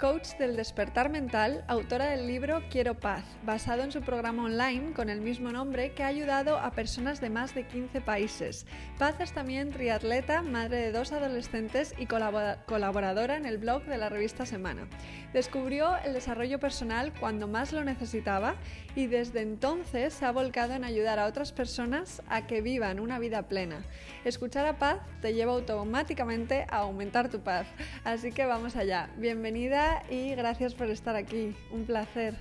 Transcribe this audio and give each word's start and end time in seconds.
coach 0.00 0.36
del 0.38 0.56
despertar 0.56 1.08
mental, 1.08 1.64
autora 1.68 2.06
del 2.06 2.26
libro 2.26 2.62
Quiero 2.68 2.94
Paz, 2.94 3.24
basado 3.44 3.82
en 3.82 3.92
su 3.92 4.00
programa 4.00 4.44
online 4.44 4.92
con 4.92 5.08
el 5.08 5.20
mismo 5.20 5.52
nombre 5.52 5.92
que 5.92 6.02
ha 6.02 6.08
ayudado 6.08 6.58
a 6.58 6.72
personas 6.72 7.20
de 7.20 7.30
más 7.30 7.54
de 7.54 7.66
15 7.66 8.00
países. 8.00 8.66
Paz 8.98 9.14
es 9.20 9.32
también 9.32 9.70
triatleta, 9.70 10.42
madre 10.42 10.78
de 10.78 10.92
dos 10.92 11.12
adolescentes 11.12 11.94
y 11.96 12.06
colaboradora 12.06 13.36
en 13.36 13.46
el 13.46 13.58
blog 13.58 13.84
de 13.84 13.98
la 13.98 14.08
revista 14.08 14.46
Semana. 14.46 14.88
Descubrió 15.32 15.96
el 16.04 16.12
desarrollo 16.12 16.58
personal 16.58 17.12
cuando 17.18 17.46
más 17.46 17.72
lo 17.72 17.84
necesitaba 17.84 18.56
y 18.96 19.06
desde 19.06 19.42
entonces 19.42 20.12
se 20.12 20.24
ha 20.24 20.32
volcado 20.32 20.74
en 20.74 20.84
ayudar 20.84 21.18
a 21.18 21.26
otras 21.26 21.52
personas 21.52 22.20
a 22.28 22.46
que 22.46 22.62
vivan 22.62 23.00
una 23.00 23.18
vida 23.18 23.42
plena. 23.42 23.84
Escuchar 24.24 24.66
a 24.66 24.78
Paz 24.78 24.98
te 25.20 25.34
lleva 25.34 25.52
automáticamente 25.52 26.66
a 26.68 26.78
aumentar 26.78 27.28
tu 27.28 27.40
paz. 27.40 27.66
Así 28.04 28.32
que 28.32 28.46
vamos 28.46 28.76
allá. 28.76 29.10
Bienvenida 29.16 29.83
y 30.10 30.34
gracias 30.34 30.74
por 30.74 30.90
estar 30.90 31.16
aquí. 31.16 31.54
Un 31.70 31.84
placer. 31.84 32.34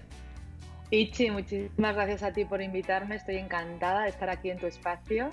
Ichi, 0.92 1.32
muchísimas 1.32 1.96
gracias 1.96 2.22
a 2.22 2.32
ti 2.32 2.46
por 2.46 2.62
invitarme. 2.62 3.16
Estoy 3.16 3.38
encantada 3.38 4.04
de 4.04 4.10
estar 4.10 4.30
aquí 4.30 4.50
en 4.52 4.60
tu 4.60 4.68
espacio 4.68 5.32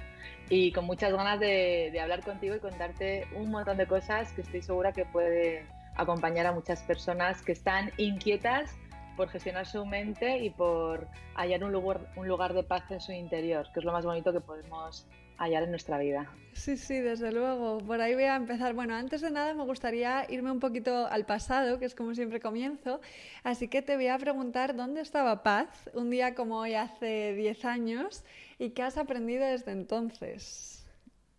y 0.48 0.72
con 0.72 0.86
muchas 0.86 1.12
ganas 1.12 1.38
de, 1.38 1.98
hablar 2.00 2.22
contigo 2.22 2.54
y 2.54 2.60
contarte 2.60 3.26
un 3.36 3.50
montón 3.50 3.76
de 3.76 3.86
cosas 3.86 4.32
que 4.32 4.40
estoy 4.40 4.62
segura 4.62 4.92
que 4.92 5.04
puede 5.04 5.66
acompañar 5.96 6.46
a 6.46 6.52
muchas 6.52 6.82
personas 6.82 7.42
que 7.42 7.52
están 7.52 7.92
inquietas 7.98 8.74
por 9.16 9.28
gestionar 9.28 9.66
su 9.66 9.84
mente 9.84 10.38
y 10.38 10.48
por 10.48 11.08
hallar 11.34 11.62
un 11.62 11.72
lugar, 11.72 12.10
un 12.16 12.26
lugar 12.26 12.54
de 12.54 12.62
paz 12.62 12.90
en 12.90 13.00
su 13.00 13.12
interior, 13.12 13.66
que 13.74 13.80
es 13.80 13.84
lo 13.84 13.92
más 13.92 14.06
bonito 14.06 14.32
que 14.32 14.40
podemos 14.40 15.06
hallar 15.40 15.62
en 15.62 15.70
nuestra 15.70 15.98
vida. 15.98 16.30
Sí, 16.52 16.76
sí, 16.76 17.00
desde 17.00 17.32
luego. 17.32 17.78
Por 17.78 18.00
ahí 18.00 18.14
voy 18.14 18.24
a 18.24 18.36
empezar. 18.36 18.74
Bueno, 18.74 18.94
antes 18.94 19.22
de 19.22 19.30
nada 19.30 19.54
me 19.54 19.64
gustaría 19.64 20.26
irme 20.28 20.50
un 20.50 20.60
poquito 20.60 21.06
al 21.06 21.24
pasado, 21.24 21.78
que 21.78 21.86
es 21.86 21.94
como 21.94 22.14
siempre 22.14 22.40
comienzo. 22.40 23.00
Así 23.42 23.68
que 23.68 23.80
te 23.80 23.96
voy 23.96 24.08
a 24.08 24.18
preguntar 24.18 24.76
dónde 24.76 25.00
estaba 25.00 25.42
Paz 25.42 25.88
un 25.94 26.10
día 26.10 26.34
como 26.34 26.58
hoy 26.58 26.74
hace 26.74 27.34
10 27.34 27.64
años 27.64 28.22
y 28.58 28.70
qué 28.70 28.82
has 28.82 28.98
aprendido 28.98 29.46
desde 29.46 29.72
entonces. 29.72 30.86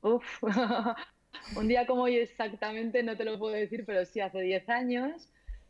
Uf, 0.02 0.42
un 1.56 1.68
día 1.68 1.86
como 1.86 2.04
hoy 2.04 2.18
exactamente 2.18 3.04
no 3.04 3.16
te 3.16 3.24
lo 3.24 3.38
puedo 3.38 3.54
decir, 3.54 3.86
pero 3.86 4.04
sí 4.06 4.20
hace 4.20 4.42
10 4.42 4.68
años, 4.70 5.30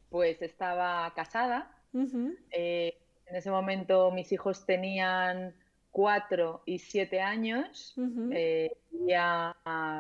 pues 0.10 0.42
estaba 0.42 1.12
casada. 1.14 1.70
Eh, 2.52 2.98
en 3.26 3.36
ese 3.36 3.52
momento 3.52 4.12
mis 4.12 4.32
hijos 4.32 4.66
tenían 4.66 5.54
cuatro 5.92 6.64
y 6.66 6.80
siete 6.80 7.22
años, 7.22 7.94
eh, 8.32 8.72
vivía 8.92 9.56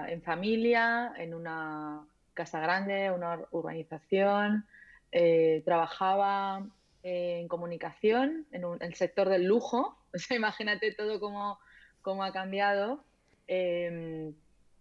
en 0.08 0.22
familia, 0.22 1.14
en 1.18 1.34
una 1.34 2.08
casa 2.34 2.60
grande, 2.60 3.12
una 3.12 3.40
urbanización, 3.52 4.66
eh, 5.12 5.62
trabajaba 5.66 6.66
en 7.04 7.48
comunicación, 7.48 8.46
en, 8.52 8.64
el 8.80 8.96
sector 8.96 9.28
del 9.30 9.46
lujo, 9.46 9.98
o 10.14 10.18
sea, 10.18 10.38
imagínate 10.38 10.94
todo 10.94 11.20
cómo, 11.20 11.60
cómo 12.02 12.24
ha 12.24 12.32
cambiado, 12.32 13.04
em, 13.48 14.34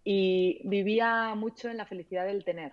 y 0.05 0.61
vivía 0.65 1.35
mucho 1.35 1.69
en 1.69 1.77
la 1.77 1.87
felicidad 1.87 2.25
del 2.25 2.45
tener. 2.45 2.73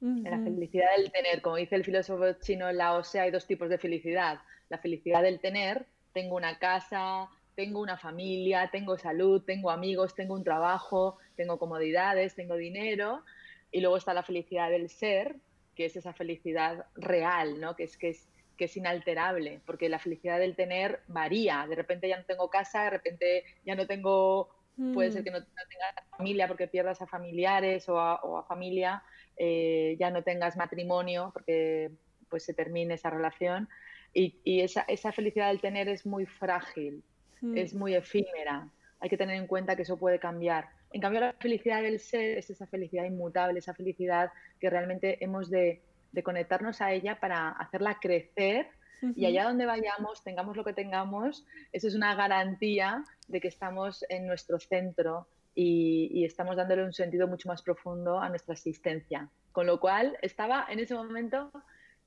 En 0.00 0.22
la 0.22 0.38
felicidad 0.38 0.86
del 0.96 1.10
tener, 1.10 1.42
como 1.42 1.56
dice 1.56 1.74
el 1.74 1.84
filósofo 1.84 2.32
chino 2.34 2.70
Lao 2.70 3.02
Tse, 3.02 3.18
hay 3.18 3.32
dos 3.32 3.48
tipos 3.48 3.68
de 3.68 3.78
felicidad. 3.78 4.38
La 4.68 4.78
felicidad 4.78 5.24
del 5.24 5.40
tener, 5.40 5.86
tengo 6.12 6.36
una 6.36 6.56
casa, 6.60 7.28
tengo 7.58 7.80
una 7.80 7.96
familia, 7.96 8.68
tengo 8.70 8.96
salud, 8.96 9.42
tengo 9.42 9.72
amigos, 9.72 10.14
tengo 10.14 10.34
un 10.34 10.44
trabajo, 10.44 11.18
tengo 11.34 11.58
comodidades, 11.58 12.36
tengo 12.36 12.54
dinero. 12.54 13.24
Y 13.72 13.80
luego 13.80 13.96
está 13.96 14.14
la 14.14 14.22
felicidad 14.22 14.70
del 14.70 14.88
ser, 14.88 15.34
que 15.74 15.86
es 15.86 15.96
esa 15.96 16.12
felicidad 16.12 16.86
real, 16.94 17.58
¿no? 17.58 17.74
que, 17.74 17.82
es, 17.82 17.96
que, 17.96 18.10
es, 18.10 18.28
que 18.56 18.66
es 18.66 18.76
inalterable, 18.76 19.60
porque 19.66 19.88
la 19.88 19.98
felicidad 19.98 20.38
del 20.38 20.54
tener 20.54 21.00
varía. 21.08 21.66
De 21.68 21.74
repente 21.74 22.08
ya 22.08 22.18
no 22.18 22.24
tengo 22.26 22.48
casa, 22.48 22.84
de 22.84 22.90
repente 22.90 23.42
ya 23.66 23.74
no 23.74 23.88
tengo, 23.88 24.50
puede 24.94 25.10
ser 25.10 25.22
mm. 25.22 25.24
que 25.24 25.30
no, 25.32 25.38
tengas 25.42 26.08
familia 26.16 26.46
porque 26.46 26.68
pierdas 26.68 27.02
a 27.02 27.08
familiares 27.08 27.88
o 27.88 27.98
a, 27.98 28.44
familia, 28.46 29.02
eh, 29.36 29.96
ya 29.98 30.12
no 30.12 30.22
tengas 30.22 30.56
matrimonio 30.56 31.30
porque 31.32 31.90
pues 32.30 32.44
se 32.44 32.54
termine 32.54 32.94
esa 32.94 33.10
relación. 33.10 33.68
Y, 34.14 34.38
y 34.44 34.60
esa, 34.60 34.82
esa, 34.82 35.10
felicidad 35.10 35.48
del 35.48 35.60
tener 35.60 35.88
es 35.88 36.06
muy 36.06 36.24
frágil 36.24 37.02
es 37.54 37.74
muy 37.74 37.94
efímera. 37.94 38.68
Hay 39.00 39.08
que 39.08 39.16
tener 39.16 39.36
en 39.36 39.46
cuenta 39.46 39.76
que 39.76 39.82
eso 39.82 39.96
puede 39.96 40.18
cambiar. 40.18 40.68
En 40.92 41.00
cambio, 41.00 41.20
la 41.20 41.32
felicidad 41.34 41.82
del 41.82 42.00
ser 42.00 42.38
es 42.38 42.50
esa 42.50 42.66
felicidad 42.66 43.04
inmutable, 43.04 43.58
esa 43.58 43.74
felicidad 43.74 44.32
que 44.60 44.70
realmente 44.70 45.22
hemos 45.22 45.50
de, 45.50 45.82
conectarnos 46.24 46.80
a 46.80 46.92
ella 46.92 47.20
para 47.20 47.50
hacerla 47.50 47.98
crecer 48.00 48.66
y 49.14 49.26
allá 49.26 49.44
donde 49.44 49.66
vayamos, 49.66 50.24
tengamos 50.24 50.56
lo 50.56 50.64
que 50.64 50.72
tengamos, 50.72 51.46
eso 51.70 51.86
es 51.86 51.94
una 51.94 52.16
garantía 52.16 53.04
de 53.28 53.40
que 53.40 53.46
estamos 53.46 54.04
en 54.08 54.26
nuestro 54.26 54.58
centro 54.58 55.28
y, 55.54 56.10
y, 56.12 56.24
estamos 56.24 56.56
dándole 56.56 56.84
un 56.84 56.92
sentido 56.92 57.28
mucho 57.28 57.48
más 57.48 57.62
profundo 57.62 58.18
a 58.18 58.28
nuestra 58.28 58.54
existencia. 58.54 59.28
Con 59.52 59.66
lo 59.66 59.78
cual, 59.78 60.18
estaba 60.22 60.66
en 60.68 60.80
ese 60.80 60.94
momento 60.94 61.52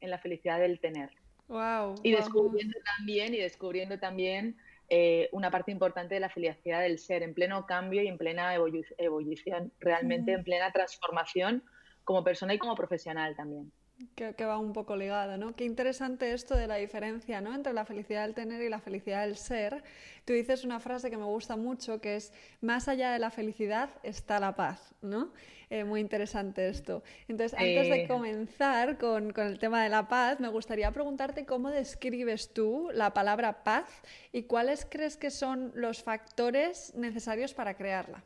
en 0.02 0.09
la 0.09 0.19
felicidad 0.19 0.59
del 0.59 0.80
tener. 0.80 1.12
Wow, 1.48 1.96
y 2.03 2.12
descubriendo 2.12 2.78
también, 2.98 3.34
y 3.34 3.38
descubriendo 3.38 4.00
también 4.00 4.58
eh, 4.94 5.29
una 5.31 5.50
parte 5.50 5.72
importante 5.72 6.16
de 6.16 6.19
la 6.19 6.28
felicidad 6.28 6.81
del 6.81 7.00
ser, 7.00 7.24
en 7.24 7.34
pleno 7.34 7.66
cambio 7.66 8.03
y 8.03 8.09
en 8.09 8.18
plena 8.18 8.53
evolución, 8.53 9.72
realmente 9.79 10.34
en 10.34 10.44
plena 10.44 10.69
transformación 10.74 11.63
como 12.03 12.25
persona 12.25 12.53
y 12.53 12.57
como 12.57 12.75
profesional 12.75 13.34
también. 13.38 13.72
Que, 14.16 14.45
va 14.45 14.57
un 14.57 14.73
poco 14.73 14.95
ligado, 14.95 15.38
¿no? 15.38 15.56
Qué 15.56 15.66
interesante 15.66 16.34
esto 16.34 16.56
de 16.56 16.67
la 16.67 16.75
diferencia, 16.75 17.41
¿no? 17.41 17.53
Entre 17.53 17.73
la 17.73 17.85
felicidad 17.85 18.23
del 18.23 18.34
tener 18.34 18.62
y 18.62 18.69
la 18.69 18.79
felicidad 18.79 19.25
del 19.25 19.38
ser. 19.38 19.84
Tú 20.25 20.34
dices 20.34 20.63
una 20.63 20.79
frase 20.79 21.09
que 21.09 21.17
me 21.17 21.25
gusta 21.25 21.56
mucho, 21.56 22.00
que 22.00 22.16
es, 22.16 22.34
más 22.62 22.88
allá 22.88 23.12
de 23.12 23.19
la 23.19 23.31
felicidad 23.31 23.89
está 24.03 24.39
la 24.39 24.56
paz, 24.56 24.95
¿no? 25.01 25.34
Eh, 25.69 25.84
muy 25.84 26.00
interesante 26.00 26.67
esto. 26.67 27.03
Entonces, 27.28 27.57
antes 27.57 27.89
de 27.89 28.07
comenzar 28.07 28.97
con, 28.97 29.31
con, 29.31 29.47
el 29.47 29.59
tema 29.59 29.84
de 29.84 29.89
la 29.89 30.07
paz, 30.07 30.39
me 30.39 30.47
gustaría 30.47 30.91
preguntarte 30.91 31.45
cómo 31.45 31.69
describes 31.69 32.53
tú 32.53 32.89
la 32.94 33.13
palabra 33.13 33.63
paz 33.63 34.01
y 34.31 34.44
cuáles 34.44 34.85
crees 34.85 35.18
que 35.18 35.31
son 35.31 35.72
los 35.75 36.03
factores 36.03 36.94
necesarios 36.95 37.53
para 37.53 37.75
crearla. 37.75 38.23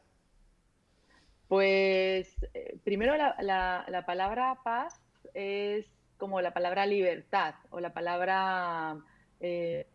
Pues, 1.47 2.35
eh, 2.53 2.77
primero 2.83 3.15
la, 3.15 3.35
la, 3.39 3.85
la 3.87 4.05
palabra 4.05 4.57
paz 4.63 5.04
es 5.35 5.85
como 6.17 6.41
la 6.41 6.53
palabra 6.53 6.85
libertad 6.85 7.55
o 7.69 7.79
la 7.79 7.93
palabra, 7.93 8.97
eh, 9.41 9.85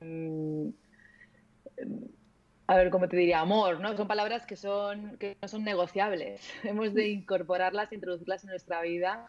a 2.67 2.77
ver, 2.77 2.91
¿cómo 2.91 3.09
te 3.09 3.17
diría? 3.17 3.41
Amor, 3.41 3.81
¿no? 3.81 3.97
Son 3.97 4.07
palabras 4.07 4.47
que, 4.47 4.55
son, 4.55 5.17
que 5.17 5.37
no 5.41 5.49
son 5.49 5.65
negociables. 5.65 6.43
Hemos 6.63 6.95
de 6.95 7.09
incorporarlas, 7.09 7.93
introducirlas 7.93 8.45
en 8.45 8.51
nuestra 8.51 8.83
vida, 8.83 9.29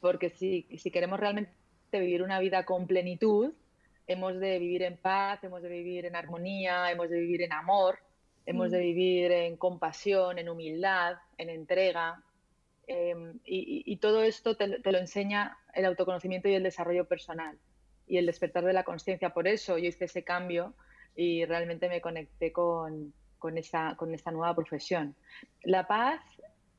porque 0.00 0.30
si, 0.30 0.66
si 0.78 0.90
queremos 0.90 1.20
realmente 1.20 1.52
vivir 1.92 2.22
una 2.22 2.40
vida 2.40 2.64
con 2.64 2.86
plenitud, 2.86 3.52
hemos 4.06 4.40
de 4.40 4.58
vivir 4.58 4.82
en 4.82 4.96
paz, 4.96 5.44
hemos 5.44 5.62
de 5.62 5.68
vivir 5.68 6.06
en 6.06 6.16
armonía, 6.16 6.90
hemos 6.90 7.10
de 7.10 7.20
vivir 7.20 7.42
en 7.42 7.52
amor, 7.52 7.98
hemos 8.46 8.70
de 8.70 8.78
mm. 8.78 8.82
vivir 8.82 9.32
en 9.32 9.56
compasión, 9.56 10.38
en 10.38 10.48
humildad, 10.48 11.16
en 11.38 11.50
entrega, 11.50 12.22
Em, 12.92 13.38
y, 13.44 13.96
todo 13.98 14.24
esto 14.24 14.56
te, 14.56 14.66
lo 14.66 14.98
enseña 14.98 15.56
el 15.74 15.84
autoconocimiento 15.84 16.48
y 16.48 16.54
el 16.54 16.64
desarrollo 16.64 17.04
personal 17.04 17.56
y 18.08 18.18
el 18.18 18.26
despertar 18.26 18.64
de 18.64 18.72
la 18.72 18.82
conciencia. 18.82 19.30
Por 19.30 19.46
eso 19.46 19.78
yo 19.78 19.86
hice 19.86 20.06
ese 20.06 20.24
cambio 20.24 20.74
y 21.14 21.44
realmente 21.44 21.88
me 21.88 22.00
conecté 22.00 22.50
con, 22.50 23.14
con, 23.38 23.58
esta, 23.58 23.94
con 23.94 24.12
esta 24.12 24.32
nueva 24.32 24.56
profesión. 24.56 25.14
La 25.62 25.86
paz 25.86 26.20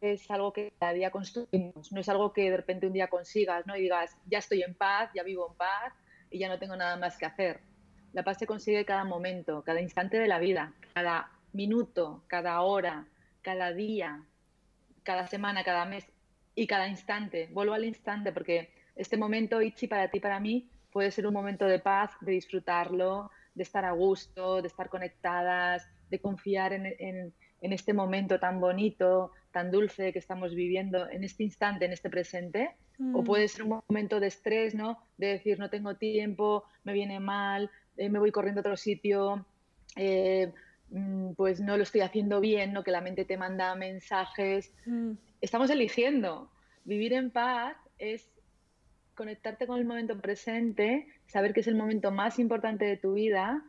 es 0.01 0.29
algo 0.29 0.51
que 0.51 0.73
cada 0.77 0.91
día 0.91 1.11
construimos, 1.11 1.93
no 1.93 2.01
es 2.01 2.09
algo 2.09 2.33
que 2.33 2.51
de 2.51 2.57
repente 2.57 2.87
un 2.87 2.93
día 2.93 3.07
consigas 3.07 3.65
¿no? 3.65 3.77
y 3.77 3.83
digas, 3.83 4.17
ya 4.25 4.39
estoy 4.39 4.63
en 4.63 4.75
paz, 4.75 5.11
ya 5.15 5.23
vivo 5.23 5.47
en 5.49 5.55
paz 5.55 5.93
y 6.29 6.39
ya 6.39 6.49
no 6.49 6.59
tengo 6.59 6.75
nada 6.75 6.97
más 6.97 7.17
que 7.17 7.25
hacer. 7.25 7.61
La 8.11 8.23
paz 8.23 8.37
se 8.37 8.47
consigue 8.47 8.83
cada 8.83 9.05
momento, 9.05 9.63
cada 9.63 9.79
instante 9.79 10.19
de 10.19 10.27
la 10.27 10.39
vida, 10.39 10.73
cada 10.93 11.31
minuto, 11.53 12.25
cada 12.27 12.59
hora, 12.63 13.07
cada 13.41 13.71
día, 13.71 14.25
cada 15.03 15.27
semana, 15.27 15.63
cada 15.63 15.85
mes 15.85 16.05
y 16.55 16.67
cada 16.67 16.87
instante. 16.87 17.49
Vuelvo 17.51 17.73
al 17.73 17.85
instante 17.85 18.31
porque 18.31 18.69
este 18.95 19.17
momento, 19.17 19.61
Ichi, 19.61 19.87
para 19.87 20.09
ti, 20.09 20.19
para 20.19 20.39
mí, 20.39 20.69
puede 20.91 21.11
ser 21.11 21.25
un 21.27 21.33
momento 21.33 21.65
de 21.65 21.79
paz, 21.79 22.11
de 22.21 22.33
disfrutarlo, 22.33 23.31
de 23.55 23.63
estar 23.63 23.85
a 23.85 23.91
gusto, 23.91 24.61
de 24.61 24.67
estar 24.67 24.89
conectadas, 24.89 25.87
de 26.09 26.19
confiar 26.19 26.73
en, 26.73 27.33
este 27.61 27.93
momento 27.93 28.39
tan 28.39 28.59
bonito, 28.59 29.31
tan 29.51 29.71
dulce 29.71 30.11
que 30.11 30.19
estamos 30.19 30.53
viviendo 30.55 31.09
en 31.09 31.23
este 31.23 31.43
instante, 31.43 31.85
en 31.85 31.93
este 31.93 32.09
presente. 32.09 32.75
O 33.13 33.21
mm. 33.21 33.23
puede 33.23 33.47
ser 33.47 33.63
un 33.63 33.81
momento 33.87 34.19
de 34.19 34.27
estrés, 34.27 34.75
¿no? 34.75 34.99
De 35.17 35.27
decir, 35.27 35.57
no 35.57 35.69
tengo 35.69 35.95
tiempo, 35.95 36.65
me 36.83 36.93
viene 36.93 37.19
mal, 37.19 37.71
eh, 37.97 38.09
me 38.09 38.19
voy 38.19 38.31
corriendo 38.31 38.59
a 38.59 38.61
otro 38.61 38.77
sitio, 38.77 39.45
eh, 39.95 40.51
pues 41.35 41.61
no 41.61 41.77
lo 41.77 41.83
estoy 41.83 42.01
haciendo 42.01 42.41
bien, 42.41 42.73
¿no? 42.73 42.83
Que 42.83 42.91
la 42.91 43.01
mente 43.01 43.25
te 43.25 43.37
manda 43.37 43.73
mensajes. 43.75 44.73
Mm. 44.85 45.13
Estamos 45.39 45.69
eligiendo. 45.69 46.49
Vivir 46.83 47.13
en 47.13 47.31
paz 47.31 47.77
es 47.97 48.27
conectarte 49.15 49.67
con 49.67 49.79
el 49.79 49.85
momento 49.85 50.19
presente, 50.19 51.07
saber 51.27 51.53
que 51.53 51.61
es 51.61 51.67
el 51.67 51.75
momento 51.75 52.11
más 52.11 52.39
importante 52.39 52.85
de 52.85 52.97
tu 52.97 53.13
vida 53.13 53.63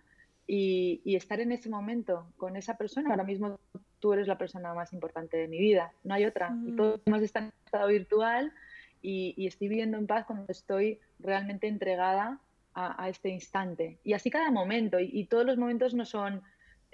y, 0.46 1.02
estar 1.14 1.40
en 1.40 1.52
ese 1.52 1.69
momento 1.69 2.26
con 2.36 2.56
esa 2.56 2.76
persona. 2.76 3.10
Ahora 3.10 3.24
mismo 3.24 3.60
tú 4.00 4.12
eres 4.12 4.26
la 4.26 4.38
persona 4.38 4.74
más 4.74 4.92
importante 4.92 5.36
de 5.36 5.48
mi 5.48 5.58
vida, 5.58 5.92
no 6.04 6.14
hay 6.14 6.24
otra. 6.24 6.48
Y 6.66 6.72
mm. 6.72 6.76
todos 6.76 7.00
hemos 7.04 7.22
estado 7.22 7.46
en 7.46 7.52
estado 7.64 7.88
virtual 7.88 8.52
y, 9.00 9.46
estoy 9.46 9.69
viviendo 9.69 9.98
en 9.98 10.06
paz 10.06 10.24
cuando 10.26 10.46
estoy 10.48 10.98
realmente 11.19 11.69
entregada 11.69 12.40
a, 12.74 13.08
este 13.10 13.28
instante. 13.28 13.98
Y 14.02 14.14
así 14.14 14.30
cada 14.30 14.50
momento, 14.50 14.98
y, 14.98 15.26
todos 15.26 15.44
los 15.44 15.58
momentos 15.58 15.94
no 15.94 16.04
son 16.04 16.42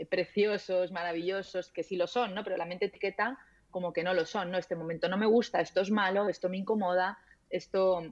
preciosos, 0.07 0.93
maravillosos, 0.93 1.71
que 1.71 1.83
sí 1.83 1.97
lo 1.97 2.07
son, 2.07 2.35
¿no? 2.35 2.45
Pero 2.45 2.57
la 2.57 2.67
mente 2.67 2.87
etiqueta 2.87 3.39
como 3.71 3.93
que 3.93 4.03
no 4.03 4.15
lo 4.15 4.25
son, 4.25 4.51
¿no? 4.51 4.59
Este 4.59 4.77
momento 4.77 5.09
no 5.09 5.17
me 5.17 5.27
gusta, 5.27 5.61
esto 5.61 5.81
es 5.81 5.91
malo, 5.91 6.29
esto 6.29 6.49
me 6.49 6.57
incomoda, 6.57 7.19
esto 7.51 8.03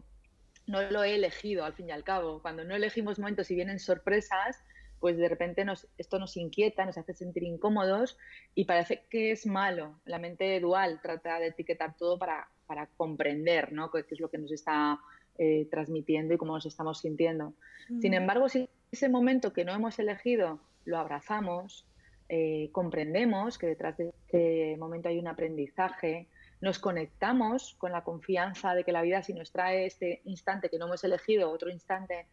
no 0.67 0.83
lo 0.91 1.05
he 1.05 1.15
elegido 1.15 1.65
al 1.65 1.75
fin 1.75 1.89
y 1.89 1.93
al 1.93 2.05
cabo. 2.05 2.43
Cuando 2.43 2.65
no 2.65 2.75
elegimos 2.75 3.19
momentos 3.19 3.51
y 3.51 3.55
vienen 3.55 3.79
sorpresas, 3.79 4.63
pues 5.01 5.17
de 5.17 5.29
repente 5.29 5.65
nos, 5.65 5.87
esto 5.99 6.19
nos 6.19 6.37
inquieta, 6.37 6.85
nos 6.85 6.99
hace 6.99 7.15
sentir 7.15 7.45
incómodos 7.45 8.19
y 8.55 8.65
parece 8.65 9.05
que 9.11 9.31
es 9.31 9.47
malo. 9.47 10.01
La 10.05 10.19
mente 10.19 10.59
dual 10.61 11.01
trata 11.03 11.39
de 11.39 11.49
etiquetar 11.49 11.97
todo 11.97 12.19
para, 12.19 12.49
para 12.67 12.87
comprender 12.97 13.73
¿no? 13.73 13.91
qué 13.91 14.05
es 14.11 14.21
lo 14.21 14.31
que 14.31 14.39
nos 14.39 14.51
está 14.51 14.99
eh, 15.39 15.69
transmitiendo 15.71 16.35
y 16.35 16.39
cómo 16.39 16.55
nos 16.55 16.67
estamos 16.67 17.01
sintiendo. 17.01 17.55
Sin 18.01 18.15
embargo, 18.15 18.49
si 18.49 18.69
ese 18.91 19.09
momento 19.09 19.53
que 19.53 19.65
no 19.65 19.73
hemos 19.73 19.99
elegido 19.99 20.61
lo 20.87 20.99
abrazamos, 20.99 21.87
eh, 22.29 22.71
comprendemos 22.73 23.59
que 23.59 23.69
detrás 23.69 23.97
de 23.97 24.09
este 24.09 24.77
momento 24.79 25.09
hay 25.09 25.19
un 25.19 25.29
aprendizaje, 25.29 26.29
nos 26.61 26.79
conectamos 26.79 27.75
con 27.79 27.93
la 27.93 28.03
confianza 28.03 28.75
de 28.75 28.83
que 28.83 28.93
la 28.93 29.03
vida 29.03 29.23
si 29.23 29.35
nos 29.35 29.53
trae 29.53 29.87
este 29.87 30.23
instante 30.25 30.69
que 30.69 30.79
no 30.79 30.87
hemos 30.87 31.05
elegido, 31.05 31.51
otro 31.51 31.71
instante, 31.71 32.27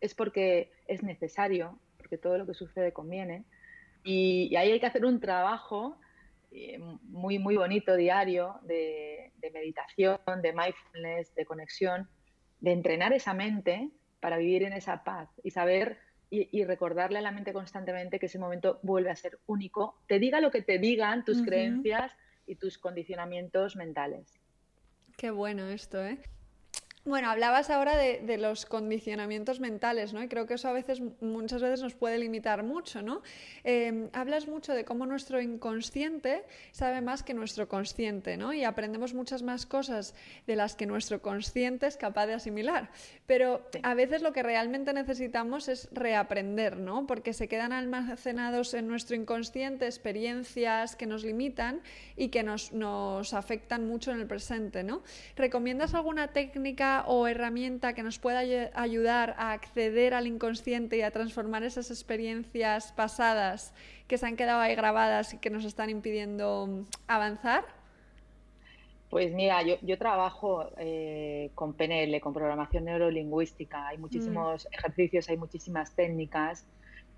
es 0.00 0.14
porque 0.14 0.70
es 0.86 1.02
necesario, 1.02 1.78
porque 1.96 2.18
todo 2.18 2.38
lo 2.38 2.46
que 2.46 2.54
sucede 2.54 2.92
conviene. 2.92 3.44
Y, 4.04 4.54
ahí 4.56 4.72
hay 4.72 4.80
que 4.80 4.86
hacer 4.86 5.04
un 5.04 5.20
trabajo 5.20 5.98
eh, 6.52 6.78
muy, 7.02 7.38
muy 7.38 7.56
bonito 7.56 7.96
diario 7.96 8.60
de, 8.62 9.32
meditación, 9.52 10.18
de 10.42 10.52
mindfulness, 10.52 11.34
de 11.34 11.44
conexión, 11.44 12.08
de 12.60 12.72
entrenar 12.72 13.12
esa 13.12 13.34
mente 13.34 13.90
para 14.20 14.36
vivir 14.36 14.62
en 14.62 14.74
esa 14.74 15.02
paz 15.02 15.28
y 15.42 15.50
saber 15.50 15.98
y, 16.30 16.64
recordarle 16.64 17.18
a 17.18 17.22
la 17.22 17.32
mente 17.32 17.52
constantemente 17.52 18.20
que 18.20 18.26
ese 18.26 18.38
momento 18.38 18.78
vuelve 18.82 19.10
a 19.10 19.16
ser 19.16 19.40
único. 19.46 19.98
Te 20.06 20.20
diga 20.20 20.40
lo 20.40 20.52
que 20.52 20.62
te 20.62 20.78
digan 20.78 21.24
tus 21.24 21.42
creencias, 21.42 22.12
y 22.50 22.56
tus 22.56 22.78
condicionamientos 22.78 23.76
mentales. 23.76 24.40
Qué 25.16 25.30
bueno 25.30 25.68
esto, 25.68 26.04
¿eh? 26.04 26.18
Bueno, 27.06 27.30
hablabas 27.30 27.70
ahora 27.70 27.96
de, 27.96 28.36
los 28.36 28.66
condicionamientos 28.66 29.58
mentales, 29.58 30.12
¿no? 30.12 30.22
Y 30.22 30.28
creo 30.28 30.46
que 30.46 30.54
eso 30.54 30.68
a 30.68 30.72
veces, 30.72 31.00
muchas 31.22 31.62
veces 31.62 31.80
nos 31.80 31.94
puede 31.94 32.18
limitar 32.18 32.62
mucho, 32.62 33.00
¿no? 33.00 33.22
Em, 33.64 34.10
hablas 34.12 34.46
mucho 34.46 34.74
de 34.74 34.84
cómo 34.84 35.06
nuestro 35.06 35.40
inconsciente 35.40 36.44
sabe 36.72 37.00
más 37.00 37.22
que 37.22 37.32
nuestro 37.32 37.68
consciente, 37.68 38.36
¿no? 38.36 38.52
Y 38.52 38.64
aprendemos 38.64 39.14
muchas 39.14 39.42
más 39.42 39.64
cosas 39.64 40.14
de 40.46 40.56
las 40.56 40.76
que 40.76 40.84
nuestro 40.84 41.22
consciente 41.22 41.86
es 41.86 41.96
capaz 41.96 42.26
de 42.26 42.34
asimilar. 42.34 42.90
Pero 43.26 43.66
a 43.82 43.94
veces 43.94 44.20
lo 44.20 44.34
que 44.34 44.42
realmente 44.42 44.92
necesitamos 44.92 45.68
es 45.68 45.88
reaprender, 45.92 46.76
¿no? 46.76 47.06
Porque 47.06 47.32
se 47.32 47.48
quedan 47.48 47.72
almacenados 47.72 48.74
en 48.74 48.88
nuestro 48.88 49.16
inconsciente 49.16 49.86
experiencias 49.86 50.96
que 50.96 51.06
nos 51.06 51.24
limitan 51.24 51.80
y 52.14 52.28
que 52.28 52.42
nos, 52.42 52.72
nos 52.72 53.32
afectan 53.32 53.86
mucho 53.86 54.10
en 54.10 54.20
el 54.20 54.26
presente, 54.26 54.84
¿no? 54.84 55.02
¿Recomiendas 55.34 55.94
alguna 55.94 56.28
técnica? 56.28 56.89
O 57.06 57.26
herramienta 57.26 57.94
que 57.94 58.02
nos 58.02 58.18
pueda 58.18 58.40
ayudar 58.74 59.34
a 59.38 59.52
acceder 59.52 60.14
al 60.14 60.26
inconsciente 60.26 60.96
y 60.98 61.02
a 61.02 61.10
transformar 61.10 61.62
esas 61.62 61.90
experiencias 61.90 62.92
pasadas 62.92 63.72
que 64.06 64.18
se 64.18 64.26
han 64.26 64.36
quedado 64.36 64.60
ahí 64.60 64.74
grabadas 64.74 65.34
y 65.34 65.38
que 65.38 65.50
nos 65.50 65.64
están 65.64 65.90
impidiendo 65.90 66.66
mm, 66.66 66.82
avanzar? 67.08 67.64
Pues 69.08 69.32
mira, 69.32 69.62
yo, 69.62 69.98
trabajo 69.98 70.70
eh, 70.78 71.50
con 71.54 71.74
PNL, 71.74 72.20
con 72.20 72.32
programación 72.32 72.84
neurolingüística. 72.84 73.88
Hay 73.88 73.98
muchísimos 73.98 74.66
mm. 74.66 74.74
ejercicios, 74.74 75.28
hay 75.28 75.36
muchísimas 75.36 75.94
técnicas. 75.96 76.64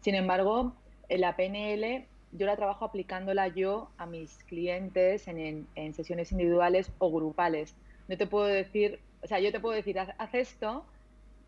Sin 0.01 0.15
embargo, 0.15 0.73
la 1.09 1.37
PNL 1.37 2.07
yo 2.33 2.47
la 2.47 2.57
trabajo 2.57 2.85
aplicándola 2.85 3.49
yo 3.49 3.91
a 3.99 4.07
mis 4.07 4.43
clientes 4.45 5.29
en, 5.29 5.67
en 5.75 5.95
sesiones 5.95 6.33
individuales 6.33 6.91
o 6.99 7.13
grupales. 7.13 7.75
No 8.09 8.17
te 8.17 8.27
puedo 8.27 8.47
decir 8.47 9.01
o 9.23 9.27
sea, 9.27 9.39
yo 9.41 9.53
te 9.53 9.61
puedo 9.61 9.75
decir, 9.75 9.99
haz, 9.99 10.35
esto, 10.35 10.85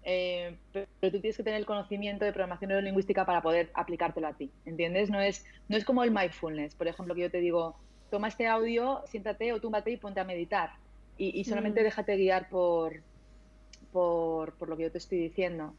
eh, 0.04 0.56
pero, 0.72 0.86
tú 1.00 1.20
tienes 1.20 1.36
que 1.36 1.42
tener 1.42 1.58
el 1.58 1.66
conocimiento 1.66 2.24
de 2.24 2.32
programación 2.32 2.68
neurolingüística 2.68 3.26
para 3.26 3.42
poder 3.42 3.70
aplicártelo 3.74 4.28
a 4.28 4.34
ti, 4.34 4.50
¿entiendes? 4.64 5.10
No 5.10 5.20
es, 5.20 5.44
no 5.68 5.76
es 5.76 5.84
como 5.84 6.04
el 6.04 6.10
mindfulness, 6.10 6.74
por 6.74 6.86
ejemplo, 6.88 7.14
que 7.14 7.22
yo 7.22 7.30
te 7.30 7.40
digo, 7.40 7.76
toma 8.10 8.28
este 8.28 8.46
audio, 8.46 9.02
siéntate 9.06 9.52
o 9.52 9.60
túmbate 9.60 9.90
y 9.90 9.96
ponte 9.96 10.20
a 10.20 10.24
meditar. 10.24 10.70
Y, 11.16 11.44
solamente 11.44 11.80
mm. 11.80 11.84
déjate 11.84 12.16
guiar 12.16 12.48
por, 12.48 13.02
por, 13.92 14.54
por, 14.54 14.68
lo 14.68 14.76
que 14.76 14.84
yo 14.84 14.92
te 14.92 14.98
estoy 14.98 15.18
diciendo. 15.18 15.74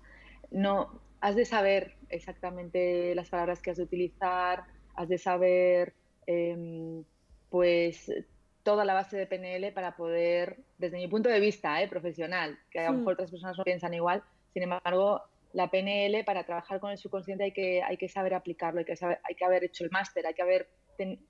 No, 0.49 1.01
has 1.19 1.35
de 1.35 1.43
saber 1.43 1.95
exactamente 2.09 3.13
las 3.15 3.29
palabras 3.29 3.61
que 3.61 3.71
has 3.71 3.77
de 3.77 3.83
utilizar, 3.83 4.63
has 4.95 5.09
de 5.09 5.17
saber, 5.17 5.93
em, 6.25 7.03
pues, 7.49 8.11
toda 8.65 8.83
la 8.83 8.95
base 8.95 9.15
de 9.15 9.27
PNL 9.27 9.71
para 9.73 9.95
poder, 9.95 10.57
desde 10.79 10.97
mi 10.97 11.07
punto 11.07 11.29
de 11.29 11.39
vista 11.39 11.81
¿eh? 11.83 11.87
profesional, 11.87 12.57
que 12.71 12.79
a 12.79 12.91
lo 12.91 12.97
mejor 12.97 13.13
otras 13.13 13.29
personas 13.29 13.57
no 13.59 13.63
piensan 13.63 13.93
igual, 13.93 14.23
sin 14.53 14.63
embargo, 14.63 15.21
la 15.53 15.69
PNL 15.69 16.25
para 16.25 16.43
trabajar 16.45 16.79
con 16.79 16.89
el 16.89 16.97
subconsciente 16.97 17.43
hay 17.43 17.51
que, 17.51 17.83
hay 17.83 17.95
que 17.95 18.09
saber 18.09 18.33
aplicarlo, 18.33 18.79
hay 18.79 18.85
que, 18.85 18.95
saber, 18.95 19.19
hay 19.23 19.35
que 19.35 19.45
haber 19.45 19.63
hecho 19.63 19.83
el 19.83 19.91
máster, 19.91 20.25
hay 20.25 20.33
que 20.33 20.41
haber, 20.41 20.67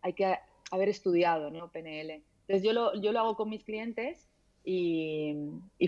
hay 0.02 0.14
que 0.14 0.38
haber 0.72 0.90
estudiado 0.90 1.52
¿no? 1.52 1.70
PNL. 1.70 2.24
Entonces 2.48 2.64
yo 2.64 2.72
lo, 2.72 3.00
yo 3.02 3.12
lo 3.12 3.20
hago 3.20 3.36
con 3.36 3.50
mis 3.50 3.66
clientes 3.66 4.30
y, 4.64 5.36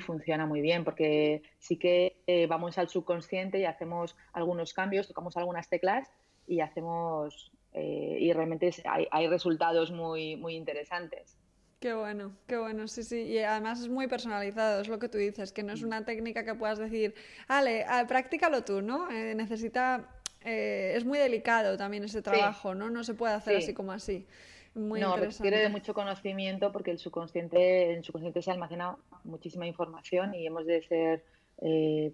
funciona 0.05 0.45
muy 0.45 0.61
bien 0.61 0.83
porque 0.83 1.41
sí 1.59 1.77
que 1.77 2.17
eh, 2.27 2.45
vamos 2.45 2.77
al 2.77 2.89
subconsciente 2.89 3.59
y 3.59 3.65
hacemos 3.65 4.15
algunos 4.33 4.73
cambios, 4.73 5.07
tocamos 5.07 5.37
algunas 5.37 5.69
teclas 5.69 6.11
y 6.45 6.59
hacemos 6.59 7.51
eh, 7.73 8.17
y 8.19 8.33
realmente 8.33 8.71
hay, 8.85 9.07
hay, 9.11 9.27
resultados 9.27 9.91
muy, 9.91 10.35
muy 10.35 10.55
interesantes. 10.55 11.37
Qué 11.79 11.93
bueno, 11.93 12.35
qué 12.47 12.57
bueno, 12.57 12.87
sí, 12.87 13.03
sí. 13.03 13.21
Y 13.21 13.37
además 13.39 13.81
es 13.81 13.87
muy 13.87 14.07
personalizado, 14.07 14.81
es 14.81 14.87
lo 14.87 14.97
que 14.97 15.09
tú 15.09 15.19
dices, 15.19 15.51
que 15.51 15.61
no 15.61 15.73
es 15.73 15.83
una 15.83 16.05
técnica 16.05 16.43
que 16.43 16.55
puedas 16.55 16.79
decir, 16.79 17.13
ale, 17.47 17.85
practícalo 18.07 18.63
tú, 18.63 18.81
¿no? 18.81 19.11
Eh, 19.11 19.35
necesita, 19.35 20.09
eh, 20.43 20.93
es 20.95 21.05
muy 21.05 21.19
delicado 21.19 21.77
también 21.77 22.03
ese 22.03 22.23
trabajo, 22.23 22.73
¿no? 22.73 22.89
No 22.89 23.03
se 23.03 23.13
puede 23.13 23.35
hacer 23.35 23.57
así 23.57 23.75
como 23.75 23.91
así. 23.91 24.25
Muy 24.73 24.99
no, 24.99 25.15
requiere 25.17 25.59
de 25.59 25.69
mucho 25.69 25.93
conocimiento 25.93 26.71
porque 26.71 26.91
el 26.91 26.99
subconsciente, 26.99 27.91
en 27.91 27.97
el 27.97 28.03
subconsciente 28.03 28.41
se 28.41 28.51
almacena 28.51 28.95
muchísima 29.23 29.67
información 29.67 30.33
y 30.33 30.47
hemos 30.47 30.65
de 30.65 30.81
ser, 30.81 31.23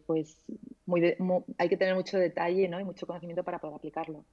pues, 0.05 0.43
muy, 0.85 1.15
hay 1.57 1.69
que 1.69 1.77
tener 1.77 1.95
mucho 1.95 2.17
detalle, 2.17 2.67
¿no? 2.67 2.81
Y 2.81 2.83
mucho 2.83 3.07
conocimiento 3.07 3.43
para 3.43 3.59
poder 3.59 3.77
aplicarlo. 3.77 4.25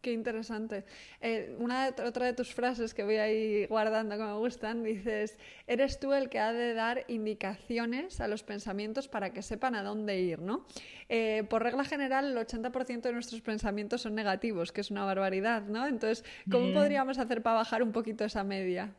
Qué 0.00 0.12
interesante. 0.12 0.84
Eh, 1.20 1.56
una 1.58 1.94
otra 2.04 2.26
de 2.26 2.32
tus 2.32 2.52
frases 2.52 2.92
que 2.92 3.04
voy 3.04 3.16
ahí 3.16 3.66
guardando 3.66 4.16
que 4.16 4.22
me 4.22 4.34
gustan, 4.34 4.82
dices, 4.82 5.38
eres 5.66 6.00
tú 6.00 6.12
el 6.12 6.28
que 6.28 6.38
ha 6.38 6.52
de 6.52 6.74
dar 6.74 7.04
indicaciones 7.08 8.20
a 8.20 8.28
los 8.28 8.42
pensamientos 8.42 9.08
para 9.08 9.32
que 9.32 9.42
sepan 9.42 9.74
a 9.74 9.82
dónde 9.82 10.20
ir, 10.20 10.40
¿no? 10.40 10.66
Eh, 11.08 11.44
por 11.48 11.62
regla 11.62 11.84
general, 11.84 12.32
el 12.32 12.36
80% 12.36 13.02
de 13.02 13.12
nuestros 13.12 13.40
pensamientos 13.40 14.02
son 14.02 14.14
negativos, 14.14 14.72
que 14.72 14.80
es 14.80 14.90
una 14.90 15.04
barbaridad, 15.04 15.62
¿no? 15.62 15.86
Entonces, 15.86 16.24
¿cómo 16.50 16.72
podríamos 16.72 17.18
hacer 17.18 17.42
para 17.42 17.56
bajar 17.56 17.82
un 17.82 17.92
poquito 17.92 18.24
esa 18.24 18.44
media? 18.44 18.92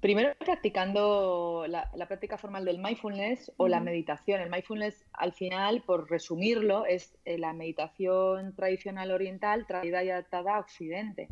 Primero 0.00 0.32
practicando 0.38 1.66
la, 1.68 1.90
práctica 2.08 2.38
formal 2.38 2.64
del 2.64 2.78
mindfulness 2.78 3.52
o 3.58 3.68
la 3.68 3.80
meditación. 3.80 4.40
El 4.40 4.50
mindfulness, 4.50 5.04
al 5.12 5.32
final, 5.32 5.82
por 5.82 6.10
resumirlo, 6.10 6.86
es 6.86 7.18
eh, 7.26 7.36
la 7.36 7.52
meditación 7.52 8.54
tradicional 8.54 9.10
oriental 9.10 9.66
traída 9.66 10.02
y 10.02 10.10
adaptada 10.10 10.56
a 10.56 10.60
Occidente. 10.60 11.28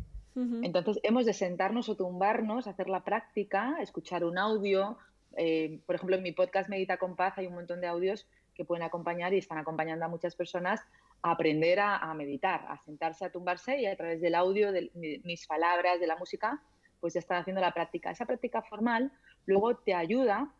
Entonces, 0.61 1.01
hemos 1.03 1.25
de 1.25 1.33
sentarnos 1.33 1.89
o 1.89 1.97
tumbarnos, 1.97 2.65
hacer 2.65 2.87
la 2.87 3.03
práctica, 3.03 3.75
escuchar 3.81 4.23
un 4.23 4.37
audio, 4.37 4.97
eh, 5.35 5.81
por 5.85 5.95
ejemplo, 5.95 6.15
en 6.15 6.23
mi 6.23 6.31
podcast 6.31 6.69
Medita 6.69 6.95
con 6.95 7.17
Paz 7.17 7.37
hay 7.37 7.47
un 7.47 7.55
montón 7.55 7.81
de 7.81 7.87
audios 7.87 8.25
que 8.55 8.63
pueden 8.63 8.83
acompañar 8.83 9.33
y 9.33 9.37
están 9.37 9.57
acompañando 9.57 10.05
a 10.05 10.07
muchas 10.07 10.35
personas 10.35 10.81
a 11.21 11.31
aprender 11.31 11.79
a, 11.81 12.13
meditar, 12.13 12.65
a 12.69 12.77
sentarse, 12.77 13.25
a 13.25 13.31
tumbarse 13.31 13.81
y 13.81 13.85
a 13.85 13.97
través 13.97 14.21
del 14.21 14.35
audio, 14.35 14.71
de 14.71 14.89
mis 15.23 15.45
palabras, 15.45 15.99
de 15.99 16.07
la 16.07 16.15
música, 16.15 16.61
pues 16.99 17.13
ya 17.13 17.19
están 17.19 17.39
haciendo 17.39 17.61
la 17.61 17.73
práctica. 17.73 18.11
Esa 18.11 18.25
práctica 18.25 18.61
formal 18.61 19.11
luego 19.45 19.77
te 19.77 19.93
ayuda 19.93 20.53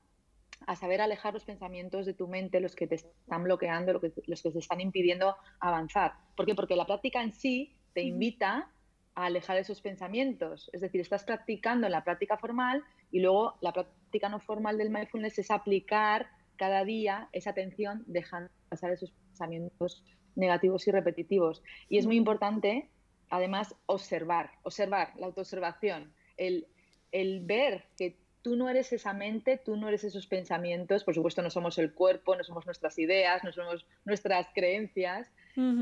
a 0.67 0.75
saber 0.75 1.01
alejar 1.01 1.34
los 1.34 1.46
pensamientos 1.46 2.05
de 2.05 2.13
tu 2.13 2.27
mente, 2.27 2.60
los 2.60 2.75
que 2.75 2.88
te 2.88 2.96
están 2.96 3.43
bloqueando, 3.43 3.93
los 3.93 4.01
que, 4.01 4.13
los 4.27 4.41
que 4.41 4.51
te 4.51 4.60
están 4.60 4.81
impidiendo 4.81 5.36
avanzar. 5.60 6.13
¿Por 6.36 6.46
qué? 6.46 6.55
Porque 6.55 6.75
la 6.75 6.86
práctica 6.86 7.22
en 7.22 7.34
sí 7.34 7.75
te 7.93 8.01
invita 8.01 8.69
a 9.15 9.25
alejar 9.25 9.58
esos 9.58 9.81
pensamientos. 9.81 10.69
Es 10.74 10.81
decir, 10.81 11.01
estás 11.01 11.24
practicando 11.24 11.88
en 11.88 11.91
la 11.91 12.03
práctica 12.03 12.38
formal 12.38 12.84
y 13.12 13.19
luego 13.19 13.55
la 13.62 13.74
práctica 13.74 14.29
no 14.29 14.39
formal 14.39 14.77
del 14.77 14.89
mindfulness 14.89 15.39
es 15.39 15.51
aplicar 15.51 16.29
cada 16.58 16.84
día 16.84 17.29
esa 17.31 17.51
atención 17.51 18.03
dejando 18.05 18.51
pasar 18.69 18.91
esos 18.91 19.12
pensamientos 19.12 20.03
negativos 20.36 20.88
y 20.88 20.91
repetitivos. 20.91 21.63
Y 21.88 21.98
es 21.98 22.05
muy 22.05 22.17
importante, 22.17 22.89
además, 23.29 23.75
observar, 23.86 24.51
observar, 24.63 25.13
la 25.17 25.27
autoobservación, 25.27 26.13
el, 26.39 26.67
el 27.12 27.41
ver 27.41 27.84
que 27.98 28.15
tú 28.41 28.55
no 28.55 28.69
eres 28.69 28.93
esa 28.93 29.13
mente, 29.13 29.58
tú 29.58 29.75
no 29.75 29.88
eres 29.88 30.03
esos 30.03 30.25
pensamientos, 30.27 31.03
por 31.03 31.13
supuesto 31.13 31.41
no 31.41 31.50
somos 31.50 31.77
el 31.77 31.93
cuerpo, 31.93 32.36
no 32.36 32.43
somos 32.43 32.65
nuestras 32.65 32.98
ideas, 32.98 33.43
no 33.43 33.51
somos 33.51 33.86
nuestras 34.05 34.48
creencias, 34.53 35.31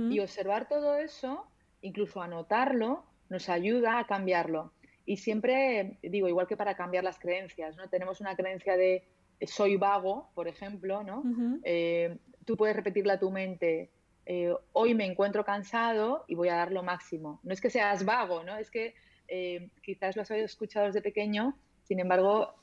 y 0.10 0.20
observar 0.22 0.68
todo 0.68 0.96
eso, 0.96 1.46
incluso 1.82 2.20
anotarlo, 2.20 3.04
nos 3.30 3.48
ayuda 3.48 4.00
a 4.00 4.08
cambiarlo. 4.08 4.72
Y 5.06 5.18
siempre 5.18 6.00
digo, 6.02 6.28
igual 6.28 6.48
que 6.48 6.58
para 6.58 6.76
cambiar 6.76 7.04
las 7.04 7.20
creencias, 7.20 7.78
¿no? 7.78 7.88
Tenemos 7.88 8.20
una 8.20 8.36
creencia 8.36 8.76
de 8.76 9.04
soy 9.46 9.78
vago, 9.78 10.30
por 10.34 10.48
ejemplo, 10.48 11.04
¿no? 11.04 11.22
Eh, 11.64 12.18
tú 12.44 12.58
puedes 12.58 12.76
repetirle 12.76 13.14
a 13.14 13.20
tu 13.20 13.30
mente, 13.30 13.92
eh, 14.26 14.52
hoy 14.74 14.96
me 14.96 15.06
encuentro 15.06 15.46
cansado 15.46 16.26
y 16.28 16.34
voy 16.34 16.50
a 16.50 16.56
dar 16.56 16.72
lo 16.72 16.82
máximo. 16.82 17.40
No 17.44 17.54
es 17.54 17.62
que 17.62 17.70
seas 17.70 18.04
vago, 18.04 18.44
¿no? 18.44 18.58
Es 18.58 18.72
que 18.72 18.96
eh, 19.28 19.70
quizás 19.82 20.16
lo 20.16 20.22
has 20.22 20.32
escuchado 20.32 20.88
desde 20.88 21.02
pequeño 21.02 21.56
sin 21.88 22.02
embargo, 22.02 22.54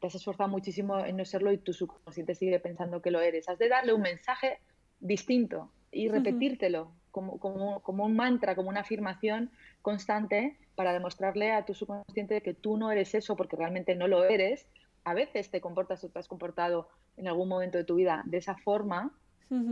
te 0.00 0.06
has 0.06 0.14
esforzado 0.14 0.50
muchísimo 0.50 0.98
en 1.04 1.16
no 1.16 1.24
serlo 1.24 1.50
y 1.50 1.56
tu 1.58 1.72
subconsciente 1.72 2.34
sigue 2.34 2.60
pensando 2.60 3.00
que 3.00 3.10
lo 3.10 3.20
eres. 3.20 3.48
Has 3.48 3.58
de 3.58 3.70
darle 3.70 3.94
un 3.94 4.02
mensaje 4.02 4.58
distinto 5.00 5.70
y 5.90 6.08
repetírtelo 6.08 6.92
como, 7.10 7.40
como, 7.40 8.04
un 8.04 8.14
mantra, 8.14 8.54
como 8.54 8.68
una 8.68 8.80
afirmación 8.80 9.50
constante 9.80 10.58
para 10.74 10.92
demostrarle 10.92 11.52
a 11.52 11.64
tu 11.64 11.72
subconsciente 11.72 12.42
que 12.42 12.52
tú 12.52 12.76
no 12.76 12.92
eres 12.92 13.14
eso 13.14 13.34
porque 13.34 13.56
realmente 13.56 13.94
no 13.94 14.08
lo 14.08 14.24
eres. 14.24 14.66
A 15.04 15.14
veces 15.14 15.50
te 15.50 15.62
comportas 15.62 16.04
o 16.04 16.10
te 16.10 16.18
has 16.18 16.28
comportado 16.28 16.88
en 17.16 17.28
algún 17.28 17.48
momento 17.48 17.78
de 17.78 17.84
tu 17.84 17.94
vida 17.94 18.22
de 18.26 18.36
esa 18.36 18.56
forma, 18.56 19.16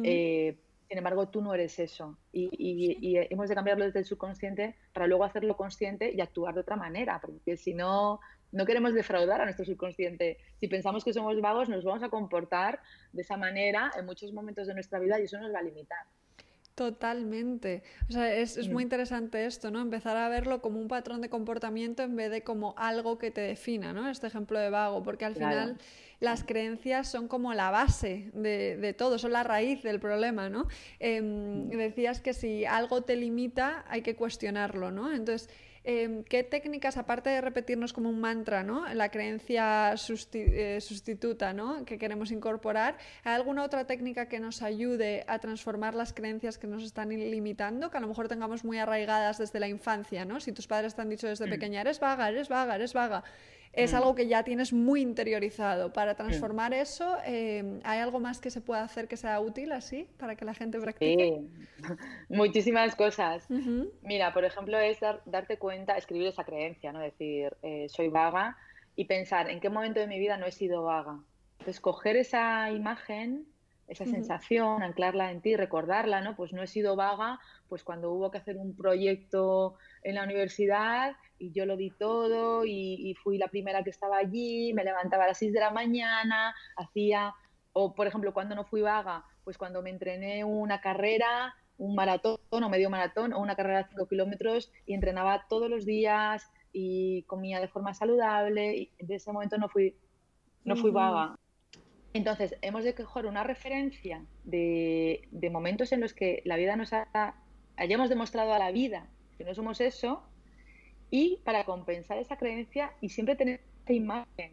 eh, 0.02 0.56
sin 0.88 0.98
embargo 0.98 1.28
tú 1.28 1.42
no 1.42 1.54
eres 1.54 1.78
eso. 1.78 2.18
Y, 2.32 2.48
y, 2.52 3.16
hemos 3.30 3.48
de 3.48 3.54
cambiarlo 3.54 3.84
desde 3.84 4.00
el 4.00 4.04
subconsciente 4.04 4.76
para 4.92 5.06
luego 5.06 5.24
hacerlo 5.24 5.56
consciente 5.56 6.10
y 6.14 6.20
actuar 6.20 6.54
de 6.54 6.60
otra 6.60 6.76
manera, 6.76 7.20
porque 7.20 7.56
si 7.56 7.74
no 7.74 8.20
no 8.50 8.64
queremos 8.64 8.94
defraudar 8.94 9.40
a 9.40 9.44
nuestro 9.44 9.64
subconsciente. 9.64 10.38
Si 10.56 10.68
pensamos 10.68 11.04
que 11.04 11.12
somos 11.12 11.38
vagos, 11.40 11.68
nos 11.68 11.84
vamos 11.84 12.02
a 12.02 12.08
comportar 12.08 12.80
de 13.12 13.22
esa 13.22 13.36
manera 13.36 13.92
en 13.98 14.06
muchos 14.06 14.32
momentos 14.32 14.66
de 14.66 14.74
nuestra 14.74 14.98
vida 14.98 15.20
y 15.20 15.24
eso 15.24 15.38
nos 15.38 15.52
va 15.52 15.58
a 15.58 15.62
limitar. 15.62 16.06
Totalmente. 16.74 17.82
O 18.08 18.12
sea, 18.12 18.32
es, 18.32 18.56
muy 18.68 18.84
mm. 18.84 18.86
interesante 18.86 19.44
esto, 19.44 19.72
¿no? 19.72 19.80
Empezar 19.80 20.16
a 20.16 20.28
verlo 20.28 20.62
como 20.62 20.80
un 20.80 20.86
patrón 20.86 21.20
de 21.20 21.28
comportamiento 21.28 22.04
en 22.04 22.14
vez 22.14 22.30
de 22.30 22.42
como 22.42 22.74
algo 22.78 23.18
que 23.18 23.32
te 23.32 23.40
defina, 23.40 23.92
¿no? 23.92 24.08
Este 24.08 24.28
ejemplo 24.28 24.60
de 24.60 24.70
vago, 24.70 25.02
porque 25.02 25.24
al 25.24 25.34
final 25.34 25.76
las 26.20 26.44
creencias 26.44 27.08
son 27.08 27.28
como 27.28 27.54
la 27.54 27.70
base 27.70 28.30
de, 28.34 28.94
todo, 28.96 29.18
son 29.18 29.32
la 29.32 29.44
raíz 29.44 29.82
del 29.82 30.00
problema, 30.00 30.48
¿no? 30.48 30.66
Em, 30.98 31.66
mm. 31.66 31.70
decías 31.70 32.20
que 32.20 32.32
si 32.32 32.64
algo 32.64 33.02
te 33.02 33.16
limita, 33.16 33.84
hay 33.88 34.02
que 34.02 34.16
cuestionarlo, 34.16 34.90
¿no? 34.90 35.12
Entonces, 35.12 35.48
Em, 35.90 36.22
¿qué 36.24 36.42
técnicas, 36.44 36.98
aparte 36.98 37.30
de 37.30 37.40
repetirnos 37.40 37.94
como 37.94 38.10
un 38.10 38.20
mantra, 38.20 38.62
¿no? 38.62 38.86
la 38.92 39.10
creencia 39.10 39.94
eh, 40.34 40.80
sustituta 40.82 41.54
¿no? 41.54 41.86
que 41.86 41.96
queremos 41.96 42.30
incorporar, 42.30 42.98
¿hay 43.24 43.34
alguna 43.34 43.64
otra 43.64 43.86
técnica 43.86 44.28
que 44.28 44.38
nos 44.38 44.60
ayude 44.60 45.24
a 45.28 45.38
transformar 45.38 45.94
las 45.94 46.12
creencias 46.12 46.58
que 46.58 46.66
nos 46.66 46.82
están 46.82 47.08
limitando, 47.08 47.90
que 47.90 47.96
a 47.96 48.00
lo 48.00 48.08
mejor 48.08 48.28
tengamos 48.28 48.64
muy 48.64 48.76
arraigadas 48.76 49.38
desde 49.38 49.60
la 49.60 49.68
infancia? 49.68 50.26
¿no? 50.26 50.40
Si 50.40 50.52
tus 50.52 50.66
padres 50.66 50.94
te 50.94 51.00
han 51.00 51.08
dicho 51.08 51.26
desde 51.26 51.46
mm. 51.46 51.50
pequeña, 51.50 51.80
eres 51.80 52.00
vaga, 52.00 52.28
eres 52.28 52.50
vaga, 52.50 52.74
eres 52.74 52.92
vaga 52.92 53.24
es 53.78 53.92
mm. 53.92 53.96
algo 53.96 54.14
que 54.14 54.26
ya 54.26 54.42
tienes 54.42 54.72
muy 54.72 55.00
interiorizado. 55.00 55.92
Para 55.92 56.16
transformar 56.16 56.74
eso, 56.74 57.16
eh, 57.24 57.80
¿hay 57.84 58.00
algo 58.00 58.18
más 58.18 58.40
que 58.40 58.50
se 58.50 58.60
pueda 58.60 58.82
hacer 58.82 59.06
que 59.06 59.16
sea 59.16 59.40
útil 59.40 59.70
así 59.72 60.08
para 60.18 60.34
que 60.34 60.44
la 60.44 60.52
gente 60.52 60.80
practique? 60.80 61.40
Sí, 61.40 61.84
muchísimas 62.28 62.96
cosas. 62.96 63.46
Mira, 64.02 64.32
por 64.32 64.44
ejemplo, 64.44 64.78
es 64.78 64.98
darte 65.24 65.58
cuenta, 65.58 65.96
escribir 65.96 66.26
esa 66.26 66.44
creencia, 66.44 66.92
¿no? 66.92 66.98
Decir, 66.98 67.56
eh, 67.62 67.86
soy 67.88 68.08
vaga 68.08 68.56
y 68.96 69.04
pensar 69.04 69.48
en 69.48 69.60
qué 69.60 69.70
momento 69.70 70.00
de 70.00 70.08
mi 70.08 70.18
vida 70.18 70.36
no 70.36 70.46
he 70.46 70.52
sido 70.52 70.82
vaga. 70.82 71.20
Entonces, 71.60 71.80
coger 71.80 72.16
esa 72.16 72.70
imagen, 72.72 73.46
esa 73.88 74.04
sensación, 74.04 74.82
anclarla 74.82 75.30
en 75.32 75.40
ti, 75.40 75.56
recordarla, 75.56 76.20
¿no? 76.20 76.36
Pues 76.36 76.52
no 76.52 76.62
he 76.62 76.66
sido 76.66 76.94
vaga, 76.94 77.40
pues 77.68 77.82
cuando 77.82 78.12
hubo 78.12 78.30
que 78.30 78.38
hacer 78.38 78.58
un 78.58 78.76
proyecto 78.76 79.76
en 80.02 80.16
la 80.16 80.24
universidad 80.24 81.16
y 81.38 81.52
yo 81.52 81.64
lo 81.64 81.76
di 81.76 81.90
todo 81.90 82.64
y, 82.66 83.16
fui 83.22 83.38
la 83.38 83.48
primera 83.48 83.82
que 83.82 83.90
estaba 83.90 84.18
allí, 84.18 84.72
me 84.74 84.84
levantaba 84.84 85.24
a 85.24 85.28
las 85.28 85.38
6 85.38 85.54
de 85.54 85.60
la 85.60 85.70
mañana, 85.70 86.54
hacía, 86.76 87.34
o 87.72 87.94
por 87.94 88.06
ejemplo, 88.06 88.34
cuando 88.34 88.54
no 88.54 88.64
fui 88.64 88.82
vaga, 88.82 89.24
pues 89.42 89.56
cuando 89.56 89.82
me 89.82 89.90
entrené 89.90 90.44
una 90.44 90.80
carrera, 90.82 91.54
un 91.78 91.94
maratón 91.94 92.38
o 92.50 92.68
medio 92.68 92.90
maratón 92.90 93.32
o 93.32 93.40
una 93.40 93.56
carrera 93.56 93.84
de 93.84 93.88
5 93.88 94.06
kilómetros 94.06 94.70
y 94.84 94.92
entrenaba 94.92 95.46
todos 95.48 95.70
los 95.70 95.86
días 95.86 96.50
y 96.72 97.22
comía 97.22 97.60
de 97.60 97.68
forma 97.68 97.94
saludable 97.94 98.76
y 98.76 98.90
en 98.98 99.10
ese 99.10 99.32
momento 99.32 99.56
no 99.56 99.70
fui, 99.70 99.96
no 100.64 100.76
fui 100.76 100.90
vaga. 100.90 101.38
Entonces, 102.14 102.56
hemos 102.62 102.84
de 102.84 102.94
coger 102.94 103.26
una 103.26 103.44
referencia 103.44 104.24
de, 104.44 105.28
de 105.30 105.50
momentos 105.50 105.92
en 105.92 106.00
los 106.00 106.14
que 106.14 106.42
la 106.44 106.56
vida 106.56 106.74
nos 106.76 106.92
ha, 106.92 107.34
hayamos 107.76 108.08
demostrado 108.08 108.52
a 108.52 108.58
la 108.58 108.72
vida 108.72 109.08
que 109.36 109.44
no 109.44 109.54
somos 109.54 109.80
eso 109.80 110.22
y 111.10 111.38
para 111.44 111.64
compensar 111.64 112.18
esa 112.18 112.36
creencia 112.36 112.92
y 113.00 113.08
siempre 113.10 113.36
tener 113.36 113.60
esa 113.84 113.92
imagen 113.92 114.52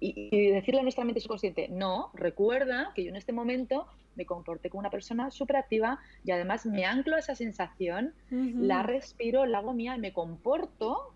y, 0.00 0.50
decirle 0.50 0.80
a 0.80 0.82
nuestra 0.82 1.04
mente 1.04 1.20
subconsciente, 1.20 1.68
no, 1.68 2.10
recuerda 2.14 2.92
que 2.94 3.04
yo 3.04 3.10
en 3.10 3.16
este 3.16 3.32
momento 3.32 3.86
me 4.16 4.26
comporté 4.26 4.68
como 4.68 4.80
una 4.80 4.90
persona 4.90 5.30
súper 5.30 5.56
activa 5.56 6.00
y 6.24 6.32
además 6.32 6.66
me 6.66 6.84
anclo 6.84 7.16
a 7.16 7.20
esa 7.20 7.36
sensación, 7.36 8.12
la 8.30 8.82
respiro, 8.82 9.46
la 9.46 9.58
hago 9.58 9.72
mía 9.72 9.96
y 9.96 10.00
me 10.00 10.12
comporto 10.12 11.14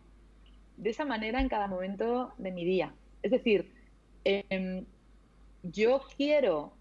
de 0.76 0.90
esa 0.90 1.04
manera 1.04 1.40
en 1.40 1.49
cada 1.49 1.66
momento 1.66 2.33
de 2.38 2.52
mi 2.52 2.64
día. 2.64 2.95
Es 3.23 3.33
decir, 3.33 3.73
em, 4.23 4.85
yo 5.64 6.02
quiero 6.16 6.73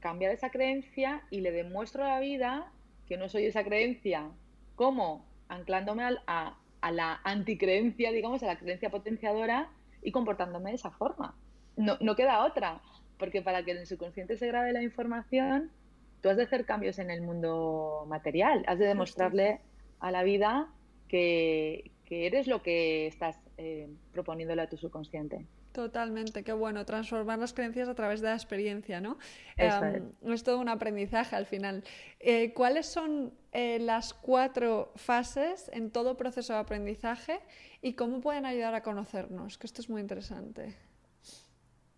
cambiar 0.00 0.32
esa 0.32 0.50
creencia 0.50 1.22
y 1.30 1.40
le 1.40 1.52
demuestro 1.52 2.04
a 2.04 2.08
la 2.08 2.20
vida 2.20 2.72
que 3.06 3.16
no 3.16 3.28
soy 3.28 3.46
esa 3.46 3.64
creencia. 3.64 4.30
¿Cómo? 4.74 5.24
Anclándome 5.48 6.02
a, 6.26 6.58
a 6.80 6.92
la 6.92 7.20
anticreencia, 7.24 8.10
digamos, 8.10 8.42
a 8.42 8.46
la 8.46 8.58
creencia 8.58 8.90
potenciadora 8.90 9.70
y 10.02 10.10
comportándome 10.10 10.70
de 10.70 10.76
esa 10.76 10.90
forma. 10.90 11.36
No, 11.76 11.96
no 12.00 12.16
queda 12.16 12.44
otra, 12.44 12.82
porque 13.18 13.40
para 13.42 13.64
que 13.64 13.70
en 13.70 13.78
el 13.78 13.86
subconsciente 13.86 14.36
se 14.36 14.48
grabe 14.48 14.72
la 14.72 14.82
información, 14.82 15.70
tú 16.20 16.28
has 16.28 16.36
de 16.36 16.42
hacer 16.42 16.66
cambios 16.66 16.98
en 16.98 17.10
el 17.10 17.22
mundo 17.22 18.04
material, 18.08 18.64
has 18.66 18.78
de 18.78 18.86
demostrarle 18.86 19.60
a 20.00 20.10
la 20.10 20.24
vida 20.24 20.68
que, 21.08 21.90
eres 22.10 22.46
lo 22.46 22.62
que 22.62 23.06
estás 23.06 23.38
eh, 23.56 23.88
proponiéndole 24.12 24.60
a 24.60 24.68
tu 24.68 24.76
subconsciente. 24.76 25.46
Totalmente, 25.72 26.44
qué 26.44 26.52
bueno, 26.52 26.84
transformar 26.84 27.38
las 27.38 27.54
creencias 27.54 27.88
a 27.88 27.94
través 27.94 28.20
de 28.20 28.28
la 28.28 28.34
experiencia, 28.34 29.00
¿no? 29.00 29.18
Em, 29.56 30.12
es. 30.26 30.42
todo 30.44 30.58
un 30.60 30.68
aprendizaje 30.68 31.34
al 31.34 31.46
final. 31.46 31.82
Eh, 32.20 32.52
¿Cuáles 32.52 32.86
son 32.86 33.32
eh, 33.52 33.78
las 33.78 34.12
cuatro 34.12 34.92
fases 34.96 35.70
en 35.72 35.90
todo 35.90 36.18
proceso 36.18 36.52
de 36.52 36.58
aprendizaje 36.58 37.40
y 37.80 37.94
cómo 37.94 38.20
pueden 38.20 38.44
ayudar 38.44 38.74
a 38.74 38.82
conocernos? 38.82 39.56
Que 39.56 39.66
esto 39.66 39.80
es 39.80 39.88
muy 39.88 40.02
interesante. 40.02 40.76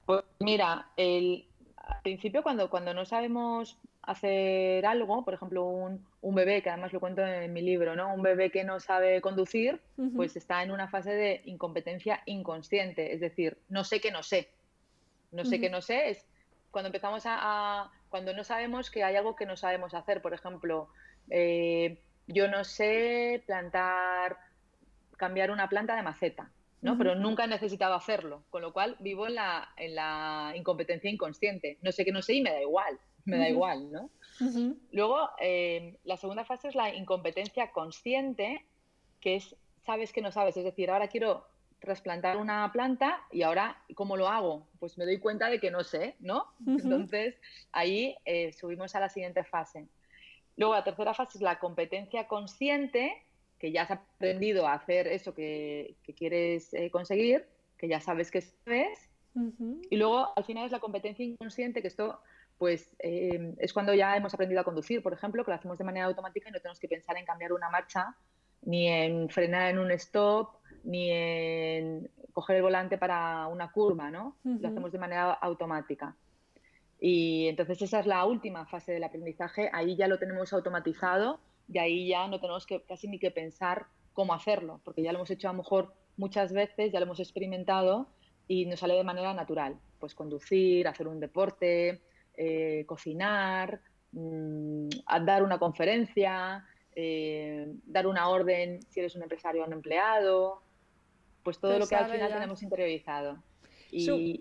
Pues 0.07 0.23
mira, 0.39 0.91
el, 0.97 1.49
al 1.77 2.01
principio 2.03 2.45
cuando, 2.45 2.71
cuando 2.71 2.95
no 2.95 3.05
sabemos 3.05 3.77
hacer 4.07 4.85
algo, 4.87 5.25
por 5.25 5.35
ejemplo, 5.35 5.65
un, 5.65 6.07
un, 6.21 6.35
bebé, 6.35 6.63
que 6.63 6.71
además 6.71 6.93
lo 6.93 7.01
cuento 7.01 7.25
en 7.27 7.53
mi 7.53 7.63
libro, 7.63 7.97
¿no? 7.97 8.15
Un 8.15 8.23
bebé 8.23 8.51
que 8.51 8.65
no 8.65 8.81
sabe 8.81 9.21
conducir, 9.21 9.81
pues 10.17 10.37
está 10.37 10.63
en 10.63 10.71
una 10.71 10.89
fase 10.89 11.13
de 11.13 11.43
incompetencia 11.45 12.23
inconsciente, 12.27 13.15
es 13.15 13.21
decir, 13.21 13.59
no 13.69 13.85
sé 13.85 14.01
que 14.01 14.11
no 14.11 14.23
sé. 14.23 14.49
No 15.33 15.45
sé 15.45 15.61
que 15.61 15.69
no 15.69 15.81
sé 15.81 16.11
es 16.11 16.25
cuando 16.75 16.89
empezamos 16.89 17.23
a, 17.25 17.89
cuando 18.09 18.35
no 18.35 18.43
sabemos 18.43 18.91
que 18.91 19.05
hay 19.05 19.15
algo 19.15 19.37
que 19.37 19.47
no 19.47 19.57
sabemos 19.57 19.95
hacer, 19.95 20.21
por 20.21 20.35
ejemplo, 20.35 20.89
eh, 21.31 22.01
yo 22.27 22.49
no 22.49 22.65
sé 22.65 23.45
plantar, 23.47 24.39
cambiar 25.17 25.53
una 25.53 25.69
planta 25.69 25.95
de 25.95 26.03
maceta, 26.03 26.51
¿no? 26.83 26.99
Pero 26.99 27.15
nunca 27.15 27.45
he 27.45 27.47
necesitado 27.47 27.95
hacerlo, 27.95 28.43
con 28.51 28.61
lo 28.61 28.73
cual 28.73 28.97
vivo 28.99 29.29
en 29.29 29.37
la, 29.37 29.69
en 29.77 29.95
la 29.95 30.53
incompetencia 30.57 31.09
inconsciente. 31.09 31.79
No 31.81 31.93
sé 31.93 32.05
que 32.05 32.11
no 32.11 32.23
sé 32.23 32.35
y 32.35 32.43
me 32.43 32.51
da 32.51 32.61
igual, 32.61 32.99
me 33.25 33.39
da 33.39 33.49
igual, 33.49 33.91
¿no? 33.91 34.11
Luego, 34.93 35.31
eh, 35.41 35.97
la 36.05 36.17
segunda 36.17 36.45
fase 36.45 36.69
es 36.69 36.75
la 36.75 36.95
incompetencia 36.95 37.71
consciente, 37.73 38.65
que 39.21 39.37
es 39.37 39.57
sabes 39.85 40.13
que 40.13 40.23
no 40.23 40.33
sabes, 40.33 40.57
es 40.57 40.65
decir, 40.65 40.91
ahora 40.91 41.09
quiero 41.09 41.47
trasplantar 41.79 42.39
una 42.39 42.71
planta 42.73 43.21
y 43.31 43.43
ahora, 43.43 43.77
¿cómo 43.95 44.17
lo 44.17 44.29
hago? 44.29 44.67
Pues 44.79 44.97
me 44.97 45.05
doy 45.05 45.19
cuenta 45.19 45.51
de 45.51 45.61
que 45.61 45.71
no 45.71 45.85
sé, 45.85 46.17
¿no? 46.21 46.47
Entonces, 46.67 47.37
ahí 47.73 48.17
eh, 48.25 48.53
subimos 48.53 48.95
a 48.95 49.01
la 49.01 49.11
siguiente 49.11 49.45
fase. 49.45 49.87
Luego, 50.57 50.75
la 50.75 50.85
tercera 50.85 51.13
fase 51.13 51.39
es 51.39 51.43
la 51.43 51.59
competencia 51.59 52.27
consciente, 52.27 53.23
que 53.59 53.71
ya 53.71 53.83
has 53.83 53.91
aprendido 53.91 54.67
a 54.67 54.75
hacer 54.75 55.07
eso 55.09 55.35
que, 55.35 55.97
quieres 56.17 56.73
eh, 56.73 56.91
conseguir, 56.91 57.45
que 57.77 57.89
ya 57.89 58.01
sabes 58.01 58.31
que 58.31 58.41
sabes. 58.41 59.11
Y 59.91 59.97
luego, 59.97 60.33
al 60.37 60.45
final, 60.45 60.65
es 60.65 60.73
la 60.73 60.81
competencia 60.81 61.25
inconsciente, 61.25 61.83
que 61.83 61.89
esto 61.89 62.21
pues 62.59 62.95
eh, 62.99 63.55
es 63.59 63.73
cuando 63.73 63.95
ya 63.95 64.17
hemos 64.17 64.33
aprendido 64.35 64.61
a 64.61 64.65
conducir, 64.65 65.03
por 65.03 65.13
ejemplo, 65.13 65.45
que 65.45 65.51
lo 65.51 65.57
hacemos 65.57 65.79
de 65.79 65.85
manera 65.85 66.07
automática 66.07 66.49
y 66.49 66.53
no 66.53 66.61
tenemos 66.61 66.79
que 66.79 66.89
pensar 66.89 67.17
en 67.17 67.25
cambiar 67.25 67.53
una 67.53 67.71
marcha, 67.71 68.17
ni 68.63 68.89
en 68.89 69.29
frenar 69.29 69.71
en 69.71 69.79
un 69.79 69.91
stop, 69.93 70.57
ni 70.85 71.11
en 71.11 72.11
coger 72.33 72.57
el 72.57 72.63
volante 72.63 72.99
para 72.99 73.47
una 73.49 73.71
curva, 73.71 74.11
¿no? 74.11 74.37
Lo 74.45 74.69
hacemos 74.69 74.93
de 74.93 74.99
manera 74.99 75.33
automática. 75.33 76.17
Y 77.01 77.49
entonces 77.49 77.83
esa 77.83 78.01
es 78.01 78.07
la 78.07 78.25
última 78.25 78.67
fase 78.67 78.93
del 78.93 79.05
aprendizaje, 79.05 79.71
ahí 79.73 79.97
ya 79.97 80.09
lo 80.09 80.19
tenemos 80.19 80.53
automatizado 80.53 81.41
y 81.69 81.79
ahí 81.79 82.09
ya 82.09 82.29
no 82.29 82.41
tenemos 82.41 82.67
que 82.67 82.83
casi 82.83 83.09
ni 83.09 83.19
que 83.19 83.31
pensar 83.31 83.87
cómo 84.13 84.33
hacerlo, 84.33 84.81
porque 84.85 85.03
ya 85.03 85.13
lo 85.13 85.19
hemos 85.19 85.31
hecho 85.31 85.49
a 85.49 85.53
lo 85.53 85.59
mejor 85.59 85.93
muchas 86.17 86.53
veces, 86.53 86.93
ya 86.93 87.01
lo 87.01 87.07
hemos 87.07 87.21
experimentado 87.21 88.09
y 88.47 88.67
nos 88.67 88.81
sale 88.81 88.95
de 88.95 89.05
manera 89.05 89.35
natural, 89.35 89.77
pues 89.99 90.15
conducir, 90.15 90.87
hacer 90.87 91.09
un 91.09 91.21
deporte, 91.21 92.03
eh, 92.37 92.85
cocinar, 92.87 93.81
mm, 94.13 94.89
dar 95.25 95.43
una 95.43 95.59
conferencia, 95.59 96.65
eh, 96.95 97.73
dar 97.87 98.07
una 98.07 98.29
orden 98.29 98.81
si 98.89 99.01
eres 99.01 99.15
un 99.17 99.23
empresario 99.23 99.63
o 99.63 99.67
un 99.67 99.73
empleado, 99.73 100.63
pues 101.43 101.59
todo 101.59 101.79
lo 101.79 101.87
que 101.87 101.97
al 101.97 102.11
final 102.11 102.33
tenemos 102.33 102.63
interiorizado. 102.63 103.43
Y, 103.91 104.41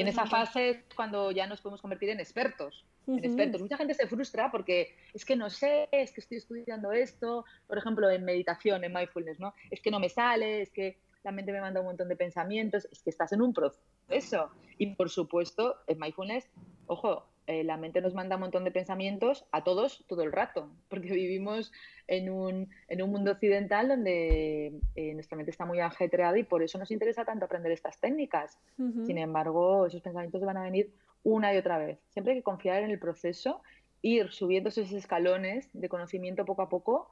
en 0.00 0.08
esa 0.08 0.26
fase 0.26 0.70
es 0.70 0.84
cuando 0.94 1.32
ya 1.32 1.46
nos 1.46 1.60
podemos 1.60 1.80
convertir 1.80 2.10
en 2.10 2.20
expertos. 2.20 2.84
en 3.06 3.24
expertos. 3.24 3.60
Mucha 3.60 3.76
gente 3.76 3.94
se 3.94 4.06
frustra 4.06 4.50
porque 4.50 4.94
es 5.12 5.24
que 5.24 5.36
no 5.36 5.50
sé, 5.50 5.88
es 5.90 6.12
que 6.12 6.20
estoy 6.20 6.38
estudiando 6.38 6.92
esto, 6.92 7.44
por 7.66 7.76
ejemplo, 7.76 8.08
en 8.08 8.24
meditación, 8.24 8.84
en 8.84 8.92
mindfulness, 8.92 9.40
¿no? 9.40 9.54
Es 9.70 9.80
que 9.80 9.90
no 9.90 9.98
me 9.98 10.08
sale, 10.08 10.62
es 10.62 10.70
que 10.70 10.98
la 11.24 11.32
mente 11.32 11.52
me 11.52 11.60
manda 11.60 11.80
un 11.80 11.86
montón 11.86 12.08
de 12.08 12.16
pensamientos, 12.16 12.86
es 12.92 13.02
que 13.02 13.10
estás 13.10 13.32
en 13.32 13.42
un 13.42 13.52
proceso. 13.52 14.50
Y 14.78 14.94
por 14.94 15.10
supuesto, 15.10 15.76
en 15.86 15.98
mindfulness, 15.98 16.48
ojo, 16.86 17.26
eh, 17.46 17.64
la 17.64 17.76
mente 17.76 18.00
nos 18.00 18.14
manda 18.14 18.36
un 18.36 18.42
montón 18.42 18.64
de 18.64 18.70
pensamientos 18.70 19.46
a 19.52 19.64
todos 19.64 20.04
todo 20.06 20.22
el 20.22 20.32
rato, 20.32 20.70
porque 20.88 21.08
vivimos 21.12 21.72
en 22.06 22.30
un, 22.30 22.68
en 22.88 23.02
un 23.02 23.10
mundo 23.10 23.32
occidental 23.32 23.88
donde 23.88 24.80
eh, 24.94 25.14
nuestra 25.14 25.36
mente 25.36 25.50
está 25.50 25.64
muy 25.64 25.80
ajetreada 25.80 26.38
y 26.38 26.44
por 26.44 26.62
eso 26.62 26.78
nos 26.78 26.90
interesa 26.90 27.24
tanto 27.24 27.46
aprender 27.46 27.72
estas 27.72 27.98
técnicas. 27.98 28.58
Sin 28.76 29.18
embargo, 29.18 29.86
esos 29.86 30.02
pensamientos 30.02 30.42
van 30.42 30.58
a 30.58 30.62
venir 30.62 30.92
una 31.22 31.54
y 31.54 31.56
otra 31.56 31.78
vez. 31.78 31.98
Siempre 32.10 32.34
hay 32.34 32.40
que 32.40 32.44
confiar 32.44 32.82
en 32.82 32.90
el 32.90 32.98
proceso, 32.98 33.62
ir 34.02 34.30
subiendo 34.30 34.68
esos 34.68 34.92
escalones 34.92 35.70
de 35.72 35.88
conocimiento 35.88 36.44
poco 36.44 36.62
a 36.62 36.68
poco, 36.68 37.10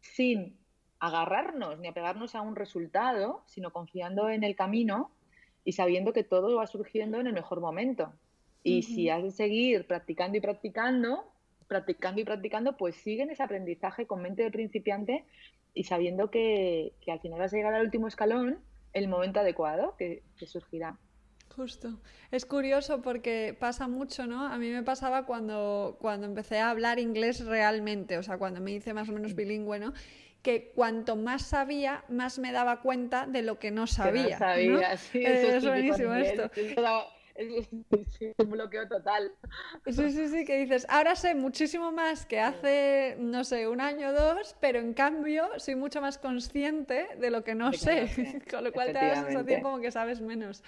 sin 0.00 0.56
agarrarnos 1.02 1.80
ni 1.80 1.88
apegarnos 1.88 2.36
a 2.36 2.42
un 2.42 2.54
resultado, 2.54 3.42
sino 3.46 3.72
confiando 3.72 4.30
en 4.30 4.44
el 4.44 4.54
camino 4.54 5.10
y 5.64 5.72
sabiendo 5.72 6.12
que 6.12 6.22
todo 6.22 6.54
va 6.54 6.68
surgiendo 6.68 7.18
en 7.18 7.26
el 7.26 7.32
mejor 7.32 7.60
momento. 7.60 8.12
Y 8.62 8.82
si 8.82 9.10
has 9.10 9.24
de 9.24 9.32
seguir 9.32 9.84
practicando 9.88 10.38
y 10.38 10.40
practicando, 10.40 11.24
practicando 11.66 12.20
y 12.20 12.24
practicando, 12.24 12.76
pues 12.76 12.94
sigue 12.94 13.24
en 13.24 13.30
ese 13.30 13.42
aprendizaje 13.42 14.06
con 14.06 14.22
mente 14.22 14.44
de 14.44 14.52
principiante 14.52 15.24
y 15.74 15.82
sabiendo 15.82 16.30
que, 16.30 16.92
al 17.08 17.18
final 17.18 17.40
vas 17.40 17.52
a 17.52 17.56
llegar 17.56 17.74
al 17.74 17.84
último 17.84 18.06
escalón, 18.06 18.60
el 18.92 19.08
momento 19.08 19.40
adecuado 19.40 19.96
que, 19.96 20.22
que 20.38 20.46
surgirá. 20.46 21.00
Justo. 21.56 21.98
Es 22.30 22.46
curioso 22.46 23.02
porque 23.02 23.56
pasa 23.58 23.88
mucho, 23.88 24.28
¿no? 24.28 24.46
A 24.46 24.56
mí 24.56 24.70
me 24.70 24.84
pasaba 24.84 25.26
cuando, 25.26 25.96
cuando 26.00 26.28
empecé 26.28 26.60
a 26.60 26.70
hablar 26.70 27.00
inglés 27.00 27.44
realmente, 27.44 28.18
o 28.18 28.22
sea, 28.22 28.38
cuando 28.38 28.60
me 28.60 28.70
hice 28.70 28.94
más 28.94 29.08
o 29.08 29.12
menos 29.12 29.34
bilingüe, 29.34 29.80
¿no? 29.80 29.92
Que 30.42 30.72
cuanto 30.74 31.16
más 31.16 31.42
sabía, 31.42 32.04
más 32.08 32.38
me 32.38 32.52
daba 32.52 32.80
cuenta 32.80 33.26
de 33.26 33.42
lo 33.42 33.58
que 33.58 33.70
no 33.70 33.86
sabía. 33.86 34.38
sabía, 34.38 34.96
Sí, 34.96 35.22
es 35.24 35.64
buenísimo 35.64 36.14
esto 36.14 36.50
es, 37.34 38.36
un 38.38 38.50
bloqueo 38.50 38.88
total. 38.88 39.32
Sí, 39.86 40.10
sí, 40.10 40.28
sí, 40.28 40.44
que 40.44 40.58
dices, 40.58 40.86
ahora 40.88 41.16
sé 41.16 41.34
muchísimo 41.34 41.92
más 41.92 42.26
que 42.26 42.40
hace, 42.40 43.16
no 43.18 43.44
sé, 43.44 43.68
un 43.68 43.80
año 43.80 44.08
o 44.08 44.12
dos, 44.12 44.56
pero 44.60 44.78
en 44.78 44.94
cambio 44.94 45.48
soy 45.58 45.76
mucho 45.76 46.00
más 46.00 46.18
consciente 46.18 47.08
de 47.18 47.30
lo 47.30 47.44
que 47.44 47.54
no 47.54 47.72
sé, 47.72 48.42
con 48.50 48.64
lo 48.64 48.72
cual 48.72 48.88
te 48.88 48.94
da 48.94 49.08
la 49.08 49.24
sensación 49.24 49.62
como 49.62 49.80
que 49.80 49.90
sabes 49.90 50.20
menos. 50.20 50.62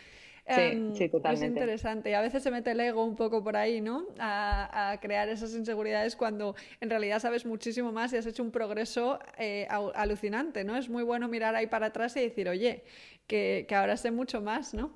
Sí, 0.46 0.61
em, 0.61 0.94
sí, 0.94 1.09
totalmente. 1.09 1.46
Es 1.46 1.50
interesante. 1.50 2.11
Y 2.11 2.12
a 2.12 2.20
veces 2.20 2.42
se 2.42 2.50
mete 2.50 2.72
el 2.72 2.80
ego 2.80 3.04
un 3.04 3.16
poco 3.16 3.42
por 3.42 3.57
ahí, 3.57 3.80
¿no? 3.80 4.07
A, 4.18 4.98
crear 5.00 5.28
esas 5.28 5.54
inseguridades 5.54 6.16
cuando 6.16 6.54
en 6.80 6.90
realidad 6.90 7.18
sabes 7.18 7.46
muchísimo 7.46 7.92
más 7.92 8.12
y 8.12 8.16
has 8.18 8.26
hecho 8.26 8.42
un 8.42 8.50
progreso 8.50 9.18
eh, 9.38 9.66
alucinante, 9.94 10.64
¿no? 10.64 10.76
Es 10.76 10.88
muy 10.88 11.02
bueno 11.02 11.28
mirar 11.28 11.54
ahí 11.54 11.66
para 11.66 11.87
atrás 11.87 12.16
y 12.16 12.20
decir, 12.20 12.48
oye, 12.48 12.85
que, 13.26 13.64
que 13.68 13.74
ahora 13.74 13.96
sé 13.96 14.11
mucho 14.11 14.42
más, 14.42 14.74
¿no? 14.74 14.92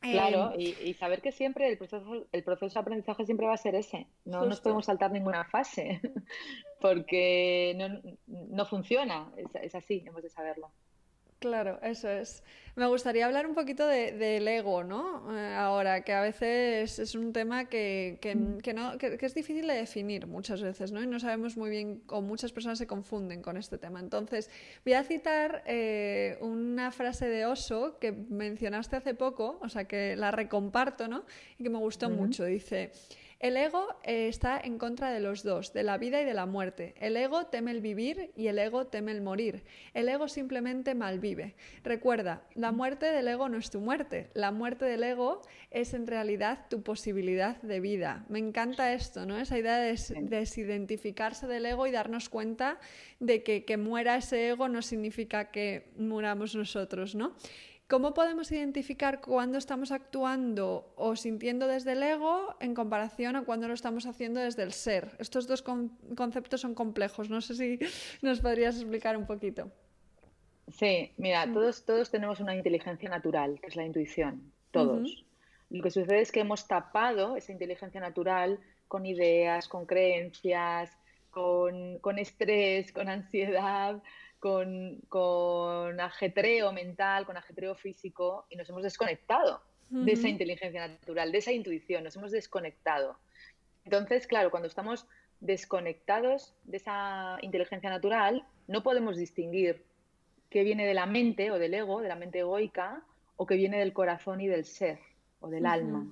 Claro, 0.00 0.52
em, 0.54 0.60
y, 0.60 0.94
saber 0.94 1.20
que 1.20 1.32
siempre 1.32 1.68
el 1.68 1.76
proceso, 1.76 2.26
el 2.30 2.44
proceso 2.44 2.74
de 2.74 2.80
aprendizaje 2.80 3.24
siempre 3.24 3.46
va 3.46 3.54
a 3.54 3.58
ser 3.58 3.74
ese. 3.74 4.06
No 4.24 4.46
nos 4.46 4.60
podemos 4.60 4.86
saltar 4.86 5.10
ninguna 5.10 5.44
fase 5.44 6.00
porque 6.80 7.74
no, 7.76 8.16
no 8.26 8.64
funciona. 8.64 9.30
Es, 9.36 9.48
es, 9.60 9.74
así, 9.74 10.04
hemos 10.06 10.22
de 10.22 10.30
saberlo. 10.30 10.70
Claro, 11.38 11.78
eso 11.82 12.08
es. 12.08 12.42
Me 12.74 12.86
gustaría 12.86 13.26
hablar 13.26 13.46
un 13.46 13.54
poquito 13.54 13.86
del 13.86 14.18
de, 14.18 14.56
ego, 14.56 14.82
¿no? 14.82 15.36
Eh, 15.36 15.54
ahora, 15.54 16.02
que 16.02 16.12
a 16.12 16.20
veces 16.20 16.98
es 16.98 17.14
un 17.14 17.32
tema 17.32 17.66
que, 17.66 18.18
que, 18.20 18.34
mm. 18.34 18.58
que 18.58 18.74
no, 18.74 18.98
que, 18.98 19.18
es 19.20 19.34
difícil 19.34 19.66
de 19.68 19.74
definir 19.74 20.26
muchas 20.26 20.62
veces, 20.62 20.90
¿no? 20.90 21.02
Y 21.02 21.06
no 21.06 21.20
sabemos 21.20 21.56
muy 21.56 21.70
bien, 21.70 22.02
o 22.08 22.22
muchas 22.22 22.50
personas 22.50 22.78
se 22.78 22.88
confunden 22.88 23.40
con 23.40 23.56
este 23.56 23.78
tema. 23.78 24.00
Entonces, 24.00 24.50
voy 24.84 24.94
a 24.94 25.04
citar 25.04 25.62
eh, 25.66 26.38
una 26.40 26.90
frase 26.90 27.28
de 27.28 27.46
Oso 27.46 27.98
que 28.00 28.10
mencionaste 28.10 28.96
hace 28.96 29.14
poco, 29.14 29.58
o 29.62 29.68
sea, 29.68 29.84
que 29.84 30.16
la 30.16 30.32
recomparto, 30.32 31.06
¿no? 31.06 31.24
Y 31.58 31.62
que 31.64 31.70
me 31.70 31.78
gustó 31.78 32.10
mucho. 32.10 32.44
Dice... 32.44 32.90
El 33.40 33.56
ego 33.56 33.86
eh, 34.02 34.26
está 34.26 34.60
en 34.62 34.78
contra 34.78 35.12
de 35.12 35.20
los 35.20 35.44
dos, 35.44 35.72
de 35.72 35.84
la 35.84 35.96
vida 35.96 36.20
y 36.20 36.24
de 36.24 36.34
la 36.34 36.46
muerte. 36.46 36.94
El 36.98 37.16
ego 37.16 37.46
teme 37.46 37.70
el 37.70 37.80
vivir 37.80 38.32
y 38.34 38.48
el 38.48 38.58
ego 38.58 38.88
teme 38.88 39.12
el 39.12 39.20
morir. 39.20 39.62
El 39.94 40.08
ego 40.08 40.26
simplemente 40.26 40.96
malvive. 40.96 41.54
Recuerda, 41.84 42.42
la 42.56 42.72
muerte 42.72 43.06
del 43.06 43.28
ego 43.28 43.48
no 43.48 43.58
es 43.58 43.70
tu 43.70 43.78
muerte. 43.78 44.28
La 44.34 44.50
muerte 44.50 44.86
del 44.86 45.04
ego 45.04 45.42
es 45.70 45.94
en 45.94 46.08
realidad 46.08 46.66
tu 46.68 46.82
posibilidad 46.82 47.62
de 47.62 47.78
vida. 47.78 48.24
Me 48.28 48.40
encanta 48.40 48.92
esto, 48.92 49.24
¿no? 49.24 49.38
Esa 49.38 49.56
idea 49.56 49.78
de 49.78 49.96
desidentificarse 50.22 51.46
del 51.46 51.66
ego 51.66 51.86
y 51.86 51.92
darnos 51.92 52.28
cuenta 52.28 52.80
de 53.20 53.44
que 53.44 53.64
que 53.64 53.76
muera 53.76 54.16
ese 54.16 54.48
ego 54.48 54.68
no 54.68 54.82
significa 54.82 55.52
que 55.52 55.90
muramos 55.96 56.56
nosotros, 56.56 57.14
¿no? 57.14 57.36
¿Cómo 57.88 58.12
podemos 58.12 58.52
identificar 58.52 59.22
cuándo 59.22 59.56
estamos 59.56 59.92
actuando 59.92 60.92
o 60.94 61.16
sintiendo 61.16 61.66
desde 61.66 61.92
el 61.92 62.02
ego 62.02 62.54
en 62.60 62.74
comparación 62.74 63.34
a 63.34 63.46
cuando 63.46 63.66
lo 63.66 63.72
estamos 63.72 64.04
haciendo 64.04 64.40
desde 64.40 64.62
el 64.62 64.74
ser? 64.74 65.16
Estos 65.18 65.46
dos 65.46 65.62
conceptos 65.62 66.60
son 66.60 66.74
complejos. 66.74 67.30
No 67.30 67.40
sé 67.40 67.54
si 67.54 67.78
nos 68.20 68.40
podrías 68.40 68.76
explicar 68.76 69.16
un 69.16 69.26
poquito. 69.26 69.72
Sí, 70.70 71.12
mira, 71.16 71.46
mm. 71.46 71.54
todos, 71.54 71.86
todos 71.86 72.10
tenemos 72.10 72.40
una 72.40 72.54
inteligencia 72.54 73.08
natural, 73.08 73.58
que 73.58 73.68
es 73.68 73.76
la 73.76 73.86
intuición, 73.86 74.52
todos. 74.70 75.24
Lo 75.70 75.82
que 75.82 75.90
sucede 75.90 76.20
es 76.20 76.30
que 76.30 76.40
hemos 76.40 76.68
tapado 76.68 77.36
esa 77.36 77.52
inteligencia 77.52 78.02
natural 78.02 78.60
con 78.86 79.06
ideas, 79.06 79.66
con 79.66 79.86
creencias, 79.86 80.94
con, 81.30 81.98
con 82.00 82.18
estrés, 82.18 82.92
con 82.92 83.08
ansiedad, 83.08 84.02
con, 84.38 86.00
ajetreo 86.00 86.72
mental, 86.72 87.26
con 87.26 87.36
ajetreo 87.36 87.74
físico 87.74 88.46
y 88.50 88.56
nos 88.56 88.68
hemos 88.68 88.82
desconectado 88.82 89.62
de 89.90 90.12
esa 90.12 90.28
inteligencia 90.28 90.86
natural, 90.86 91.32
de 91.32 91.38
esa 91.38 91.52
intuición, 91.52 92.04
nos 92.04 92.14
hemos 92.16 92.30
desconectado. 92.30 93.18
Entonces, 93.84 94.26
claro, 94.26 94.50
cuando 94.50 94.68
estamos 94.68 95.06
desconectados 95.40 96.54
de 96.64 96.76
esa 96.76 97.38
inteligencia 97.40 97.88
natural, 97.88 98.44
no 98.66 98.82
podemos 98.82 99.16
distinguir 99.16 99.82
qué 100.50 100.62
viene 100.62 100.84
de 100.84 100.92
la 100.92 101.06
mente 101.06 101.50
o 101.50 101.58
del 101.58 101.72
ego, 101.72 102.02
de 102.02 102.08
la 102.08 102.16
mente 102.16 102.40
egoica, 102.40 103.02
o 103.36 103.46
qué 103.46 103.54
viene 103.54 103.78
del 103.78 103.94
corazón 103.94 104.40
y 104.40 104.46
del 104.46 104.64
ser 104.64 104.98
o 105.40 105.48
del 105.48 105.64
alma. 105.64 106.06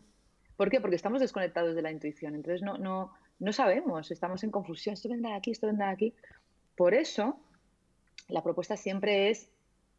¿Por 0.56 0.70
qué? 0.70 0.80
Porque 0.80 0.96
estamos 0.96 1.20
desconectados 1.20 1.74
de 1.74 1.82
la 1.82 1.90
intuición. 1.90 2.34
Entonces 2.34 2.62
no, 2.62 2.78
no, 2.78 3.12
no 3.40 3.52
sabemos, 3.52 4.10
estamos 4.10 4.42
en 4.42 4.50
confusión. 4.50 4.94
Esto 4.94 5.08
vendrá 5.08 5.32
de 5.32 5.36
aquí, 5.36 5.50
esto 5.50 5.66
vendrá 5.66 5.88
de 5.88 5.92
aquí. 5.92 6.14
Por 6.76 6.94
eso 6.94 7.38
la 8.28 8.42
propuesta 8.42 8.76
siempre 8.76 9.30
es 9.30 9.50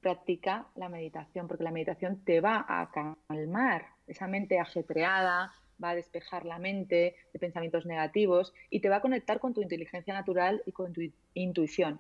practica 0.02 0.68
la 0.76 0.90
meditación, 0.90 1.48
porque 1.48 1.63
la 1.63 1.72
meditación 1.72 2.24
te 2.24 2.40
va 2.42 2.66
a 2.68 2.92
calmar 2.92 3.88
esa 4.08 4.28
mente 4.28 4.60
ajetreada, 4.60 5.54
va 5.84 5.90
a 5.92 5.96
despejar 5.96 6.46
la 6.46 6.60
mente 6.60 7.16
de 7.34 7.40
pensamientos 7.40 7.86
negativos 7.86 8.54
y 8.70 8.80
te 8.80 8.90
va 8.90 8.98
a 8.98 9.02
conectar 9.02 9.40
con 9.40 9.54
tu 9.54 9.62
inteligencia 9.62 10.13
natural 10.13 10.62
y 10.66 10.72
con 10.72 10.94
tu 10.94 11.02
intuición. 11.34 12.00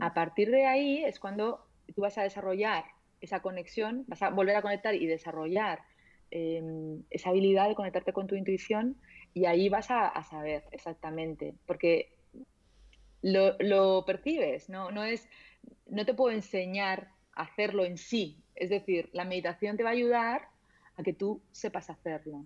A 0.00 0.12
partir 0.12 0.50
de 0.50 0.66
ahí 0.66 1.02
es 1.04 1.18
cuando 1.18 1.66
tú 1.94 2.02
vas 2.02 2.18
a 2.18 2.22
desarrollar 2.22 2.84
esa 3.20 3.40
conexión, 3.40 4.04
vas 4.06 4.22
a 4.22 4.30
volver 4.30 4.56
a 4.56 4.62
conectar 4.62 4.94
y 4.94 5.06
desarrollar 5.06 5.80
em, 6.30 7.02
esa 7.10 7.30
habilidad 7.30 7.68
de 7.68 7.74
conectarte 7.74 8.12
con 8.12 8.26
tu 8.26 8.34
intuición 8.34 8.96
y 9.34 9.46
ahí 9.46 9.68
vas 9.68 9.90
a, 9.90 10.22
saber 10.24 10.64
exactamente, 10.72 11.54
porque 11.66 12.12
lo, 13.22 14.04
percibes, 14.04 14.68
¿no? 14.68 14.90
No, 14.90 15.04
es, 15.04 15.28
no 15.86 16.04
te 16.04 16.14
puedo 16.14 16.34
enseñar 16.34 17.08
a 17.34 17.42
hacerlo 17.42 17.84
en 17.84 17.96
sí, 17.96 18.42
es 18.54 18.70
decir, 18.70 19.08
la 19.12 19.24
meditación 19.24 19.76
te 19.76 19.82
va 19.82 19.90
a 19.90 19.92
ayudar 19.92 20.48
a 20.96 21.02
que 21.02 21.12
tú 21.12 21.40
sepas 21.52 21.88
hacerlo. 21.88 22.44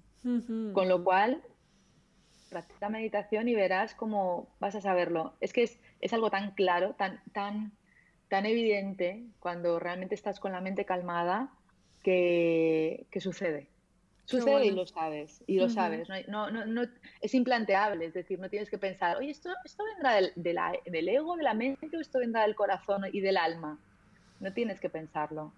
Con 0.72 0.88
lo 0.88 1.04
cual, 1.04 1.42
practica 2.50 2.88
meditación 2.88 3.48
y 3.48 3.54
verás 3.54 3.94
cómo 3.94 4.48
vas 4.58 4.74
a 4.74 4.80
saberlo. 4.80 5.34
Es 5.40 5.52
que 5.52 5.62
es, 5.62 5.78
es 6.00 6.12
algo 6.12 6.30
tan 6.30 6.52
claro, 6.52 6.94
tan, 6.94 7.22
tan 7.32 7.72
tan 8.28 8.46
evidente 8.46 9.24
cuando 9.38 9.78
realmente 9.78 10.14
estás 10.14 10.40
con 10.40 10.52
la 10.52 10.60
mente 10.60 10.84
calmada 10.84 11.50
que, 12.02 13.06
sucede. 13.20 13.68
Sucede 14.26 14.66
y 14.66 14.70
lo 14.72 14.86
sabes, 14.86 15.42
y 15.46 15.58
lo 15.58 15.70
sabes. 15.70 16.08
No, 16.28 16.50
no, 16.50 16.66
no, 16.66 16.82
es 17.20 17.34
implanteable, 17.34 18.06
es 18.06 18.14
decir, 18.14 18.38
no 18.40 18.50
tienes 18.50 18.68
que 18.68 18.76
pensar, 18.76 19.16
oye, 19.16 19.30
¿esto, 19.30 19.50
esto 19.64 19.84
vendrá 19.84 20.16
del, 20.16 20.32
del 20.34 21.08
ego, 21.08 21.36
de 21.36 21.44
la 21.44 21.54
mente, 21.54 21.88
o 21.96 22.00
esto 22.00 22.18
vendrá 22.18 22.42
del 22.42 22.56
corazón 22.56 23.04
y 23.12 23.20
del 23.20 23.36
alma? 23.36 23.78
No 24.40 24.52
tienes 24.52 24.80
que 24.80 24.90
pensarlo. 24.90 25.52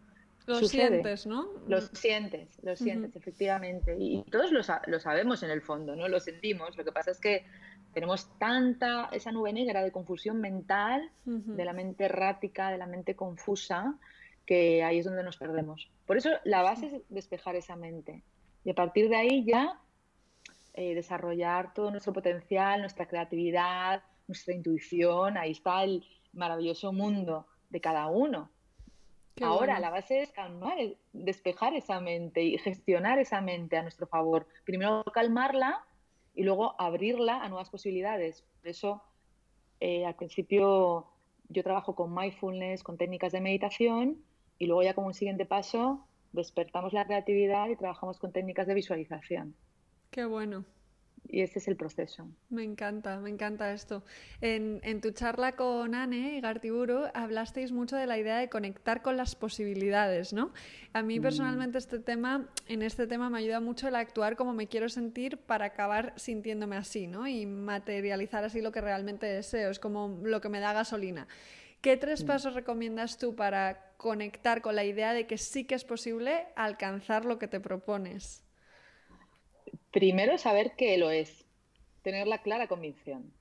Lo 0.46 0.66
sientes, 0.66 1.26
¿no? 1.26 1.48
Lo 1.66 1.80
sientes, 1.80 2.58
lo 2.62 2.74
sientes, 2.74 3.14
efectivamente. 3.16 3.96
Y, 3.98 4.22
todos 4.30 4.50
lo, 4.50 4.60
lo, 4.86 5.00
sabemos 5.00 5.42
en 5.42 5.50
el 5.50 5.60
fondo, 5.60 5.94
¿no? 5.94 6.08
Lo 6.08 6.20
sentimos. 6.20 6.76
Lo 6.76 6.84
que 6.84 6.92
pasa 6.92 7.10
es 7.10 7.20
que 7.20 7.44
tenemos 7.92 8.30
tanta 8.38 9.10
esa 9.12 9.30
nube 9.30 9.52
negra 9.52 9.82
de 9.82 9.92
confusión 9.92 10.40
mental, 10.40 11.10
de 11.24 11.64
la 11.64 11.74
mente 11.74 12.04
errática, 12.04 12.70
de 12.70 12.78
la 12.78 12.86
mente 12.86 13.14
confusa, 13.14 13.94
que 14.46 14.82
ahí 14.82 14.98
es 14.98 15.04
donde 15.04 15.22
nos 15.22 15.36
perdemos. 15.36 15.90
Por 16.06 16.16
eso 16.16 16.30
la 16.44 16.62
base 16.62 16.86
es 16.86 17.02
despejar 17.10 17.54
esa 17.56 17.76
mente. 17.76 18.22
Y 18.68 18.70
a 18.70 18.74
partir 18.74 19.08
de 19.08 19.16
ahí 19.16 19.44
ya 19.46 19.80
eh, 20.74 20.94
desarrollar 20.94 21.72
todo 21.72 21.90
nuestro 21.90 22.12
potencial, 22.12 22.82
nuestra 22.82 23.08
creatividad, 23.08 24.02
nuestra 24.26 24.52
intuición. 24.52 25.38
Ahí 25.38 25.52
está 25.52 25.84
el 25.84 26.04
maravilloso 26.34 26.92
mundo 26.92 27.46
de 27.70 27.80
cada 27.80 28.08
uno. 28.08 28.50
Ahora 29.40 29.80
la 29.80 29.88
base 29.88 30.20
es 30.20 30.32
calmar, 30.32 30.76
despejar 31.14 31.72
esa 31.72 31.98
mente 31.98 32.42
y 32.42 32.58
gestionar 32.58 33.18
esa 33.18 33.40
mente 33.40 33.78
a 33.78 33.82
nuestro 33.82 34.06
favor. 34.06 34.46
Primero 34.66 35.02
calmarla 35.14 35.82
y 36.34 36.42
luego 36.42 36.78
abrirla 36.78 37.42
a 37.42 37.48
nuevas 37.48 37.70
posibilidades. 37.70 38.44
Por 38.60 38.68
eso, 38.68 39.02
eh, 39.80 40.04
al 40.04 40.14
principio 40.14 41.06
yo 41.48 41.62
trabajo 41.62 41.94
con 41.94 42.14
mindfulness, 42.14 42.82
con 42.82 42.98
técnicas 42.98 43.32
de 43.32 43.40
meditación 43.40 44.22
y 44.58 44.66
luego 44.66 44.82
ya 44.82 44.92
como 44.92 45.06
un 45.06 45.14
siguiente 45.14 45.46
paso 45.46 46.04
despertamos 46.32 46.92
la 46.92 47.04
creatividad 47.04 47.68
y 47.68 47.76
trabajamos 47.76 48.18
con 48.18 48.32
técnicas 48.32 48.66
de 48.66 48.74
visualización. 48.74 49.54
Qué 50.10 50.24
bueno 50.24 50.64
y 51.28 51.42
ese 51.42 51.58
es 51.58 51.68
el 51.68 51.76
proceso. 51.76 52.28
Me 52.48 52.64
encanta, 52.64 53.20
me 53.20 53.28
encanta 53.28 53.72
esto. 53.72 54.02
En, 54.40 55.00
tu 55.00 55.10
charla 55.10 55.52
con 55.52 55.94
Anne 55.94 56.36
y 56.36 56.40
Gartiburu 56.40 57.04
hablasteis 57.14 57.70
mucho 57.70 57.96
de 57.96 58.06
la 58.06 58.18
idea 58.18 58.38
de 58.38 58.48
conectar 58.48 59.02
con 59.02 59.16
las 59.16 59.34
posibilidades, 59.34 60.32
¿no? 60.32 60.52
A 60.94 61.02
mí 61.02 61.20
mm. 61.20 61.22
personalmente 61.22 61.78
este 61.78 61.98
tema, 61.98 62.48
en 62.66 62.82
este 62.82 63.06
tema 63.06 63.28
me 63.28 63.38
ayuda 63.38 63.60
mucho 63.60 63.88
el 63.88 63.96
actuar 63.96 64.36
como 64.36 64.54
me 64.54 64.66
quiero 64.66 64.88
sentir 64.88 65.36
para 65.36 65.66
acabar 65.66 66.14
sintiéndome 66.16 66.76
así, 66.76 67.06
¿no? 67.06 67.28
Y 67.28 67.44
materializar 67.46 68.42
así 68.44 68.62
lo 68.62 68.72
que 68.72 68.80
realmente 68.80 69.26
deseo, 69.26 69.70
es 69.70 69.78
como 69.78 70.18
lo 70.22 70.40
que 70.40 70.48
me 70.48 70.60
da 70.60 70.72
gasolina. 70.72 71.28
¿Qué 71.80 71.96
tres 71.96 72.24
mm. 72.24 72.26
pasos 72.26 72.54
recomiendas 72.54 73.18
tú 73.18 73.36
para 73.36 73.92
conectar 73.96 74.62
con 74.62 74.74
la 74.74 74.84
idea 74.84 75.12
de 75.12 75.26
que 75.26 75.38
sí 75.38 75.64
que 75.64 75.74
es 75.74 75.84
posible 75.84 76.46
alcanzar 76.56 77.24
lo 77.24 77.38
que 77.38 77.48
te 77.48 77.60
propones? 77.60 78.44
Primero, 79.90 80.38
saber 80.38 80.72
que 80.76 80.98
lo 80.98 81.10
es, 81.10 81.46
tener 82.02 82.26
la 82.26 82.42
clara 82.42 82.68
convicción, 82.68 83.32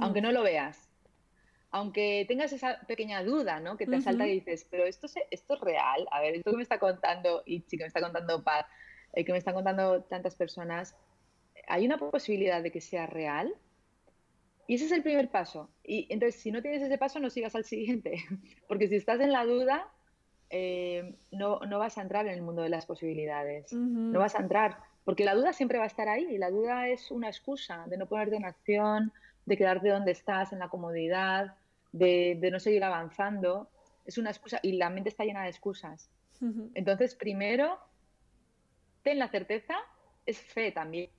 aunque 0.00 0.20
no 0.20 0.32
lo 0.32 0.42
veas. 0.42 0.88
Aunque 1.70 2.26
tengas 2.28 2.52
esa 2.52 2.80
pequeña 2.86 3.24
duda, 3.24 3.58
¿no? 3.58 3.78
Que 3.78 3.86
te 3.86 3.96
asalta 3.96 4.26
y 4.26 4.40
dices, 4.40 4.66
pero 4.70 4.84
esto, 4.84 5.06
esto 5.30 5.54
es 5.54 5.60
real. 5.60 6.06
A 6.10 6.20
ver, 6.20 6.34
esto 6.34 6.50
que 6.50 6.56
me 6.58 6.62
está 6.62 6.78
contando 6.78 7.42
Ichi, 7.46 7.78
que 7.78 7.84
me 7.84 7.88
está 7.88 8.02
contando 8.02 8.44
Paz, 8.44 8.66
eh, 9.14 9.24
que 9.24 9.32
me 9.32 9.38
están 9.38 9.54
contando 9.54 10.02
tantas 10.02 10.36
personas, 10.36 10.94
¿hay 11.66 11.86
una 11.86 11.98
posibilidad 11.98 12.62
de 12.62 12.70
que 12.70 12.82
sea 12.82 13.06
real? 13.06 13.54
Y 14.72 14.76
ese 14.76 14.86
es 14.86 14.92
el 14.92 15.02
primer 15.02 15.28
paso. 15.28 15.68
Y 15.84 16.06
entonces, 16.08 16.40
si 16.40 16.50
no 16.50 16.62
tienes 16.62 16.80
ese 16.80 16.96
paso, 16.96 17.20
no 17.20 17.28
sigas 17.28 17.54
al 17.54 17.66
siguiente. 17.66 18.24
Porque 18.68 18.88
si 18.88 18.96
estás 18.96 19.20
en 19.20 19.30
la 19.30 19.44
duda, 19.44 19.86
eh, 20.48 21.14
no, 21.30 21.60
no, 21.60 21.78
vas 21.78 21.98
a 21.98 22.00
entrar 22.00 22.26
en 22.26 22.32
el 22.32 22.40
mundo 22.40 22.62
de 22.62 22.70
las 22.70 22.86
posibilidades. 22.86 23.70
No 23.74 24.18
vas 24.18 24.34
a 24.34 24.38
entrar 24.38 24.78
porque 25.04 25.26
la 25.26 25.34
duda 25.34 25.52
siempre 25.52 25.76
va 25.76 25.84
a 25.84 25.88
estar 25.88 26.08
ahí 26.08 26.26
y 26.30 26.38
la 26.38 26.48
duda 26.48 26.88
es 26.88 27.10
una 27.10 27.28
excusa 27.28 27.84
de 27.86 27.98
no 27.98 28.06
ponerte 28.06 28.36
en 28.36 28.46
acción, 28.46 29.12
de 29.44 29.58
quedarte 29.58 29.90
donde 29.90 30.12
estás, 30.12 30.54
en 30.54 30.60
la 30.60 30.70
comodidad, 30.70 31.54
de, 31.92 32.48
no 32.50 32.58
seguir 32.58 32.82
avanzando. 32.82 33.68
Es 34.06 34.16
una 34.16 34.30
excusa 34.30 34.58
y 34.62 34.72
la 34.72 34.88
mente 34.88 35.10
está 35.10 35.24
llena 35.24 35.42
de 35.42 35.50
excusas. 35.50 36.08
Entonces, 36.72 37.14
primero, 37.14 37.78
ten 39.02 39.18
la 39.18 39.28
certeza, 39.28 39.76
es 40.24 40.38
fe 40.40 40.72
también, 40.72 41.10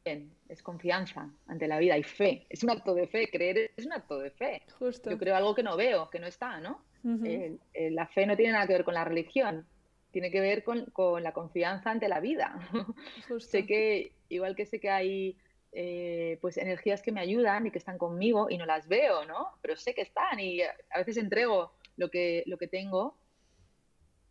es 0.50 0.64
confianza 0.64 1.30
ante 1.48 1.68
la 1.68 1.80
vida 1.80 1.98
y 1.98 2.04
fe. 2.04 2.46
Es 2.50 2.64
un 2.64 2.72
acto 2.72 2.94
de 2.94 3.08
fe, 3.08 3.30
creer 3.30 3.72
es 3.76 3.86
un 3.86 3.94
acto 3.94 4.20
de 4.20 4.32
fe. 4.32 4.62
Yo 4.80 5.18
creo 5.18 5.36
algo 5.36 5.56
que 5.56 5.64
no 5.64 5.76
veo, 5.76 6.10
que 6.10 6.20
no 6.20 6.28
está, 6.28 6.60
¿no? 6.60 6.84
la 7.04 8.08
fe 8.08 8.26
no 8.26 8.38
tiene 8.38 8.54
nada 8.54 8.66
que 8.66 8.74
ver 8.74 8.86
con 8.86 8.94
la 8.94 9.04
religión 9.04 9.68
tiene 10.14 10.30
que 10.30 10.40
ver 10.40 10.64
con, 10.64 10.86
la 11.24 11.34
confianza 11.34 11.90
ante 11.90 12.08
la 12.08 12.20
vida. 12.20 12.60
sé 13.40 13.66
que, 13.66 14.14
igual 14.30 14.56
que 14.56 14.68
sé 14.68 14.80
que 14.80 14.92
hay 14.92 15.36
eh, 15.72 16.38
pues 16.40 16.58
energías 16.58 17.02
que 17.02 17.12
me 17.12 17.20
ayudan 17.20 17.66
y 17.66 17.72
que 17.72 17.80
están 17.80 17.98
conmigo 17.98 18.48
y 18.48 18.60
no 18.60 18.68
las 18.68 18.88
veo, 18.88 19.26
¿no? 19.26 19.48
Pero 19.64 19.76
sé 19.76 19.96
que 19.96 20.04
están 20.04 20.40
y 20.40 20.62
a 20.62 20.98
veces 21.00 21.18
entrego 21.18 21.74
lo 21.98 22.12
que, 22.12 22.44
lo 22.46 22.60
que 22.60 22.68
tengo 22.68 23.18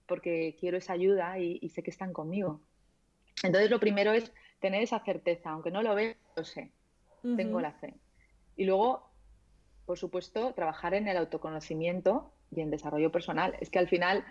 porque 0.06 0.56
quiero 0.60 0.76
esa 0.76 0.92
ayuda 0.92 1.38
y, 1.40 1.68
sé 1.68 1.82
que 1.82 1.90
están 1.90 2.12
conmigo. 2.12 2.60
Entonces 3.42 3.68
lo 3.68 3.80
primero 3.80 4.12
es 4.12 4.32
tener 4.62 4.82
esa 4.82 5.00
certeza, 5.00 5.50
aunque 5.50 5.72
no 5.72 5.82
lo 5.82 5.94
veo, 5.94 6.14
lo 6.36 6.44
sé, 6.44 6.70
tengo 7.36 7.60
la 7.60 7.72
fe. 7.72 7.94
Y 8.56 8.64
luego, 8.64 9.10
por 9.84 9.98
supuesto, 9.98 10.54
trabajar 10.54 10.94
en 10.94 11.08
el 11.08 11.16
autoconocimiento 11.16 12.32
y 12.54 12.60
en 12.60 12.70
desarrollo 12.70 13.10
personal. 13.10 13.54
Es 13.60 13.70
que 13.70 13.80
al 13.80 13.88
final 13.88 14.24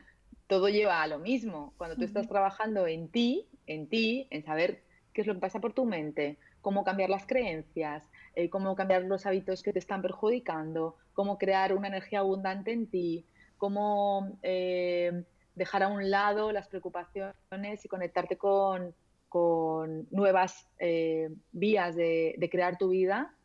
todo 0.47 0.69
lleva 0.69 1.01
a 1.01 1.07
lo 1.07 1.19
mismo. 1.19 1.73
Cuando 1.77 1.97
tú 1.97 2.05
estás 2.05 2.29
trabajando 2.29 2.87
en 2.87 3.09
ti, 3.09 3.49
en 3.67 3.87
ti, 3.87 4.27
en 4.31 4.43
saber 4.43 4.83
qué 5.13 5.21
es 5.21 5.27
lo 5.27 5.33
que 5.33 5.41
pasa 5.41 5.59
por 5.59 5.73
tu 5.73 5.85
mente, 5.85 6.37
cómo 6.61 6.85
cambiar 6.85 7.09
las 7.09 7.25
creencias, 7.25 8.09
eh, 8.35 8.49
cómo 8.49 8.73
cambiar 8.75 9.03
los 9.03 9.25
hábitos 9.25 9.61
que 9.61 9.73
te 9.73 9.79
están 9.79 10.01
perjudicando, 10.01 10.95
cómo 11.13 11.37
crear 11.37 11.73
una 11.73 11.89
energía 11.89 12.19
abundante 12.19 12.71
en 12.71 12.87
ti, 12.87 13.25
cómo 13.57 14.37
eh, 14.43 15.23
dejar 15.55 15.83
a 15.83 15.89
un 15.89 16.09
lado 16.09 16.53
las 16.53 16.69
preocupaciones 16.69 17.83
y 17.83 17.87
conectarte 17.89 18.37
con, 18.37 18.95
nuevas 19.31 20.67
eh, 20.79 21.29
vías 21.51 21.95
de, 21.95 22.49
crear 22.51 22.77
tu 22.77 22.89
vida, 22.89 23.35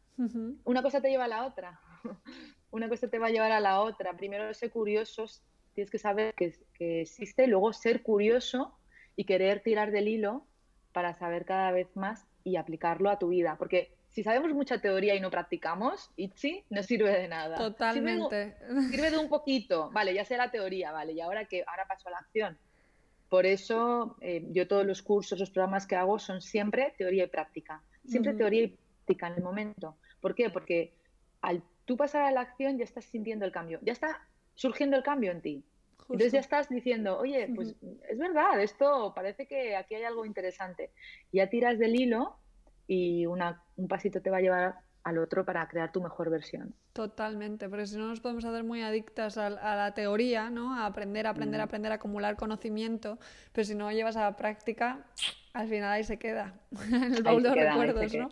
una 0.64 0.82
cosa 0.82 1.00
te 1.00 1.10
lleva 1.10 1.24
a 1.24 1.28
la 1.28 1.46
otra. 1.46 1.80
una 2.70 2.88
cosa 2.88 3.08
te 3.08 3.18
va 3.18 3.26
a 3.26 3.30
llevar 3.30 3.52
a 3.52 3.60
la 3.60 3.80
otra. 3.80 4.16
Primero, 4.16 4.52
ser 4.54 4.70
curiosos 4.70 5.42
tienes 5.74 5.90
que 5.90 5.98
saber 5.98 6.34
que, 6.34 6.54
existe, 6.78 7.46
luego 7.46 7.72
ser 7.72 8.02
curioso 8.02 8.78
y 9.14 9.24
querer 9.24 9.62
tirar 9.62 9.90
del 9.90 10.08
hilo 10.08 10.46
para 10.92 11.12
saber 11.12 11.44
cada 11.44 11.70
vez 11.70 11.94
más 11.94 12.26
y 12.44 12.56
aplicarlo 12.56 13.10
a 13.10 13.18
tu 13.18 13.28
vida. 13.28 13.56
Porque 13.58 13.94
si 14.08 14.22
sabemos 14.22 14.54
mucha 14.54 14.80
teoría 14.80 15.14
y 15.14 15.20
no 15.20 15.30
practicamos, 15.30 16.10
Itzi, 16.16 16.64
no 16.70 16.82
sirve 16.82 17.12
de 17.12 17.28
nada. 17.28 17.56
Totalmente. 17.56 18.56
Sirve, 18.90 19.10
de 19.10 19.18
un 19.18 19.28
poquito. 19.36 19.90
Vale, 19.90 20.14
ya 20.14 20.24
sé 20.24 20.38
la 20.38 20.50
teoría, 20.50 20.92
vale, 20.92 21.12
y 21.12 21.20
ahora 21.20 21.44
que 21.44 21.62
ahora 21.66 21.86
paso 21.86 22.08
a 22.08 22.12
la 22.12 22.18
acción. 22.18 22.58
Por 23.28 23.46
eso 23.46 24.16
eh, 24.20 24.44
yo 24.50 24.68
todos 24.68 24.86
los 24.86 25.02
cursos, 25.02 25.38
los 25.38 25.50
programas 25.50 25.86
que 25.86 25.96
hago 25.96 26.18
son 26.18 26.40
siempre 26.40 26.94
teoría 26.96 27.24
y 27.24 27.28
práctica. 27.28 27.82
Siempre 28.06 28.34
teoría 28.34 28.62
y 28.62 28.68
práctica 28.68 29.26
en 29.28 29.34
el 29.34 29.42
momento. 29.42 29.96
¿Por 30.20 30.34
qué? 30.34 30.50
Porque 30.50 30.94
al 31.40 31.62
tú 31.84 31.96
pasar 31.96 32.22
a 32.22 32.30
la 32.30 32.42
acción 32.42 32.78
ya 32.78 32.84
estás 32.84 33.04
sintiendo 33.04 33.44
el 33.44 33.52
cambio. 33.52 33.80
Ya 33.82 33.92
está 33.92 34.20
surgiendo 34.54 34.96
el 34.96 35.02
cambio 35.02 35.32
en 35.32 35.40
ti. 35.40 35.64
Entonces 36.08 36.32
ya 36.32 36.40
estás 36.40 36.68
diciendo, 36.68 37.18
oye, 37.18 37.50
pues 37.54 37.74
es 38.08 38.18
verdad, 38.18 38.60
esto 38.60 39.12
parece 39.12 39.46
que 39.46 39.74
aquí 39.74 39.96
hay 39.96 40.04
algo 40.04 40.24
interesante. 40.24 40.92
Ya 41.32 41.48
tiras 41.48 41.78
del 41.78 41.96
hilo 41.96 42.36
y 42.86 43.26
una, 43.26 43.64
un 43.76 43.88
pasito 43.88 44.22
te 44.22 44.30
va 44.30 44.36
a 44.36 44.40
llevar 44.40 44.74
al 45.06 45.18
otro 45.18 45.44
para 45.44 45.68
crear 45.68 45.92
tu 45.92 46.02
mejor 46.02 46.30
versión. 46.30 46.74
Totalmente, 46.92 47.68
porque 47.68 47.86
si 47.86 47.96
no 47.96 48.08
nos 48.08 48.18
podemos 48.18 48.44
hacer 48.44 48.64
muy 48.64 48.82
adictas 48.82 49.38
a, 49.38 49.50
la 49.50 49.94
teoría, 49.94 50.50
¿no? 50.50 50.74
A 50.74 50.84
aprender, 50.84 51.28
aprender, 51.28 51.60
aprender, 51.60 51.92
a 51.92 51.94
acumular 51.94 52.34
conocimiento, 52.34 53.20
pero 53.52 53.64
si 53.64 53.76
no 53.76 53.92
llevas 53.92 54.16
a 54.16 54.22
la 54.22 54.36
práctica, 54.36 55.06
al 55.56 55.68
final 55.68 55.90
ahí 55.90 56.04
se 56.04 56.18
queda, 56.18 56.54
en 56.92 57.14
el 57.14 57.22
baúl 57.22 57.42
de 57.42 57.54
recuerdos, 57.54 58.14
¿no? 58.14 58.28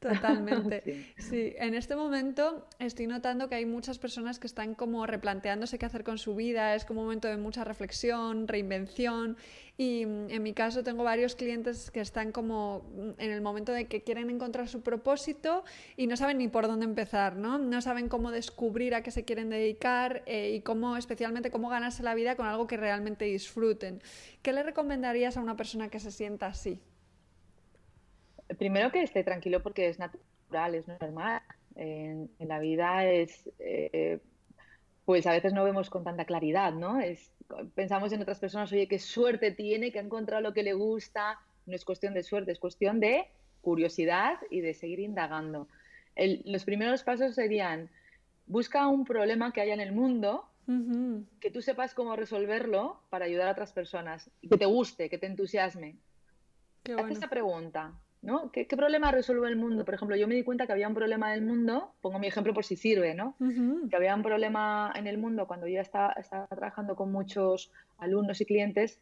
Totalmente. 0.00 1.04
sí. 1.18 1.52
en 1.58 1.74
este 1.74 1.96
momento 1.96 2.66
estoy 2.78 3.06
notando 3.06 3.50
que 3.50 3.56
hay 3.56 3.66
muchas 3.66 3.98
personas 3.98 4.38
que 4.38 4.46
están 4.46 4.74
como 4.74 5.06
replanteándose 5.06 5.78
qué 5.78 5.84
hacer 5.84 6.02
con 6.02 6.16
su 6.16 6.34
vida, 6.34 6.74
es 6.74 6.86
como 6.86 7.00
un 7.00 7.06
momento 7.08 7.28
de 7.28 7.36
mucha 7.36 7.62
reflexión, 7.64 8.48
reinvención 8.48 9.36
y 9.76 10.06
mm, 10.06 10.30
en 10.30 10.42
mi 10.42 10.52
caso 10.52 10.82
tengo 10.82 11.04
varios 11.04 11.34
clientes 11.34 11.90
que 11.90 12.00
están 12.00 12.32
como 12.32 12.84
mm, 12.94 13.10
en 13.18 13.30
el 13.30 13.42
momento 13.42 13.72
de 13.72 13.86
que 13.86 14.02
quieren 14.02 14.30
encontrar 14.30 14.68
su 14.68 14.80
propósito 14.80 15.64
y 15.96 16.06
no 16.06 16.16
saben 16.16 16.38
ni 16.38 16.48
por 16.48 16.66
dónde 16.66 16.84
empezar, 16.84 17.36
¿no? 17.36 17.58
No 17.58 17.82
saben 17.82 18.08
cómo 18.08 18.30
descubrir 18.30 18.94
a 18.94 19.02
qué 19.02 19.10
se 19.10 19.24
quieren 19.24 19.50
dedicar 19.50 20.22
eh, 20.26 20.54
y 20.54 20.60
cómo, 20.60 20.96
especialmente, 20.96 21.50
cómo 21.50 21.68
ganarse 21.68 22.02
la 22.02 22.14
vida 22.14 22.34
con 22.36 22.46
algo 22.46 22.66
que 22.66 22.76
realmente 22.76 23.24
disfruten. 23.24 24.02
¿Qué 24.42 24.52
le 24.52 24.62
recomendarías 24.62 25.36
a 25.36 25.40
una 25.40 25.56
persona 25.56 25.88
que 25.88 26.00
se 26.00 26.10
sienta 26.10 26.46
así? 26.46 26.61
Primero 28.58 28.90
que 28.90 29.02
esté 29.02 29.24
tranquilo 29.24 29.62
porque 29.62 29.88
es 29.88 29.98
natural, 29.98 30.74
es 30.74 30.86
normal. 30.88 31.42
En, 31.74 32.30
la 32.38 32.58
vida 32.58 33.06
es, 33.06 33.48
eh, 33.58 34.20
pues 35.04 35.26
a 35.26 35.32
veces 35.32 35.52
no 35.52 35.64
vemos 35.64 35.88
con 35.88 36.04
tanta 36.04 36.24
claridad, 36.26 36.72
¿no? 36.72 37.00
Es, 37.00 37.32
pensamos 37.74 38.12
en 38.12 38.22
otras 38.22 38.38
personas, 38.38 38.70
oye, 38.72 38.88
qué 38.88 38.98
suerte 38.98 39.52
tiene, 39.52 39.90
que 39.90 39.98
ha 39.98 40.02
encontrado 40.02 40.42
lo 40.42 40.52
que 40.52 40.62
le 40.62 40.74
gusta. 40.74 41.38
No 41.66 41.74
es 41.74 41.84
cuestión 41.84 42.12
de 42.14 42.22
suerte, 42.22 42.52
es 42.52 42.58
cuestión 42.58 43.00
de 43.00 43.26
curiosidad 43.62 44.38
y 44.50 44.60
de 44.60 44.74
seguir 44.74 45.00
indagando. 45.00 45.68
los 46.16 46.64
primeros 46.64 47.02
pasos 47.04 47.34
serían, 47.34 47.88
busca 48.46 48.86
un 48.88 49.04
problema 49.04 49.52
que 49.52 49.60
haya 49.62 49.74
en 49.74 49.80
el 49.80 49.92
mundo 49.92 50.48
que 51.40 51.50
tú 51.50 51.60
sepas 51.60 51.94
cómo 51.94 52.14
resolverlo 52.16 53.00
para 53.10 53.24
ayudar 53.24 53.48
a 53.48 53.52
otras 53.52 53.72
personas, 53.72 54.30
que 54.48 54.56
te 54.56 54.66
guste, 54.66 55.10
que 55.10 55.18
te 55.18 55.26
entusiasme. 55.26 55.96
Haz 56.98 57.10
esta 57.10 57.28
pregunta, 57.28 57.92
¿no? 58.22 58.50
¿Qué, 58.50 58.64
problema 58.66 59.12
resuelve 59.12 59.48
el 59.48 59.56
mundo? 59.56 59.84
Por 59.84 59.94
ejemplo, 59.94 60.16
yo 60.16 60.26
me 60.26 60.34
di 60.34 60.42
cuenta 60.42 60.66
que 60.66 60.72
había 60.72 60.88
un 60.88 60.94
problema 60.94 61.30
del 61.30 61.42
mundo, 61.42 61.94
pongo 62.00 62.18
mi 62.18 62.26
ejemplo 62.26 62.52
por 62.52 62.64
si 62.64 62.76
sirve, 62.76 63.14
¿no? 63.14 63.36
Que 63.88 63.96
había 63.96 64.14
un 64.14 64.22
problema 64.22 64.92
en 64.96 65.06
el 65.06 65.18
mundo 65.18 65.46
cuando 65.46 65.66
yo 65.68 65.80
estaba, 65.80 66.12
estaba 66.12 66.46
trabajando 66.48 66.96
con 66.96 67.12
muchos 67.12 67.70
alumnos 67.98 68.40
y 68.40 68.46
clientes, 68.46 69.00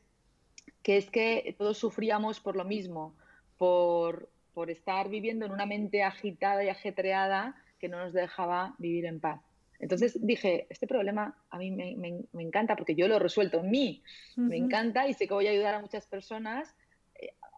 que 0.82 0.96
es 0.96 1.10
que 1.10 1.54
todos 1.58 1.78
sufríamos 1.78 2.40
por 2.40 2.56
lo 2.56 2.64
mismo, 2.64 3.14
por, 3.56 4.28
por 4.52 4.70
estar 4.70 5.08
viviendo 5.08 5.46
en 5.46 5.52
una 5.52 5.66
mente 5.66 6.02
agitada 6.02 6.64
y 6.64 6.68
ajetreada 6.68 7.56
que 7.78 7.88
no 7.88 7.98
nos 7.98 8.12
dejaba 8.12 8.74
vivir 8.78 9.06
en 9.06 9.20
paz. 9.20 9.40
Entonces 9.78 10.18
dije, 10.20 10.66
este 10.68 10.86
problema 10.86 11.34
a 11.48 11.56
mí 11.56 11.70
me, 11.70 12.42
encanta 12.42 12.76
porque 12.76 12.94
yo 12.94 13.08
lo 13.08 13.16
he 13.16 13.18
resuelto 13.18 13.60
en 13.60 13.70
mí, 13.70 14.02
me 14.36 14.58
encanta 14.58 15.08
y 15.08 15.14
sé 15.14 15.26
que 15.26 15.32
voy 15.32 15.46
a 15.46 15.50
ayudar 15.50 15.74
a 15.74 15.80
muchas 15.80 16.06
personas. 16.06 16.74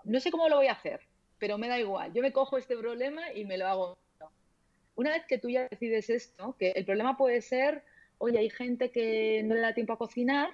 No 0.05 0.21
sé 0.21 0.31
cómo 0.31 0.49
lo 0.49 0.57
voy 0.57 0.67
a 0.69 0.73
hacer, 0.73 1.01
pero 1.39 1.59
me 1.59 1.69
da 1.69 1.79
igual. 1.79 2.13
Yo 2.13 2.23
me 2.23 2.33
cojo 2.33 2.59
este 2.59 2.77
problema 2.77 3.33
y 3.33 3.45
me 3.45 3.59
lo 3.59 3.67
hago. 3.67 3.99
Una 4.95 5.11
vez 5.11 5.25
que 5.27 5.39
tú 5.39 5.49
ya 5.49 5.69
decides 5.69 6.11
esto, 6.11 6.55
que 6.59 6.71
el 6.73 6.85
problema 6.85 7.17
puede 7.17 7.41
ser, 7.41 7.83
oye, 8.19 8.39
hay 8.39 8.51
gente 8.51 8.91
que 8.91 9.43
no 9.45 9.55
le 9.55 9.61
da 9.61 9.75
tiempo 9.75 9.95
a 9.95 9.99
cocinar 9.99 10.51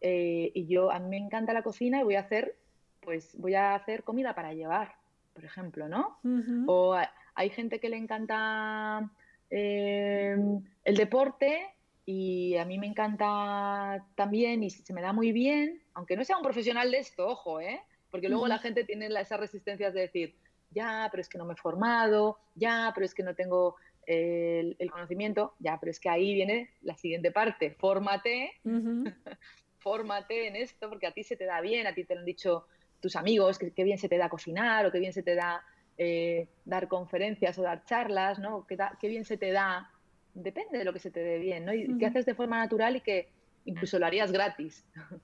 eh, 0.00 0.50
y 0.54 0.66
yo, 0.66 0.90
a 0.90 0.98
mí 0.98 1.08
me 1.08 1.16
encanta 1.16 1.52
la 1.52 1.62
cocina 1.62 2.00
y 2.00 2.04
voy 2.04 2.16
a 2.16 2.20
hacer, 2.20 2.56
pues 3.00 3.36
voy 3.38 3.54
a 3.54 3.74
hacer 3.74 4.04
comida 4.04 4.34
para 4.34 4.52
llevar, 4.52 4.96
por 5.32 5.44
ejemplo, 5.44 5.88
¿no? 5.88 6.18
O 6.66 6.94
hay 7.34 7.50
gente 7.50 7.80
que 7.80 7.88
le 7.88 7.96
encanta 7.96 9.10
Em, 9.50 10.62
el 10.84 10.96
deporte 10.96 11.74
y 12.06 12.56
a 12.56 12.64
mí 12.64 12.78
me 12.78 12.86
encanta 12.86 14.06
también 14.14 14.62
y 14.62 14.70
se 14.70 14.92
me 14.94 15.02
da 15.02 15.12
muy 15.12 15.32
bien, 15.32 15.82
aunque 15.94 16.16
no 16.16 16.24
sea 16.24 16.36
un 16.36 16.44
profesional 16.44 16.90
de 16.90 16.98
esto, 16.98 17.26
ojo, 17.26 17.60
¿eh? 17.60 17.82
Porque 18.10 18.28
luego 18.28 18.46
la 18.48 18.58
gente 18.58 18.84
tiene 18.84 19.06
esas 19.06 19.40
resistencias 19.40 19.94
de 19.94 20.00
decir, 20.02 20.34
ya, 20.70 21.08
pero 21.10 21.20
es 21.20 21.28
que 21.28 21.38
no 21.38 21.44
me 21.44 21.54
he 21.54 21.56
formado, 21.56 22.38
ya, 22.54 22.92
pero 22.94 23.04
es 23.04 23.14
que 23.14 23.22
no 23.22 23.34
tengo 23.34 23.76
el, 24.06 24.90
conocimiento, 24.90 25.54
ya, 25.58 25.78
pero 25.78 25.90
es 25.90 26.00
que 26.00 26.08
ahí 26.08 26.34
viene 26.34 26.70
la 26.82 26.96
siguiente 26.96 27.30
parte, 27.30 27.70
fórmate, 27.70 28.52
fórmate 29.78 30.48
en 30.48 30.56
esto, 30.56 30.88
porque 30.88 31.06
a 31.06 31.12
ti 31.12 31.22
se 31.22 31.36
te 31.36 31.44
da 31.44 31.60
bien, 31.60 31.86
a 31.86 31.94
ti 31.94 32.04
te 32.04 32.14
lo 32.14 32.20
han 32.20 32.26
dicho 32.26 32.66
tus 33.00 33.16
amigos, 33.16 33.58
que, 33.58 33.72
que 33.72 33.84
bien 33.84 33.98
se 33.98 34.08
te 34.08 34.18
da 34.18 34.28
cocinar 34.28 34.86
o 34.86 34.92
que 34.92 34.98
bien 34.98 35.12
se 35.12 35.22
te 35.22 35.34
da 35.34 35.62
eh, 35.96 36.48
dar 36.64 36.88
conferencias 36.88 37.58
o 37.58 37.62
dar 37.62 37.84
charlas, 37.84 38.38
¿no? 38.38 38.66
Qué, 38.66 38.76
qué, 39.00 39.08
bien 39.08 39.24
se 39.24 39.36
te 39.36 39.52
da, 39.52 39.90
depende 40.34 40.78
de 40.78 40.84
lo 40.84 40.92
que 40.92 40.98
se 40.98 41.10
te 41.10 41.20
dé 41.20 41.38
bien, 41.38 41.64
¿no? 41.64 41.72
Y 41.72 41.98
qué 41.98 42.06
haces 42.06 42.26
de 42.26 42.34
forma 42.34 42.58
natural 42.58 42.96
y 42.96 43.00
que 43.00 43.28
incluso 43.64 43.98
lo 43.98 44.06
harías 44.06 44.32
gratis. 44.32 44.84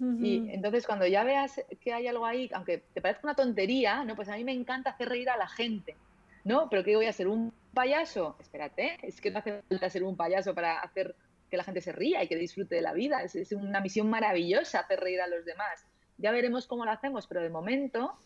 Y 0.00 0.48
entonces 0.52 0.86
cuando 0.86 1.08
ya 1.08 1.24
veas 1.24 1.60
que 1.80 1.92
hay 1.92 2.06
algo 2.06 2.24
ahí, 2.24 2.48
aunque 2.52 2.84
te 2.94 3.00
parezca 3.00 3.22
una 3.24 3.34
tontería, 3.34 4.04
¿no? 4.04 4.14
Pues 4.14 4.28
a 4.28 4.36
mí 4.36 4.44
me 4.44 4.52
encanta 4.52 4.90
hacer 4.90 5.08
reír 5.08 5.28
a 5.28 5.36
la 5.36 5.48
gente, 5.48 5.96
¿no? 6.44 6.70
Pero 6.70 6.84
¿qué 6.84 6.94
voy 6.94 7.06
a 7.06 7.12
ser? 7.12 7.26
¿Un 7.26 7.52
payaso? 7.74 8.36
Espérate, 8.38 8.96
es 9.02 9.20
que 9.20 9.32
no 9.32 9.40
hace 9.40 9.60
falta 9.68 9.90
ser 9.90 10.04
un 10.04 10.16
payaso 10.16 10.54
para 10.54 10.78
hacer 10.78 11.16
que 11.50 11.56
la 11.56 11.64
gente 11.64 11.80
se 11.80 11.90
ría 11.90 12.22
y 12.22 12.28
que 12.28 12.36
disfrute 12.36 12.76
de 12.76 12.80
la 12.80 12.92
vida. 12.92 13.24
Es, 13.24 13.34
es 13.34 13.50
una 13.50 13.80
misión 13.80 14.08
maravillosa 14.08 14.78
hacer 14.78 15.00
reír 15.00 15.20
a 15.20 15.26
los 15.26 15.44
demás. 15.44 15.84
Ya 16.16 16.30
veremos 16.30 16.68
cómo 16.68 16.84
lo 16.84 16.92
hacemos, 16.92 17.26
pero 17.26 17.40
de 17.40 17.50
momento 17.50 18.16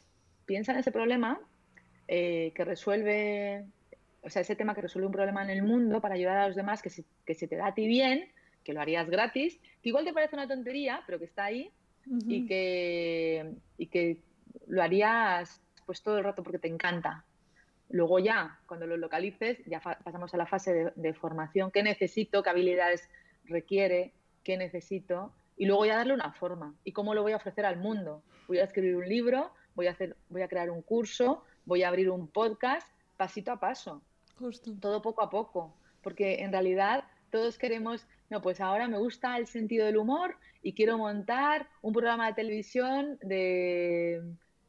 piensa 0.44 0.72
en 0.72 0.78
ese 0.78 0.92
problema 0.92 1.40
eh, 2.08 2.52
que 2.54 2.64
resuelve, 2.64 3.64
o 4.22 4.28
sea, 4.28 4.42
ese 4.42 4.56
tema 4.56 4.74
que 4.74 4.82
resuelve 4.82 5.06
un 5.06 5.12
problema 5.12 5.42
en 5.42 5.50
el 5.50 5.62
mundo 5.62 6.00
para 6.00 6.14
ayudar 6.14 6.36
a 6.36 6.46
los 6.48 6.56
demás, 6.56 6.82
que 6.82 6.90
se, 6.90 7.04
que 7.24 7.34
se 7.34 7.48
te 7.48 7.56
da 7.56 7.68
a 7.68 7.74
ti 7.74 7.86
bien, 7.86 8.28
que 8.62 8.72
lo 8.72 8.80
harías 8.80 9.08
gratis, 9.08 9.58
que 9.82 9.88
igual 9.88 10.04
te 10.04 10.12
parece 10.12 10.36
una 10.36 10.48
tontería, 10.48 11.02
pero 11.06 11.18
que 11.18 11.24
está 11.24 11.44
ahí 11.44 11.70
y, 12.26 12.46
que, 12.46 13.54
y 13.78 13.86
que 13.86 14.18
lo 14.66 14.82
harías 14.82 15.60
pues 15.86 16.02
todo 16.02 16.18
el 16.18 16.24
rato 16.24 16.42
porque 16.42 16.58
te 16.58 16.68
encanta. 16.68 17.24
Luego 17.90 18.18
ya, 18.18 18.58
cuando 18.66 18.86
lo 18.86 18.96
localices, 18.96 19.58
ya 19.66 19.80
pasamos 19.80 20.32
a 20.32 20.36
la 20.36 20.46
fase 20.46 20.72
de, 20.72 20.92
de, 20.96 21.12
formación. 21.12 21.70
¿Qué 21.70 21.82
necesito? 21.82 22.42
¿Qué 22.42 22.50
habilidades 22.50 23.08
requiere? 23.44 24.14
¿Qué 24.44 24.56
necesito? 24.56 25.32
Y 25.58 25.66
luego 25.66 25.84
ya 25.84 25.96
darle 25.96 26.14
una 26.14 26.32
forma. 26.32 26.74
¿Y 26.84 26.92
cómo 26.92 27.14
lo 27.14 27.22
voy 27.22 27.32
a 27.32 27.36
ofrecer 27.36 27.66
al 27.66 27.78
mundo? 27.78 28.22
Voy 28.48 28.58
a 28.58 28.64
escribir 28.64 28.96
un 28.96 29.08
libro, 29.08 29.52
voy 29.74 29.88
a, 29.88 29.90
hacer, 29.90 30.16
voy 30.30 30.42
a 30.42 30.48
crear 30.48 30.70
un 30.70 30.82
curso, 30.82 31.44
voy 31.64 31.82
a 31.82 31.88
abrir 31.88 32.10
un 32.10 32.28
podcast 32.28 32.88
pasito 33.16 33.52
a 33.52 33.60
paso, 33.60 34.02
todo 34.80 35.02
poco 35.02 35.22
a 35.22 35.30
poco, 35.30 35.76
porque 36.02 36.42
en 36.42 36.50
realidad 36.50 37.04
todos 37.30 37.58
queremos, 37.58 38.06
no, 38.32 38.40
pues 38.40 38.62
ahora 38.62 38.88
me 38.88 38.96
gusta 38.96 39.36
el 39.36 39.46
sentido 39.46 39.84
del 39.84 39.98
humor 39.98 40.36
y 40.62 40.72
quiero 40.72 40.96
montar 40.96 41.68
un 41.82 41.92
programa 41.92 42.28
de 42.28 42.32
televisión 42.32 43.18
de, 43.20 44.22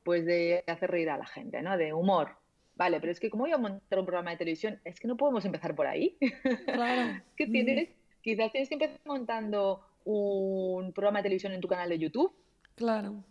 pues 0.03 0.25
de 0.25 0.65
hacer 0.67 0.91
reír 0.91 1.09
a 1.09 1.17
la 1.17 1.25
gente, 1.25 1.61
¿no? 1.61 1.77
De 1.77 1.93
humor. 1.93 2.35
Vale, 2.75 2.99
pero 2.99 3.13
es 3.13 3.21
que 3.21 3.29
¿cómo 3.29 3.45
voy 3.45 3.53
a 3.53 3.57
montar 3.57 3.99
un 3.99 4.05
programa 4.05 4.31
de 4.31 4.37
televisión? 4.37 4.81
Es 4.83 4.99
que 4.99 5.07
no 5.07 5.15
podemos 5.15 5.45
empezar 5.45 5.75
por 5.75 5.87
ahí. 5.87 6.17
Claro. 6.65 7.21
que 7.37 7.47
tienes, 7.47 7.87
quizás 8.21 8.51
tienes 8.51 8.67
que 8.67 8.75
empezar 8.75 8.99
montando 9.05 9.79
un 10.03 10.91
programa 10.91 11.19
de 11.19 11.23
televisión 11.23 11.53
en 11.53 11.61
tu 11.61 11.69
canal 11.69 11.87
de 11.87 11.99
YouTube. 11.99 12.33
Claro. 12.75 13.23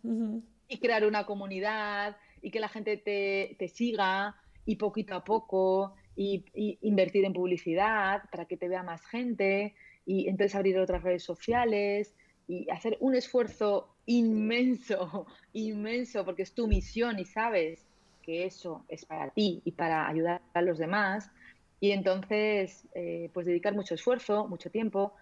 Y 0.66 0.78
crear 0.78 1.04
una 1.04 1.26
comunidad 1.26 2.16
y 2.40 2.50
que 2.50 2.58
la 2.58 2.68
gente 2.68 2.96
te, 2.96 3.68
siga 3.68 4.34
y 4.64 4.76
poquito 4.76 5.14
a 5.14 5.24
poco 5.24 5.92
y, 6.16 6.46
invertir 6.80 7.26
en 7.26 7.34
publicidad 7.34 8.22
para 8.30 8.46
que 8.46 8.56
te 8.56 8.68
vea 8.68 8.82
más 8.82 9.04
gente 9.04 9.74
y 10.06 10.28
entonces 10.28 10.54
abrir 10.54 10.78
otras 10.78 11.02
redes 11.02 11.22
sociales 11.22 12.14
y 12.48 12.68
hacer 12.70 12.96
un 13.00 13.14
esfuerzo 13.14 13.94
inmenso, 14.06 15.26
inmenso, 15.52 16.24
porque 16.24 16.42
es 16.42 16.52
tu 16.52 16.66
misión 16.66 17.18
y 17.18 17.24
sabes 17.24 17.86
que 18.22 18.44
eso 18.44 18.84
es 18.88 19.04
para 19.04 19.30
ti 19.30 19.60
y 19.64 19.72
para 19.72 20.08
ayudar 20.08 20.40
a 20.54 20.62
los 20.62 20.78
demás. 20.78 21.30
Y 21.80 21.90
entonces, 21.90 22.86
eh, 22.94 23.28
pues 23.32 23.46
dedicar 23.46 23.74
mucho 23.74 23.94
esfuerzo, 23.94 24.46
mucho 24.46 24.70
tiempo, 24.70 25.14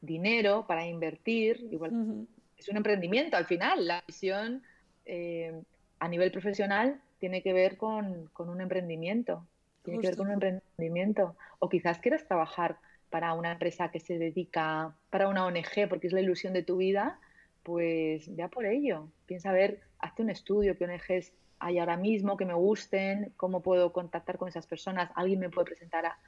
dinero 0.00 0.64
para 0.66 0.86
invertir. 0.86 1.66
Igual 1.72 2.26
es 2.56 2.68
un 2.68 2.76
emprendimiento 2.76 3.36
al 3.36 3.46
final. 3.46 3.86
La 3.86 4.04
misión 4.06 4.62
eh, 5.04 5.60
a 5.98 6.08
nivel 6.08 6.30
profesional 6.30 7.00
tiene 7.18 7.42
que 7.42 7.52
ver 7.52 7.76
con, 7.76 8.30
un 8.36 8.60
emprendimiento. 8.60 9.46
Tiene 9.82 10.00
que 10.00 10.08
ver 10.08 10.16
con 10.16 10.28
un 10.28 10.34
emprendimiento. 10.34 11.36
O 11.58 11.68
quizás 11.68 11.98
quieras 11.98 12.26
trabajar 12.26 12.78
para 13.14 13.32
una 13.34 13.52
empresa 13.52 13.92
que 13.92 14.00
se 14.00 14.18
dedica, 14.18 14.92
para 15.08 15.28
una 15.28 15.46
ONG, 15.46 15.88
porque 15.88 16.08
es 16.08 16.12
la 16.12 16.20
ilusión 16.20 16.52
de 16.52 16.64
tu 16.64 16.78
vida, 16.78 17.20
pues 17.62 18.26
ya 18.34 18.48
por 18.48 18.66
ello. 18.66 19.06
Piensa 19.24 19.50
a 19.50 19.52
ver, 19.52 19.82
hazte 20.00 20.22
un 20.22 20.30
estudio, 20.30 20.76
qué 20.76 20.84
ONGs 20.84 21.32
hay 21.60 21.78
ahora 21.78 21.96
mismo 21.96 22.36
que 22.36 22.44
me 22.44 22.54
gusten, 22.54 23.32
cómo 23.36 23.62
puedo 23.62 23.92
contactar 23.92 24.36
con 24.36 24.48
esas 24.48 24.66
personas, 24.66 25.12
alguien 25.14 25.38
me 25.38 25.48
puede 25.48 25.66
presentar 25.66 26.06
a, 26.06 26.18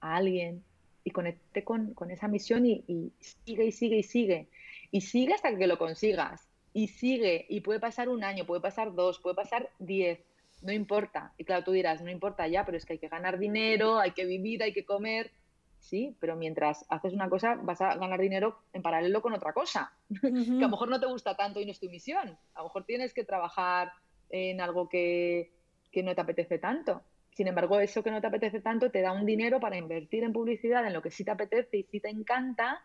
alguien 0.00 0.64
y 1.04 1.10
conecte 1.10 1.62
con, 1.62 1.94
esa 2.08 2.26
misión 2.26 2.64
y, 2.64 2.84
y, 2.86 3.12
sigue 3.18 3.66
y 3.66 3.72
sigue 3.72 3.98
y 3.98 4.02
sigue. 4.02 4.48
Y 4.90 5.02
sigue 5.02 5.34
hasta 5.34 5.54
que 5.54 5.66
lo 5.66 5.76
consigas 5.76 6.48
y 6.72 6.88
sigue, 6.88 7.44
y 7.50 7.60
puede 7.60 7.80
pasar 7.80 8.08
un 8.08 8.24
año, 8.24 8.46
puede 8.46 8.62
pasar 8.62 8.94
dos, 8.94 9.20
puede 9.20 9.36
pasar 9.36 9.68
diez, 9.78 10.20
no 10.62 10.72
importa. 10.72 11.34
Y 11.36 11.44
claro, 11.44 11.64
tú 11.64 11.72
dirás, 11.72 12.00
no 12.00 12.10
importa 12.10 12.48
ya, 12.48 12.64
pero 12.64 12.78
es 12.78 12.86
que 12.86 12.94
hay 12.94 12.98
que 12.98 13.08
ganar 13.08 13.38
dinero, 13.38 13.98
hay 13.98 14.12
que 14.12 14.24
vivir, 14.24 14.62
hay 14.62 14.72
que 14.72 14.86
comer. 14.86 15.32
Sí, 15.80 16.16
pero 16.20 16.36
mientras 16.36 16.84
haces 16.88 17.14
una 17.14 17.28
cosa, 17.28 17.56
vas 17.56 17.80
a 17.80 17.96
ganar 17.96 18.20
dinero 18.20 18.60
en 18.72 18.82
paralelo 18.82 19.22
con 19.22 19.32
otra 19.32 19.52
cosa, 19.52 19.92
que 20.20 20.28
a 20.28 20.66
lo 20.66 20.68
mejor 20.68 20.88
no 20.88 21.00
te 21.00 21.06
gusta 21.06 21.36
tanto 21.36 21.60
y 21.60 21.64
no 21.64 21.72
es 21.72 21.80
tu 21.80 21.88
misión. 21.88 22.38
A 22.54 22.58
lo 22.60 22.64
mejor 22.64 22.84
tienes 22.84 23.12
que 23.12 23.24
trabajar 23.24 23.92
en 24.28 24.60
algo 24.60 24.88
que, 24.88 25.52
que 25.90 26.02
no 26.02 26.14
te 26.14 26.20
apetece 26.20 26.58
tanto. 26.58 27.02
Sin 27.30 27.48
embargo, 27.48 27.80
eso 27.80 28.02
que 28.02 28.10
no 28.10 28.20
te 28.20 28.26
apetece 28.26 28.60
tanto 28.60 28.90
te 28.90 29.00
da 29.00 29.12
un 29.12 29.24
dinero 29.24 29.60
para 29.60 29.78
invertir 29.78 30.24
en 30.24 30.32
publicidad 30.32 30.86
en 30.86 30.92
lo 30.92 31.02
que 31.02 31.10
sí 31.10 31.24
te 31.24 31.30
apetece 31.30 31.78
y 31.78 31.82
sí 31.84 32.00
te 32.00 32.10
encanta 32.10 32.82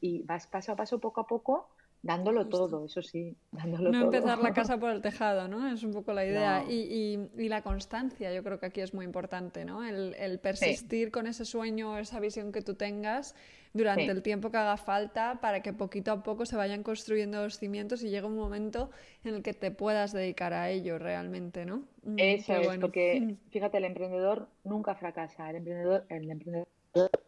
y 0.00 0.22
vas 0.22 0.46
paso 0.46 0.72
a 0.72 0.76
paso, 0.76 1.00
poco 1.00 1.22
a 1.22 1.26
poco, 1.26 1.70
dándolo 2.06 2.46
todo, 2.46 2.86
eso 2.86 3.02
sí, 3.02 3.36
dándolo 3.52 3.90
no 3.90 4.04
empezar 4.04 4.38
la 4.38 4.54
casa 4.54 4.78
por 4.80 4.90
el 4.90 5.02
tejado, 5.02 5.48
¿no? 5.48 5.68
Es 5.68 5.82
un 5.82 5.92
poco 5.92 6.12
la 6.12 6.24
idea. 6.24 6.64
Y, 6.68 7.28
y, 7.36 7.48
la 7.48 7.62
constancia, 7.62 8.32
yo 8.32 8.42
creo 8.42 8.58
que 8.58 8.66
aquí 8.66 8.80
es 8.80 8.94
muy 8.94 9.04
importante, 9.04 9.64
¿no? 9.64 9.84
El, 9.84 10.38
persistir 10.38 11.10
con 11.10 11.26
ese 11.26 11.44
sueño, 11.44 11.98
esa 11.98 12.20
visión 12.20 12.52
que 12.52 12.62
tú 12.62 12.74
tengas 12.74 13.34
durante 13.72 14.06
el 14.06 14.22
tiempo 14.22 14.50
que 14.50 14.56
haga 14.56 14.76
falta 14.76 15.38
para 15.40 15.60
que 15.60 15.72
poquito 15.72 16.12
a 16.12 16.22
poco 16.22 16.46
se 16.46 16.56
vayan 16.56 16.82
construyendo 16.82 17.42
los 17.42 17.58
cimientos 17.58 18.02
y 18.02 18.08
llegue 18.08 18.26
un 18.26 18.36
momento 18.36 18.90
en 19.24 19.34
el 19.34 19.42
que 19.42 19.52
te 19.52 19.70
puedas 19.70 20.12
dedicar 20.12 20.52
a 20.52 20.70
ello 20.70 20.98
realmente, 20.98 21.66
¿no? 21.66 21.84
Mm, 22.04 22.18
eso 22.18 22.54
es, 22.54 22.78
porque 22.78 23.20
mm. 23.20 23.36
fíjate, 23.50 23.78
el 23.78 23.84
emprendedor 23.84 24.48
nunca 24.64 24.94
fracasa, 24.94 25.50
el 25.50 25.56
emprendedor, 25.56 26.06
el 26.08 26.30
emprendedor 26.30 26.68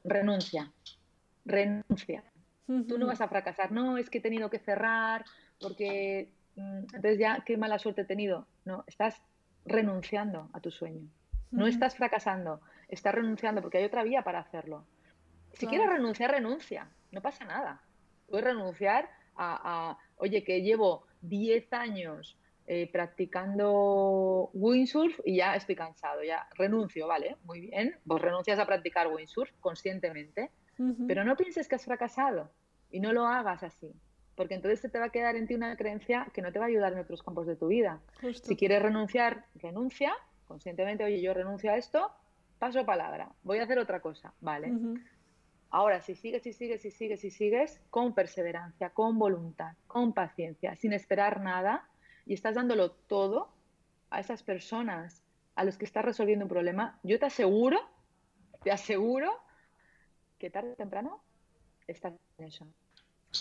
renuncia, 0.04 0.72
renuncia 1.44 2.22
Tú 2.86 2.98
no 2.98 3.06
vas 3.06 3.22
a 3.22 3.28
fracasar. 3.28 3.72
No, 3.72 3.96
es 3.96 4.10
que 4.10 4.18
he 4.18 4.20
tenido 4.20 4.50
que 4.50 4.58
cerrar 4.58 5.24
porque 5.58 6.30
mm, 6.56 6.78
entonces 6.94 7.18
ya 7.18 7.42
qué 7.46 7.56
mala 7.56 7.78
suerte 7.78 8.02
he 8.02 8.04
tenido. 8.04 8.46
No, 8.66 8.84
estás 8.86 9.22
renunciando 9.64 10.50
a 10.52 10.60
tu 10.60 10.70
sueño. 10.70 11.08
No 11.50 11.66
estás 11.66 11.96
fracasando, 11.96 12.60
estás 12.88 13.14
renunciando 13.14 13.62
porque 13.62 13.78
hay 13.78 13.84
otra 13.84 14.02
vía 14.02 14.22
para 14.22 14.40
hacerlo. 14.40 14.84
Si 15.54 15.66
quieres 15.66 15.88
renunciar, 15.88 16.30
renuncia. 16.30 16.90
No 17.10 17.22
pasa 17.22 17.46
nada. 17.46 17.80
Puedes 18.28 18.44
renunciar 18.44 19.08
a, 19.34 19.96
oye, 20.16 20.44
que 20.44 20.60
llevo 20.60 21.06
10 21.22 21.72
años 21.72 22.36
eh, 22.66 22.90
practicando 22.92 24.50
windsurf 24.52 25.18
y 25.24 25.36
ya 25.36 25.56
estoy 25.56 25.74
cansado, 25.74 26.22
ya 26.22 26.46
renuncio, 26.54 27.06
¿vale? 27.06 27.36
Muy 27.44 27.60
bien, 27.60 27.96
vos 28.04 28.20
renuncias 28.20 28.58
a 28.58 28.66
practicar 28.66 29.06
windsurf 29.06 29.50
conscientemente, 29.60 30.50
pero 31.06 31.24
no 31.24 31.36
pienses 31.36 31.68
que 31.68 31.74
has 31.74 31.84
fracasado 31.84 32.50
y 32.90 33.00
no 33.00 33.12
lo 33.12 33.26
hagas 33.26 33.62
así, 33.62 33.92
porque 34.34 34.54
entonces 34.54 34.80
se 34.80 34.88
te 34.88 34.98
va 34.98 35.06
a 35.06 35.10
quedar 35.10 35.36
en 35.36 35.46
ti 35.46 35.54
una 35.54 35.76
creencia 35.76 36.28
que 36.32 36.42
no 36.42 36.52
te 36.52 36.58
va 36.58 36.66
a 36.66 36.68
ayudar 36.68 36.92
en 36.92 37.00
otros 37.00 37.22
campos 37.22 37.46
de 37.46 37.56
tu 37.56 37.68
vida. 37.68 38.00
Si 38.42 38.56
quieres 38.56 38.82
renunciar, 38.82 39.46
renuncia 39.56 40.12
conscientemente, 40.46 41.04
oye, 41.04 41.20
yo 41.20 41.34
renuncio 41.34 41.70
a 41.70 41.76
esto, 41.76 42.10
paso 42.58 42.84
palabra, 42.86 43.30
voy 43.42 43.58
a 43.58 43.64
hacer 43.64 43.78
otra 43.78 44.00
cosa, 44.00 44.32
¿vale? 44.40 44.72
Ahora, 45.70 46.00
si 46.00 46.14
sigues, 46.14 46.42
si 46.42 46.54
sigues, 46.54 46.80
si 46.80 46.90
sigues, 46.90 47.20
si 47.20 47.30
sigues, 47.30 47.80
con 47.90 48.14
perseverancia, 48.14 48.90
con 48.90 49.18
voluntad, 49.18 49.74
con 49.86 50.14
paciencia, 50.14 50.74
sin 50.76 50.94
esperar 50.94 51.42
nada, 51.42 51.86
y 52.24 52.32
estás 52.32 52.54
dándolo 52.54 52.92
todo 52.92 53.52
a 54.10 54.20
esas 54.20 54.42
personas 54.42 55.22
a 55.54 55.64
los 55.64 55.76
que 55.76 55.84
estás 55.84 56.04
resolviendo 56.04 56.46
un 56.46 56.48
problema, 56.48 56.98
yo 57.02 57.18
te 57.18 57.26
aseguro, 57.26 57.78
te 58.62 58.70
aseguro 58.70 59.32
que 60.38 60.50
tarde 60.50 60.72
o 60.72 60.76
temprano 60.76 61.22
estás 61.86 62.14
en 62.38 62.44
eso. 62.44 62.66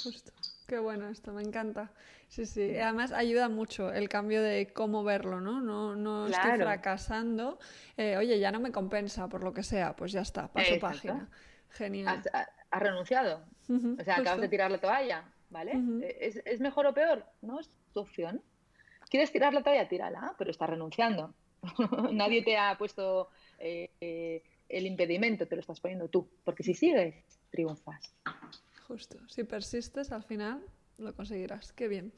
Justo. 0.03 0.31
Qué 0.67 0.79
bueno 0.79 1.07
esto, 1.07 1.31
me 1.31 1.41
encanta. 1.41 1.91
Sí, 2.27 2.45
sí. 2.45 2.77
Además 2.77 3.13
ayuda 3.13 3.47
mucho 3.47 3.93
el 3.93 4.09
cambio 4.09 4.41
de 4.43 4.67
cómo 4.73 5.03
verlo, 5.03 5.39
¿no? 5.39 5.61
No, 5.61 5.95
no 5.95 6.27
estoy 6.27 6.57
fracasando. 6.57 7.57
Eh, 7.95 8.17
oye, 8.17 8.37
ya 8.37 8.51
no 8.51 8.59
me 8.59 8.71
compensa 8.71 9.29
por 9.29 9.43
lo 9.43 9.53
que 9.53 9.63
sea, 9.63 9.95
pues 9.95 10.11
ya 10.11 10.21
está, 10.21 10.49
paso 10.51 10.77
página. 10.79 11.29
Genial. 11.69 12.21
Has, 12.33 12.81
renunciado. 12.81 13.45
o 13.69 14.03
sea, 14.03 14.17
acabas 14.17 14.41
de 14.41 14.49
tirar 14.49 14.69
la 14.71 14.79
toalla, 14.79 15.23
¿vale? 15.49 15.71
¿Es, 16.19 16.41
¿Es, 16.43 16.59
mejor 16.59 16.85
o 16.85 16.93
peor? 16.93 17.25
No, 17.41 17.61
es 17.61 17.69
tu 17.93 18.01
opción. 18.01 18.41
¿Quieres 19.09 19.31
tirar 19.31 19.53
la 19.53 19.63
toalla? 19.63 19.87
Tírala, 19.87 20.35
pero 20.37 20.51
estás 20.51 20.69
renunciando. 20.69 21.33
Nadie 22.11 22.43
te 22.43 22.57
ha 22.57 22.77
puesto 22.77 23.29
eh, 23.57 23.89
eh, 24.01 24.43
el 24.69 24.85
impedimento, 24.85 25.47
te 25.47 25.55
lo 25.55 25.61
estás 25.61 25.79
poniendo 25.79 26.07
tú. 26.07 26.27
Porque 26.43 26.63
si 26.63 26.73
sigues, 26.73 27.15
triunfas. 27.51 28.13
Justo, 28.87 29.17
si 29.27 29.43
persistes 29.43 30.11
al 30.11 30.23
final 30.23 30.63
lo 30.97 31.13
conseguirás, 31.13 31.73
qué 31.73 31.87
bien. 31.87 32.11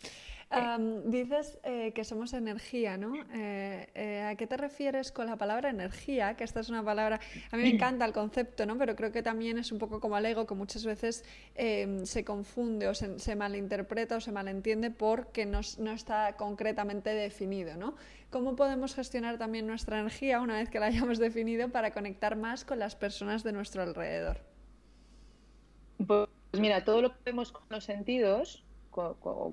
dices 1.06 1.60
eh, 1.63 1.92
que 1.94 2.04
somos 2.06 2.34
energía, 2.34 2.98
¿no? 2.98 3.13
Eh, 3.34 3.88
eh, 3.94 4.22
¿A 4.24 4.36
qué 4.36 4.48
te 4.48 4.56
refieres 4.56 5.12
con 5.12 5.26
la 5.26 5.36
palabra 5.36 5.70
energía? 5.70 6.36
Que 6.36 6.46
esta 6.46 6.62
es 6.62 6.70
una 6.70 6.84
palabra, 6.84 7.20
a 7.52 7.58
mí 7.58 7.63
me 7.63 7.70
encanta 7.70 8.06
el 8.06 8.13
concepto, 8.13 8.65
¿no? 8.65 8.78
Pero 8.78 8.96
creo 8.96 9.12
que 9.12 9.22
también 9.22 9.58
es 9.58 9.72
un 9.72 9.80
poco 9.80 10.00
como 10.00 10.18
el 10.18 10.26
ego, 10.26 10.48
que 10.48 10.56
muchas 10.56 10.86
veces 10.86 11.26
em, 11.56 12.06
se 12.06 12.24
confunde 12.24 12.88
o 12.88 12.94
se, 12.94 13.36
malinterpreta 13.36 14.15
o 14.15 14.22
se 14.22 14.32
malentiende 14.32 14.92
porque 14.92 15.46
no, 15.46 15.60
no, 15.78 15.92
está 15.92 16.38
concretamente 16.38 17.10
definido, 17.10 17.76
¿no? 17.76 17.96
¿Cómo 18.30 18.56
podemos 18.56 18.96
gestionar 18.96 19.38
también 19.38 19.68
nuestra 19.68 20.00
energía 20.00 20.39
una 20.39 20.56
vez 20.56 20.70
que 20.70 20.80
la 20.80 20.86
hayamos 20.86 21.20
definido 21.20 21.70
para 21.70 21.92
conectar 21.92 22.38
más 22.38 22.63
con 22.63 22.80
las 22.80 22.96
personas 22.96 23.44
de 23.44 23.52
nuestro 23.52 23.84
alrededor? 23.84 24.38
Pues 26.08 26.30
mira, 26.62 26.84
todo 26.86 27.02
lo 27.02 27.12
que 27.12 27.18
vemos 27.26 27.52
con 27.52 27.63
los 27.70 27.84
sentidos, 27.84 28.63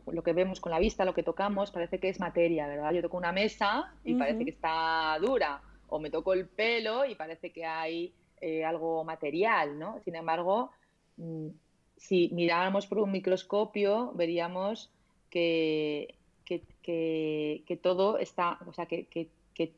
lo 0.06 0.22
que 0.22 0.32
vemos 0.32 0.60
con 0.60 0.72
la 0.72 0.78
vista, 0.78 1.04
lo 1.04 1.14
que 1.14 1.22
tocamos, 1.22 1.70
parece 1.70 1.98
que 1.98 2.08
es 2.08 2.20
materia, 2.20 2.66
¿verdad? 2.66 2.92
Yo 2.92 3.02
toco 3.02 3.16
una 3.16 3.32
mesa 3.32 3.94
y 4.04 4.14
parece 4.14 4.44
que 4.44 4.50
está 4.50 5.18
dura, 5.20 5.62
o 5.88 5.98
me 5.98 6.10
toco 6.10 6.32
el 6.32 6.48
pelo 6.48 7.04
y 7.04 7.14
parece 7.14 7.52
que 7.52 7.64
hay 7.64 8.14
eh, 8.40 8.64
algo 8.64 9.04
material, 9.04 9.78
¿no? 9.78 10.00
Sin 10.04 10.14
embargo, 10.14 10.70
mm, 11.16 11.48
si 11.96 12.30
miráramos 12.32 12.86
por 12.86 12.98
un 12.98 13.10
microscopio, 13.10 14.12
veríamos 14.14 14.92
que, 15.30 16.14
que, 16.44 17.80
todo 17.82 18.18
está, 18.18 18.58
o 18.66 18.72
sea, 18.72 18.86
que, 18.86 19.30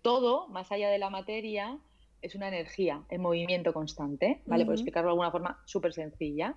todo, 0.02 0.48
más 0.48 0.72
allá 0.72 0.90
de 0.90 0.98
la 0.98 1.10
materia, 1.10 1.78
es 2.20 2.34
una 2.34 2.48
energía 2.48 3.04
en 3.10 3.20
movimiento 3.20 3.72
constante, 3.72 4.42
¿vale? 4.46 4.64
Por 4.64 4.74
explicarlo 4.74 5.08
de 5.08 5.12
alguna 5.12 5.30
forma 5.30 5.62
súper 5.64 5.92
sencilla. 5.92 6.56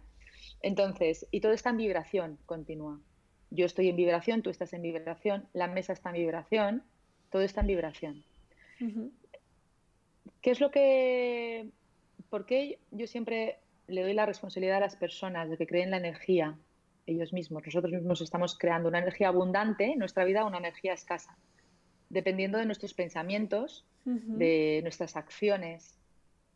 Entonces, 0.61 1.27
y 1.31 1.41
todo 1.41 1.53
está 1.53 1.69
en 1.69 1.77
vibración 1.77 2.37
continua. 2.45 2.99
Yo 3.49 3.65
estoy 3.65 3.89
en 3.89 3.95
vibración, 3.95 4.41
tú 4.41 4.49
estás 4.49 4.73
en 4.73 4.81
vibración, 4.81 5.47
la 5.53 5.67
mesa 5.67 5.93
está 5.93 6.09
en 6.09 6.15
vibración, 6.15 6.83
todo 7.29 7.41
está 7.41 7.61
en 7.61 7.67
vibración. 7.67 8.23
¿Qué 10.41 10.51
es 10.51 10.59
lo 10.59 10.71
que... 10.71 11.69
¿Por 12.29 12.45
qué 12.45 12.79
yo 12.91 13.07
siempre 13.07 13.59
le 13.87 14.03
doy 14.03 14.13
la 14.13 14.25
responsabilidad 14.25 14.77
a 14.77 14.81
las 14.81 14.95
personas 14.95 15.49
de 15.49 15.57
que 15.57 15.67
creen 15.67 15.91
la 15.91 15.97
energía 15.97 16.57
ellos 17.05 17.33
mismos? 17.33 17.63
Nosotros 17.65 17.91
mismos 17.91 18.21
estamos 18.21 18.57
creando 18.57 18.87
una 18.87 18.99
energía 18.99 19.27
abundante 19.27 19.91
en 19.91 19.99
nuestra 19.99 20.23
vida, 20.23 20.45
una 20.45 20.59
energía 20.59 20.93
escasa, 20.93 21.37
dependiendo 22.09 22.57
de 22.57 22.65
nuestros 22.65 22.93
pensamientos, 22.93 23.85
de 24.05 24.79
nuestras 24.81 25.17
acciones. 25.17 26.00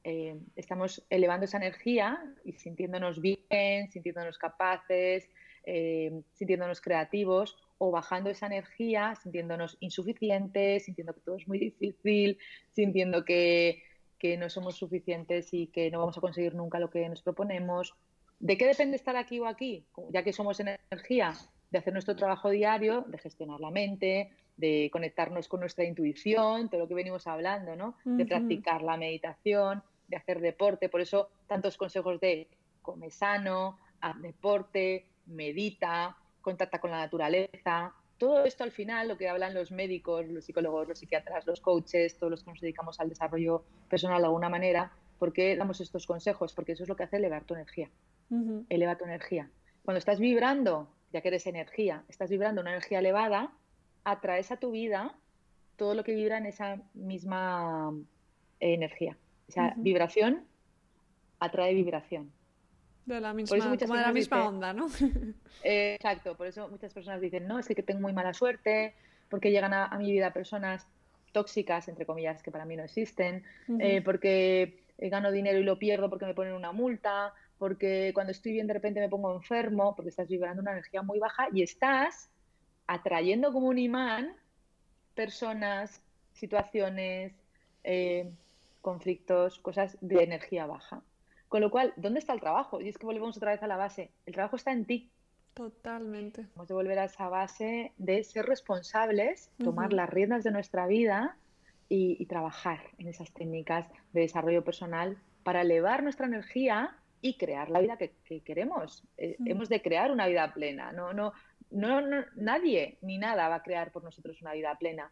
Eh, 0.08 0.40
estamos 0.56 1.04
elevando 1.10 1.46
esa 1.46 1.58
energía 1.58 2.24
y 2.44 2.54
sintiéndonos 2.54 3.20
bien, 3.20 3.90
sintiéndonos 3.90 4.38
capaces, 4.38 5.28
eh, 5.64 6.22
sintiéndonos 6.36 6.80
creativos, 6.80 7.58
o 7.80 7.90
bajando 7.90 8.30
esa 8.30 8.46
energía, 8.46 9.16
sintiéndonos 9.16 9.78
insuficientes, 9.80 10.86
sintiendo 10.86 11.16
que 11.16 11.22
todo 11.22 11.38
es 11.38 11.48
muy 11.48 11.58
difícil, 11.58 12.38
sintiendo 12.72 13.26
que, 13.26 13.82
que 14.20 14.38
no 14.38 14.48
somos 14.48 14.76
suficientes 14.76 15.52
y 15.56 15.68
que 15.68 15.90
no 15.90 15.98
vamos 15.98 16.20
a 16.20 16.22
conseguir 16.22 16.54
nunca 16.54 16.78
lo 16.78 16.92
que 16.92 17.10
nos 17.10 17.24
proponemos. 17.24 17.96
¿De 18.40 18.60
qué 18.60 18.68
depende 18.68 18.98
estar 18.98 19.16
aquí 19.16 19.40
o 19.40 19.48
aquí? 19.48 19.88
Ya 20.12 20.24
que 20.24 20.34
somos 20.34 20.60
energía, 20.60 21.34
de 21.72 21.80
hacer 21.80 21.94
nuestro 21.94 22.16
trabajo 22.16 22.52
diario, 22.52 23.06
de 23.08 23.18
gestionar 23.18 23.60
la 23.60 23.72
mente, 23.72 24.30
de 24.56 24.90
conectarnos 24.92 25.48
con 25.48 25.62
nuestra 25.62 25.84
intuición, 25.84 26.70
todo 26.70 26.82
lo 26.82 26.88
que 26.88 26.94
venimos 26.94 27.26
hablando, 27.26 27.76
¿no? 27.76 27.98
De 28.06 28.26
practicar 28.26 28.84
la 28.84 28.98
meditación, 28.98 29.82
de 30.08 30.18
hacer 30.18 30.40
deporte. 30.40 30.90
Por 30.90 31.02
eso 31.02 31.30
tantos 31.48 31.78
consejos 31.78 32.20
de 32.20 32.48
come 32.82 33.10
sano, 33.10 33.80
haz 34.02 34.22
deporte, 34.22 35.06
medita, 35.26 36.18
contacta 36.42 36.80
con 36.80 36.92
la 36.92 36.98
naturaleza. 36.98 37.94
Todo 38.18 38.46
esto 38.46 38.64
al 38.64 38.72
final, 38.72 39.08
lo 39.08 39.18
que 39.18 39.28
hablan 39.28 39.54
los 39.54 39.72
médicos, 39.72 40.28
los 40.28 40.46
psicólogos, 40.46 40.88
los 40.88 41.00
psiquiatras, 41.00 41.46
los 41.46 41.60
coaches, 41.60 42.18
todos 42.18 42.32
los 42.32 42.44
que 42.44 42.52
nos 42.52 42.62
dedicamos 42.62 43.00
al 43.00 43.10
desarrollo 43.10 43.64
personal 43.90 44.22
de 44.22 44.28
alguna 44.28 44.50
manera, 44.50 44.92
¿por 45.20 45.34
qué 45.34 45.56
damos 45.56 45.82
estos 45.82 46.06
consejos? 46.06 46.54
Porque 46.54 46.74
eso 46.74 46.84
es 46.84 46.90
lo 46.90 46.96
que 46.96 47.04
hace 47.04 47.18
elevar 47.18 47.44
tu 47.44 47.56
energía. 47.56 47.90
Eleva 48.70 48.98
tu 48.98 49.06
energía. 49.06 49.50
Cuando 49.84 50.00
estás 50.00 50.20
vibrando, 50.20 50.90
ya 51.12 51.22
que 51.22 51.28
eres 51.28 51.46
energía, 51.48 52.04
estás 52.10 52.30
vibrando 52.30 52.62
una 52.62 52.72
energía 52.72 53.00
elevada, 53.00 53.52
atraes 54.04 54.52
a 54.52 54.58
tu 54.58 54.72
vida 54.72 55.16
todo 55.76 55.94
lo 55.94 56.04
que 56.04 56.16
vibra 56.16 56.38
en 56.38 56.46
esa 56.46 56.82
misma 56.94 57.94
eh, 58.60 58.74
energía. 58.74 59.18
O 59.48 59.52
sea, 59.52 59.74
vibración 59.78 60.44
atrae 61.40 61.74
vibración. 61.74 62.32
De 63.06 63.20
la 63.20 63.34
misma, 63.34 63.60
como 63.60 63.96
de 63.96 64.02
la 64.02 64.12
misma 64.12 64.48
onda, 64.48 64.74
¿no? 64.74 64.88
exacto, 65.64 66.36
por 66.36 66.48
eso 66.48 66.68
muchas 66.70 66.92
personas 66.94 67.22
dicen, 67.22 67.48
no, 67.48 67.60
es 67.60 67.68
que 67.68 67.84
tengo 67.84 68.02
muy 68.02 68.14
mala 68.14 68.34
suerte, 68.34 68.96
porque 69.30 69.52
llegan 69.52 69.74
a, 69.74 69.96
mi 70.00 70.12
vida 70.12 70.34
personas 70.34 70.88
tóxicas, 71.32 71.88
entre 71.88 72.06
comillas, 72.06 72.42
que 72.42 72.50
para 72.50 72.66
mí 72.66 72.76
no 72.76 72.84
existen, 72.84 73.44
eh, 73.80 74.02
porque 74.02 74.80
gano 74.98 75.32
dinero 75.32 75.60
y 75.60 75.64
lo 75.64 75.78
pierdo 75.78 76.10
porque 76.10 76.26
me 76.26 76.34
ponen 76.34 76.54
una 76.54 76.72
multa, 76.72 77.34
porque 77.60 78.12
cuando 78.14 78.32
estoy 78.32 78.54
bien 78.54 78.68
de 78.68 78.74
repente 78.74 79.00
me 79.00 79.10
pongo 79.10 79.34
enfermo, 79.36 79.96
porque 79.96 80.10
estás 80.10 80.28
vibrando 80.28 80.62
una 80.62 80.72
energía 80.72 81.02
muy 81.02 81.20
baja 81.20 81.48
y 81.54 81.62
estás 81.62 82.30
atrayendo 82.88 83.52
como 83.52 83.68
un 83.68 83.78
imán 83.78 84.34
personas, 85.14 86.02
situaciones, 86.34 87.34
eh, 87.84 88.32
conflictos, 88.86 89.58
cosas 89.58 89.98
de 90.00 90.24
energía 90.24 90.68
baja. 90.68 91.02
Con 91.50 91.62
lo 91.62 91.72
cual, 91.72 91.92
¿dónde 91.96 92.20
está 92.20 92.34
el 92.34 92.40
trabajo? 92.40 92.82
Y 92.82 92.88
es 92.88 93.00
que 93.00 93.08
volvemos 93.08 93.36
otra 93.36 93.52
vez 93.52 93.64
a 93.64 93.68
la 93.68 93.78
base. 93.78 94.12
El 94.28 94.36
trabajo 94.36 94.58
está 94.58 94.72
en 94.72 94.86
ti. 94.86 95.10
Totalmente. 95.56 96.46
Vamos 96.54 96.70
a 96.70 96.76
volver 96.76 97.00
a 97.00 97.06
esa 97.06 97.28
base 97.28 97.94
de 97.98 98.24
ser 98.24 98.46
responsables, 98.46 99.50
tomar 99.58 99.92
las 99.92 100.08
riendas 100.08 100.44
de 100.44 100.52
nuestra 100.52 100.86
vida 100.86 101.36
y, 101.90 102.24
trabajar 102.28 102.80
en 103.00 103.08
esas 103.08 103.34
técnicas 103.34 103.88
de 104.14 104.22
desarrollo 104.22 104.64
personal 104.64 105.18
para 105.42 105.62
elevar 105.62 106.04
nuestra 106.04 106.28
energía 106.28 106.96
y 107.22 107.40
crear 107.40 107.72
la 107.72 107.80
vida 107.80 107.98
que, 107.98 108.14
queremos. 108.42 109.04
Eh, 109.18 109.36
hemos 109.48 109.68
de 109.68 109.82
crear 109.82 110.12
una 110.12 110.28
vida 110.28 110.54
plena. 110.54 110.92
No, 110.92 111.12
no, 111.12 111.34
no, 111.72 112.02
nadie 112.36 113.00
ni 113.02 113.18
nada 113.18 113.50
va 113.50 113.56
a 113.56 113.64
crear 113.64 113.92
por 113.92 114.04
nosotros 114.04 114.44
una 114.44 114.54
vida 114.54 114.78
plena. 114.78 115.12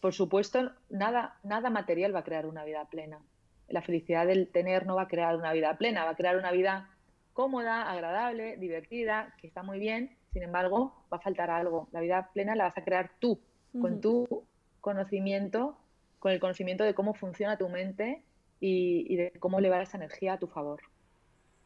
Por 0.00 0.14
supuesto, 0.14 0.72
nada, 0.90 1.38
nada 1.42 1.70
material 1.70 2.14
va 2.14 2.20
a 2.20 2.24
crear 2.24 2.46
una 2.46 2.64
vida 2.64 2.84
plena. 2.86 3.20
La 3.68 3.82
felicidad 3.82 4.26
del 4.26 4.48
tener 4.48 4.86
no 4.86 4.96
va 4.96 5.02
a 5.02 5.08
crear 5.08 5.36
una 5.36 5.52
vida 5.52 5.76
plena, 5.76 6.04
va 6.04 6.10
a 6.10 6.16
crear 6.16 6.36
una 6.36 6.52
vida 6.52 6.90
cómoda, 7.32 7.90
agradable, 7.90 8.56
divertida, 8.56 9.34
que 9.40 9.46
está 9.46 9.62
muy 9.62 9.78
bien. 9.78 10.16
Sin 10.32 10.42
embargo, 10.42 10.94
va 11.12 11.18
a 11.18 11.20
faltar 11.20 11.50
algo. 11.50 11.88
La 11.92 12.00
vida 12.00 12.30
plena 12.32 12.54
la 12.54 12.64
vas 12.64 12.78
a 12.78 12.84
crear 12.84 13.10
tú, 13.18 13.40
con 13.80 14.00
tu 14.00 14.44
conocimiento, 14.80 15.76
con 16.18 16.32
el 16.32 16.40
conocimiento 16.40 16.84
de 16.84 16.94
cómo 16.94 17.14
funciona 17.14 17.56
tu 17.56 17.68
mente 17.68 18.22
y, 18.60 19.06
y 19.12 19.16
de 19.16 19.32
cómo 19.38 19.58
elevar 19.58 19.82
esa 19.82 19.96
energía 19.96 20.34
a 20.34 20.38
tu 20.38 20.46
favor. 20.46 20.80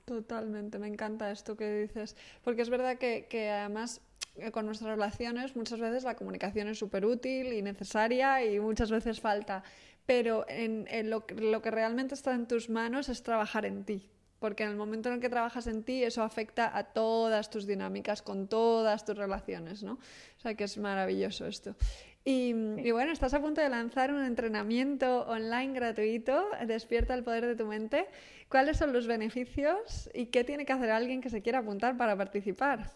Totalmente, 0.04 0.78
me 0.78 0.88
encanta 0.88 1.30
esto 1.30 1.56
que 1.56 1.82
dices, 1.82 2.16
porque 2.42 2.62
es 2.62 2.70
verdad 2.70 2.98
que, 2.98 3.26
que 3.30 3.50
además 3.50 4.00
eh, 4.36 4.50
con 4.50 4.66
nuestras 4.66 4.90
relaciones 4.90 5.54
muchas 5.54 5.78
veces 5.78 6.04
la 6.04 6.16
comunicación 6.16 6.68
es 6.68 6.78
súper 6.78 7.04
útil 7.04 7.52
y 7.52 7.62
necesaria 7.62 8.44
y 8.44 8.58
muchas 8.58 8.90
veces 8.90 9.20
falta, 9.20 9.62
pero 10.04 10.44
en, 10.48 10.86
lo, 11.08 11.24
lo, 11.36 11.62
que 11.62 11.70
realmente 11.70 12.14
está 12.14 12.34
en 12.34 12.48
tus 12.48 12.68
manos 12.68 13.08
es 13.08 13.22
trabajar 13.22 13.64
en 13.64 13.84
ti, 13.84 14.10
porque 14.40 14.64
en 14.64 14.70
el 14.70 14.76
momento 14.76 15.08
en 15.08 15.16
el 15.16 15.20
que 15.20 15.28
trabajas 15.28 15.68
en 15.68 15.84
ti 15.84 16.02
eso 16.02 16.22
afecta 16.22 16.76
a 16.76 16.84
todas 16.84 17.50
tus 17.50 17.66
dinámicas, 17.66 18.22
con 18.22 18.48
todas 18.48 19.04
tus 19.04 19.16
relaciones, 19.16 19.82
¿no? 19.84 19.94
O 19.94 20.40
sea 20.40 20.54
que 20.54 20.64
es 20.64 20.78
maravilloso 20.78 21.46
esto. 21.46 21.76
Y, 22.24 22.52
bueno, 22.92 23.10
estás 23.10 23.34
a 23.34 23.40
punto 23.40 23.60
de 23.60 23.68
lanzar 23.68 24.12
un 24.12 24.24
entrenamiento 24.24 25.22
online 25.26 25.72
gratuito, 25.72 26.44
Despierta 26.66 27.14
el 27.14 27.24
poder 27.24 27.46
de 27.46 27.56
tu 27.56 27.66
mente. 27.66 28.06
¿Cuáles 28.48 28.76
son 28.76 28.92
los 28.92 29.06
beneficios 29.06 30.08
y 30.14 30.26
qué 30.26 30.44
tiene 30.44 30.64
que 30.64 30.72
hacer 30.72 30.90
alguien 30.90 31.20
que 31.20 31.30
se 31.30 31.42
quiera 31.42 31.60
apuntar 31.60 31.96
para 31.96 32.16
participar? 32.16 32.90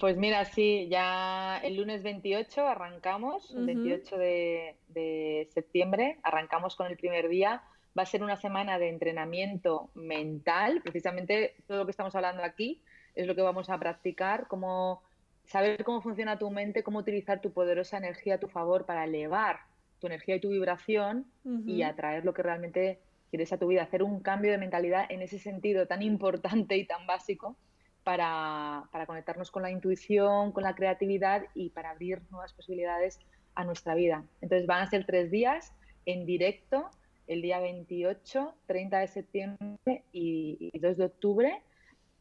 Pues 0.00 0.16
mira, 0.16 0.44
sí, 0.44 0.88
ya 0.90 1.60
el 1.62 1.76
lunes 1.76 2.02
28 2.02 2.66
arrancamos, 2.66 3.54
el 3.54 3.66
28 3.66 4.16
de, 4.18 5.48
septiembre, 5.52 6.18
arrancamos 6.24 6.74
con 6.74 6.88
el 6.88 6.96
primer 6.96 7.28
día. 7.28 7.62
Va 7.96 8.02
a 8.02 8.06
ser 8.06 8.22
una 8.22 8.36
semana 8.36 8.78
de 8.78 8.88
entrenamiento 8.88 9.88
mental, 9.94 10.80
precisamente 10.82 11.54
todo 11.66 11.78
lo 11.78 11.84
que 11.86 11.92
estamos 11.92 12.14
hablando 12.14 12.42
aquí 12.42 12.82
es 13.14 13.26
lo 13.26 13.34
que 13.34 13.42
vamos 13.42 13.70
a 13.70 13.78
practicar, 13.78 14.46
como 14.48 15.02
saber 15.46 15.84
cómo 15.84 16.02
funciona 16.02 16.38
tu 16.38 16.50
mente, 16.50 16.82
cómo 16.82 16.98
utilizar 16.98 17.40
tu 17.40 17.52
poderosa 17.52 17.96
energía 17.96 18.34
a 18.34 18.38
tu 18.38 18.48
favor 18.48 18.84
para 18.84 19.04
elevar 19.04 19.60
tu 20.00 20.06
energía 20.06 20.36
y 20.36 20.40
tu 20.40 20.50
vibración 20.50 21.26
y 21.66 21.82
atraer 21.82 22.24
lo 22.24 22.34
que 22.34 22.42
realmente 22.42 23.00
quieres 23.30 23.52
a 23.52 23.58
tu 23.58 23.68
vida, 23.68 23.82
hacer 23.82 24.02
un 24.02 24.20
cambio 24.20 24.52
de 24.52 24.58
mentalidad 24.58 25.06
en 25.08 25.22
ese 25.22 25.38
sentido 25.38 25.86
tan 25.86 26.02
importante 26.02 26.76
y 26.76 26.86
tan 26.86 27.06
básico 27.06 27.56
para, 28.04 28.88
conectarnos 29.06 29.50
con 29.50 29.62
la 29.62 29.70
intuición, 29.70 30.52
con 30.52 30.62
la 30.62 30.74
creatividad 30.74 31.44
y 31.54 31.70
para 31.70 31.90
abrir 31.90 32.20
nuevas 32.30 32.52
posibilidades 32.52 33.18
a 33.54 33.64
nuestra 33.64 33.94
vida. 33.94 34.24
Entonces 34.40 34.66
van 34.66 34.82
a 34.82 34.90
ser 34.90 35.06
tres 35.06 35.30
días 35.30 35.72
en 36.04 36.26
directo, 36.26 36.90
el 37.26 37.42
día 37.42 37.58
28, 37.58 38.54
30 38.66 38.98
de 38.98 39.08
septiembre 39.08 40.02
y, 40.12 40.70
y 40.72 40.78
2 40.78 40.96
de 40.96 41.04
octubre 41.04 41.62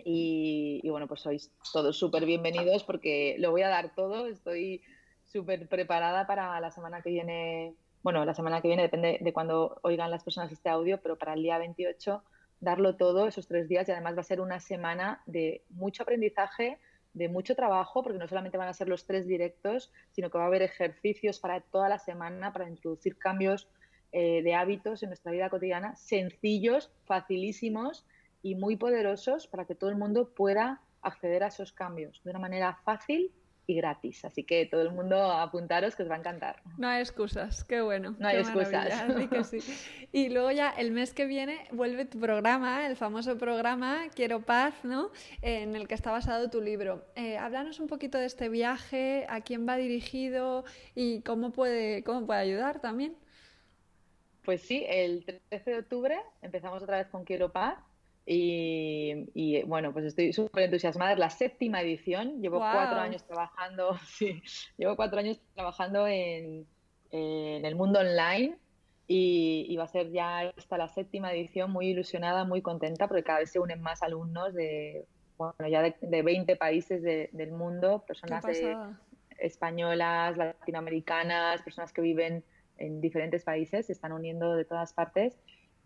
y, 0.03 0.87
bueno, 0.89 1.07
pues 1.07 1.21
sois 1.21 1.51
todos 1.73 1.97
súper 1.97 2.25
bienvenidos 2.25 2.83
porque 2.83 3.35
lo 3.39 3.51
voy 3.51 3.63
a 3.63 3.69
dar 3.69 3.93
todo. 3.95 4.27
Estoy 4.27 4.81
súper 5.25 5.67
preparada 5.67 6.27
para 6.27 6.59
la 6.59 6.71
semana 6.71 7.01
que 7.01 7.09
viene. 7.09 7.73
Bueno, 8.03 8.23
la 8.23 8.33
semana 8.33 8.61
que 8.61 8.67
viene 8.67 8.83
depende 8.83 9.17
de 9.19 9.33
cuando 9.33 9.79
oigan 9.81 10.11
las 10.11 10.23
personas 10.23 10.51
este 10.51 10.69
audio, 10.69 10.99
pero 11.01 11.17
para 11.17 11.33
el 11.33 11.43
día 11.43 11.57
28 11.57 12.23
darlo 12.59 12.95
todo 12.95 13.27
esos 13.27 13.47
tres 13.47 13.67
días 13.67 13.87
y 13.87 13.91
además 13.91 14.15
va 14.15 14.21
a 14.21 14.23
ser 14.23 14.41
una 14.41 14.59
semana 14.59 15.21
de 15.25 15.63
mucho 15.69 16.03
aprendizaje, 16.03 16.79
de 17.17 17.29
mucho 17.29 17.55
trabajo, 17.55 18.03
porque 18.03 18.19
no 18.19 18.27
solamente 18.27 18.57
van 18.57 18.67
a 18.67 18.73
ser 18.73 18.87
los 18.87 19.05
tres 19.05 19.27
directos, 19.27 19.91
sino 20.11 20.29
que 20.29 20.37
va 20.37 20.45
a 20.45 20.47
haber 20.47 20.61
ejercicios 20.61 21.39
para 21.39 21.61
toda 21.61 21.89
la 21.89 21.99
semana 21.99 22.53
para 22.53 22.69
introducir 22.69 23.17
cambios 23.17 23.67
eh, 24.11 24.41
de 24.43 24.53
hábitos 24.55 25.03
en 25.03 25.09
nuestra 25.09 25.31
vida 25.31 25.49
cotidiana, 25.49 25.95
sencillos, 25.95 26.91
facilísimos 27.05 28.05
y 28.41 28.55
muy 28.55 28.77
poderosos 28.77 29.47
para 29.47 29.65
que 29.65 29.75
todo 29.75 29.89
el 29.89 29.97
mundo 29.97 30.33
pueda 30.33 30.81
acceder 31.01 31.43
a 31.43 31.47
esos 31.47 31.71
cambios 31.71 32.21
de 32.23 32.29
una 32.29 32.39
manera 32.39 32.79
fácil 32.83 33.31
y 33.67 33.75
gratis. 33.75 34.23
Así 34.25 34.43
que 34.43 34.65
todo 34.65 34.81
el 34.81 34.91
mundo 34.91 35.31
apuntaros 35.31 35.95
que 35.95 36.03
os 36.03 36.09
va 36.09 36.15
a 36.15 36.19
encantar. 36.19 36.61
No 36.77 36.87
hay 36.87 37.01
excusas, 37.01 37.63
qué 37.65 37.81
bueno. 37.81 38.15
No 38.17 38.27
hay 38.27 38.37
excusas. 38.37 38.87
Y 40.13 40.29
luego 40.29 40.51
ya 40.51 40.69
el 40.69 40.91
mes 40.91 41.13
que 41.13 41.25
viene 41.25 41.67
vuelve 41.71 42.05
tu 42.05 42.19
programa, 42.19 42.87
el 42.87 42.95
famoso 42.95 43.37
programa 43.37 44.07
Quiero 44.15 44.41
Paz, 44.41 44.73
¿no? 44.83 45.11
en 45.41 45.75
el 45.75 45.87
que 45.87 45.95
está 45.95 46.11
basado 46.11 46.49
tu 46.49 46.61
libro. 46.61 47.05
Eh, 47.15 47.37
háblanos 47.37 47.79
un 47.81 47.87
poquito 47.87 48.17
de 48.17 48.25
este 48.25 48.47
viaje, 48.47 49.25
a 49.29 49.41
quién 49.41 49.67
va 49.67 49.75
dirigido 49.75 50.63
y 50.95 51.21
cómo 51.21 51.51
puede, 51.51 52.03
cómo 52.03 52.25
puede 52.25 52.39
ayudar 52.39 52.79
también. 52.79 53.15
Pues 54.43 54.61
sí, 54.61 54.85
el 54.87 55.25
13 55.49 55.71
de 55.71 55.79
octubre 55.79 56.17
empezamos 56.41 56.81
otra 56.81 56.97
vez 56.97 57.07
con 57.07 57.25
Quiero 57.25 57.51
Paz 57.51 57.77
y, 58.29 59.63
bueno, 59.63 59.93
pues 59.93 60.05
estoy 60.05 60.33
súper 60.33 60.63
entusiasmada. 60.63 61.13
Es 61.13 61.19
la 61.19 61.29
séptima 61.29 61.81
edición. 61.81 62.41
Llevo 62.41 62.59
cuatro 62.59 62.99
años 62.99 63.23
trabajando, 63.25 63.97
sí, 64.05 64.41
llevo 64.77 64.95
cuatro 64.97 65.19
años 65.19 65.39
trabajando 65.55 66.07
en, 66.07 66.65
en 67.11 67.65
el 67.65 67.75
mundo 67.75 67.99
online 67.99 68.57
y, 69.07 69.73
va 69.77 69.85
a 69.85 69.87
ser 69.87 70.11
ya 70.11 70.43
esta 70.57 70.77
la 70.77 70.89
séptima 70.89 71.31
edición. 71.31 71.71
Muy 71.71 71.87
ilusionada, 71.87 72.43
muy 72.43 72.61
contenta 72.61 73.07
porque 73.07 73.23
cada 73.23 73.39
vez 73.39 73.51
se 73.51 73.59
unen 73.59 73.81
más 73.81 74.03
alumnos 74.03 74.53
de, 74.53 75.05
bueno, 75.37 75.67
ya 75.69 75.81
de, 75.81 75.95
de 76.01 76.21
20 76.21 76.57
países 76.57 77.01
del 77.03 77.51
mundo, 77.51 78.03
personas 78.05 78.43
españolas, 79.37 80.35
latinoamericanas, 80.35 81.61
personas 81.61 81.93
que 81.93 82.01
viven 82.01 82.43
en 82.77 82.99
diferentes 82.99 83.43
países, 83.43 83.85
se 83.85 83.93
están 83.93 84.11
uniendo 84.11 84.55
de 84.55 84.65
todas 84.65 84.93
partes 84.93 85.37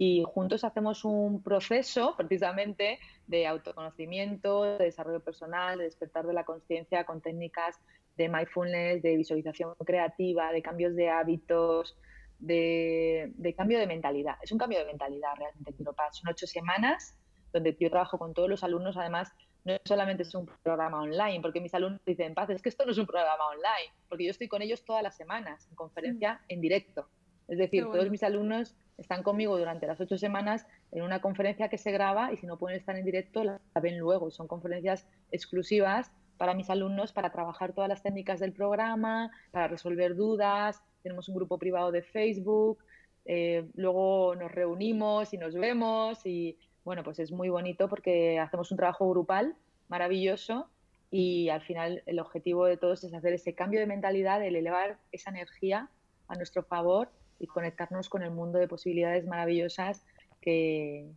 y 0.04 0.24
juntos 0.26 0.64
hacemos 0.64 1.06
un 1.06 1.44
proceso 1.44 2.16
precisamente 2.18 2.98
de 3.28 3.46
autoconocimiento, 3.46 4.64
de 4.64 4.86
desarrollo 4.86 5.20
personal, 5.20 5.78
de 5.78 5.84
despertar 5.84 6.26
de 6.26 6.34
la 6.34 6.44
conciencia 6.44 7.04
con 7.04 7.22
técnicas 7.22 7.80
de 8.18 8.28
mindfulness, 8.28 9.04
de 9.04 9.16
visualización 9.16 9.76
creativa, 9.86 10.52
de 10.54 10.64
cambios 10.64 10.96
de 10.96 11.12
hábitos, 11.12 12.00
de, 12.40 13.54
cambio 13.56 13.78
de 13.78 13.86
mentalidad. 13.86 14.38
Es 14.42 14.52
un 14.52 14.58
cambio 14.58 14.80
de 14.80 14.86
mentalidad 14.86 15.36
realmente 15.38 15.72
Quiropaz. 15.74 16.18
Son 16.18 16.32
ocho 16.32 16.48
semanas 16.48 17.16
donde 17.54 17.78
yo 17.80 17.92
trabajo 17.92 18.18
con 18.18 18.34
todos 18.34 18.50
los 18.50 18.64
alumnos, 18.64 18.98
además 18.98 19.32
no 19.66 19.76
solamente 19.86 20.24
es 20.24 20.34
un 20.34 20.48
programa 20.64 21.00
online, 21.00 21.42
porque 21.44 21.62
mis 21.62 21.76
alumnos 21.76 22.02
dicen, 22.08 22.34
Paz, 22.34 22.50
es 22.50 22.64
que 22.64 22.70
esto 22.70 22.88
no 22.88 22.92
es 22.92 22.98
un 22.98 23.06
programa 23.06 23.46
online, 23.50 23.94
porque 24.10 24.24
yo 24.24 24.32
estoy 24.32 24.48
con 24.48 24.64
ellos 24.64 24.84
todas 24.84 25.04
las 25.04 25.16
semanas, 25.16 25.68
en 25.70 25.76
conferencia 25.76 26.42
en 26.48 26.60
directo. 26.60 27.08
Es 27.48 27.60
decir, 27.60 27.84
todos 27.84 28.10
mis 28.10 28.24
alumnos 28.24 28.76
están 29.02 29.24
conmigo 29.24 29.58
durante 29.58 29.88
las 29.88 30.00
ocho 30.00 30.18
semanas 30.18 30.66
en 30.92 31.02
una 31.04 31.22
conferencia 31.22 31.70
que 31.70 31.78
se 31.78 31.92
graba 31.92 32.32
y 32.32 32.38
si 32.38 32.46
no 32.46 32.58
pueden 32.58 32.78
estar 32.80 32.96
en 32.96 33.06
directo 33.06 33.44
la 33.44 33.60
ven 33.82 33.98
luego. 33.98 34.32
Son 34.32 34.48
conferencias 34.48 35.08
exclusivas 35.32 36.12
para 36.38 36.54
mis 36.54 36.70
alumnos 36.70 37.12
para 37.12 37.32
trabajar 37.32 37.74
todas 37.74 37.90
las 37.90 38.02
técnicas 38.02 38.40
del 38.40 38.54
programa, 38.54 39.32
para 39.52 39.68
resolver 39.68 40.16
dudas. 40.16 40.82
Tenemos 41.04 41.30
un 41.30 41.36
grupo 41.36 41.58
privado 41.58 41.92
de 41.92 42.02
Facebook, 42.02 42.80
eh, 43.26 43.68
luego 43.76 44.36
nos 44.36 44.52
reunimos 44.52 45.34
y 45.34 45.38
nos 45.38 45.54
vemos 45.54 46.26
y 46.26 46.58
bueno, 46.84 47.04
pues 47.04 47.20
es 47.20 47.32
muy 47.32 47.50
bonito 47.50 47.88
porque 47.88 48.40
hacemos 48.40 48.72
un 48.72 48.78
trabajo 48.78 49.08
grupal 49.10 49.56
maravilloso 49.88 50.68
y 51.12 51.50
al 51.50 51.62
final 51.62 52.02
el 52.06 52.20
objetivo 52.20 52.66
de 52.66 52.78
todos 52.78 53.04
es 53.04 53.14
hacer 53.14 53.34
ese 53.34 53.54
cambio 53.54 53.80
de 53.80 53.86
mentalidad, 53.86 54.44
el 54.44 54.56
elevar 54.56 54.98
esa 55.12 55.30
energía 55.30 55.90
a 56.28 56.36
nuestro 56.36 56.64
favor 56.64 57.10
y 57.42 57.48
conectarnos 57.48 58.08
con 58.08 58.22
el 58.22 58.32
mundo 58.32 58.60
de 58.60 58.68
posibilidades 58.68 59.26
maravillosas 59.26 60.06
que, 60.40 61.10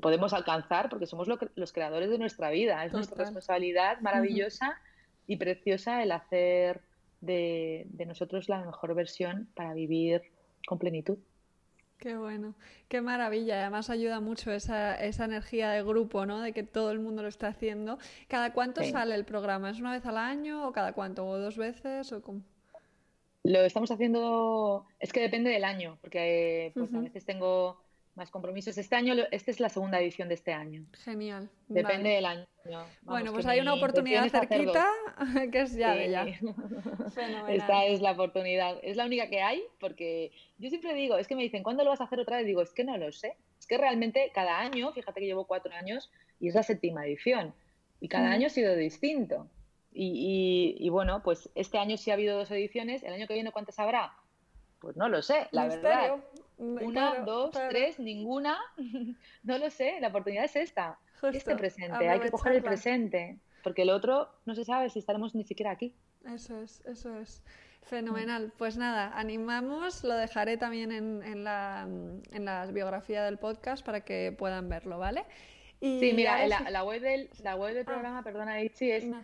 podemos 0.00 0.32
alcanzar 0.32 0.88
porque 0.88 1.06
somos 1.06 1.26
los 1.26 1.72
creadores 1.72 2.08
de 2.10 2.18
nuestra 2.18 2.50
vida. 2.50 2.84
Es 2.84 2.92
nuestra 2.92 3.24
responsabilidad 3.24 4.00
maravillosa 4.00 4.80
y 5.26 5.36
preciosa 5.36 6.02
el 6.02 6.12
hacer 6.12 6.80
de, 7.20 7.86
de 7.90 8.06
nosotros 8.06 8.48
la 8.48 8.64
mejor 8.64 8.94
versión 8.94 9.48
para 9.54 9.74
vivir 9.74 10.22
con 10.66 10.78
plenitud. 10.78 11.18
Qué 11.98 12.16
bueno, 12.16 12.54
qué 12.88 13.02
maravilla. 13.02 13.60
Además 13.60 13.90
ayuda 13.90 14.20
mucho 14.20 14.50
esa, 14.52 14.94
esa, 14.94 15.26
energía 15.26 15.70
de 15.70 15.82
grupo, 15.82 16.24
¿no? 16.24 16.40
De 16.40 16.54
que 16.54 16.62
todo 16.62 16.92
el 16.92 16.98
mundo 16.98 17.20
lo 17.20 17.28
está 17.28 17.48
haciendo. 17.48 17.98
¿Cada 18.26 18.54
cuánto 18.54 18.82
sale 18.84 19.14
el 19.14 19.26
programa? 19.26 19.68
¿Es 19.68 19.80
una 19.80 19.92
vez 19.92 20.06
al 20.06 20.16
año 20.16 20.66
o 20.66 20.72
cada 20.72 20.94
cuánto? 20.94 21.26
¿O 21.26 21.36
dos 21.36 21.58
veces? 21.58 22.10
O 22.12 22.22
Lo 23.42 23.60
estamos 23.64 23.90
haciendo, 23.90 24.86
es 24.98 25.12
que 25.12 25.20
depende 25.20 25.50
del 25.50 25.64
año, 25.64 25.98
porque 26.02 26.72
pues, 26.74 26.92
a 26.94 27.00
veces 27.00 27.24
tengo 27.24 27.80
más 28.14 28.30
compromisos. 28.30 28.76
Este 28.76 28.96
año, 28.96 29.14
esta 29.30 29.50
es 29.50 29.60
la 29.60 29.68
segunda 29.68 29.98
edición 29.98 30.28
de 30.28 30.34
este 30.34 30.52
año. 30.52 30.84
Genial. 31.04 31.48
Depende 31.68 32.10
del 32.10 32.26
año. 32.26 32.46
bueno, 33.02 33.32
pues 33.32 33.46
hay 33.46 33.60
una 33.60 33.74
oportunidad 33.74 34.28
cerquita 34.28 34.86
que 35.52 35.60
es 35.62 35.74
ya 35.74 35.94
de 35.94 36.10
ya. 36.10 36.26
Esta 37.48 37.86
es 37.86 38.00
la 38.00 38.12
oportunidad. 38.12 38.78
Es 38.82 38.96
la 38.96 39.06
única 39.06 39.28
que 39.28 39.40
hay 39.40 39.62
porque 39.78 40.32
yo 40.58 40.68
siempre 40.68 40.92
digo, 40.94 41.16
es 41.16 41.28
que 41.28 41.36
me 41.36 41.42
dicen, 41.42 41.62
¿cuándo 41.62 41.84
lo 41.84 41.90
vas 41.90 42.00
a 42.00 42.04
hacer 42.04 42.20
otra 42.20 42.36
vez? 42.38 42.46
Digo, 42.46 42.62
es 42.62 42.72
que 42.72 42.84
no 42.84 42.96
lo 42.98 43.10
sé. 43.12 43.36
Es 43.58 43.66
que 43.66 43.78
realmente 43.78 44.30
cada 44.34 44.58
año, 44.58 44.92
fíjate 44.92 45.20
que 45.20 45.26
llevo 45.26 45.46
cuatro 45.46 45.72
años 45.72 46.10
y 46.40 46.48
es 46.48 46.54
la 46.54 46.62
séptima 46.62 47.06
edición. 47.06 47.54
Y 48.00 48.08
cada 48.08 48.30
año 48.30 48.46
ha 48.46 48.50
sido 48.50 48.74
distinto. 48.76 49.48
Y, 49.92 50.76
y, 50.78 50.88
bueno, 50.88 51.22
pues 51.22 51.50
este 51.54 51.78
año 51.78 51.96
sí 51.96 52.10
ha 52.10 52.14
habido 52.14 52.38
dos 52.38 52.50
ediciones. 52.50 53.02
¿El 53.02 53.12
año 53.12 53.26
que 53.26 53.34
viene 53.34 53.50
cuántas 53.50 53.78
habrá? 53.78 54.12
Pues 54.78 54.96
no 54.96 55.08
lo 55.08 55.20
sé, 55.20 55.48
la 55.50 55.66
verdad. 55.66 56.16
Una, 56.56 57.20
dos, 57.20 57.50
tres, 57.70 57.98
ninguna. 57.98 58.58
no 59.42 59.58
lo 59.58 59.70
sé, 59.70 59.98
la 60.00 60.08
oportunidad 60.08 60.44
es 60.44 60.56
esta. 60.56 60.98
este 61.32 61.56
presente, 61.56 62.08
hay 62.08 62.20
que 62.20 62.30
coger 62.30 62.52
el 62.54 62.62
presente. 62.62 63.38
Porque 63.62 63.82
el 63.82 63.90
otro 63.90 64.28
no 64.46 64.54
se 64.54 64.64
sabe 64.64 64.88
si 64.88 64.98
estaremos 64.98 65.34
ni 65.34 65.44
siquiera 65.44 65.70
aquí. 65.70 65.94
Eso 66.24 66.60
es, 66.60 66.84
eso 66.86 67.18
es. 67.18 67.42
Fenomenal. 67.82 68.52
Pues 68.56 68.76
nada, 68.76 69.10
animamos, 69.18 70.04
lo 70.04 70.14
dejaré 70.14 70.56
también 70.56 70.92
en, 70.92 71.22
en, 71.22 71.44
la, 71.44 71.82
en 71.82 72.44
la 72.44 72.66
biografía 72.66 73.24
del 73.24 73.38
podcast 73.38 73.84
para 73.84 74.02
que 74.02 74.34
puedan 74.36 74.68
verlo, 74.68 74.98
¿vale? 74.98 75.24
sí, 75.80 76.12
mira, 76.14 76.46
la, 76.46 76.84
web 76.84 77.00
del, 77.00 77.30
la 77.42 77.56
web 77.56 77.74
del 77.74 77.82
ah. 77.82 77.86
programa, 77.86 78.22
perdona, 78.22 78.62
Itzi, 78.62 78.90
es 78.90 79.04
no. 79.04 79.22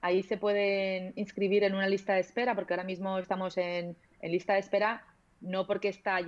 Ahí 0.00 0.22
se 0.22 0.36
pueden 0.36 1.12
inscribir 1.16 1.64
en 1.64 1.74
una 1.74 1.88
lista 1.88 2.14
de 2.14 2.20
espera, 2.20 2.54
porque 2.54 2.74
ahora 2.74 2.84
mismo 2.84 3.18
estamos 3.18 3.56
en, 3.56 3.96
en 4.20 4.32
lista 4.32 4.54
de 4.54 4.60
espera 4.60 5.04
no 5.40 5.66
porque 5.66 5.88
está 5.88 6.18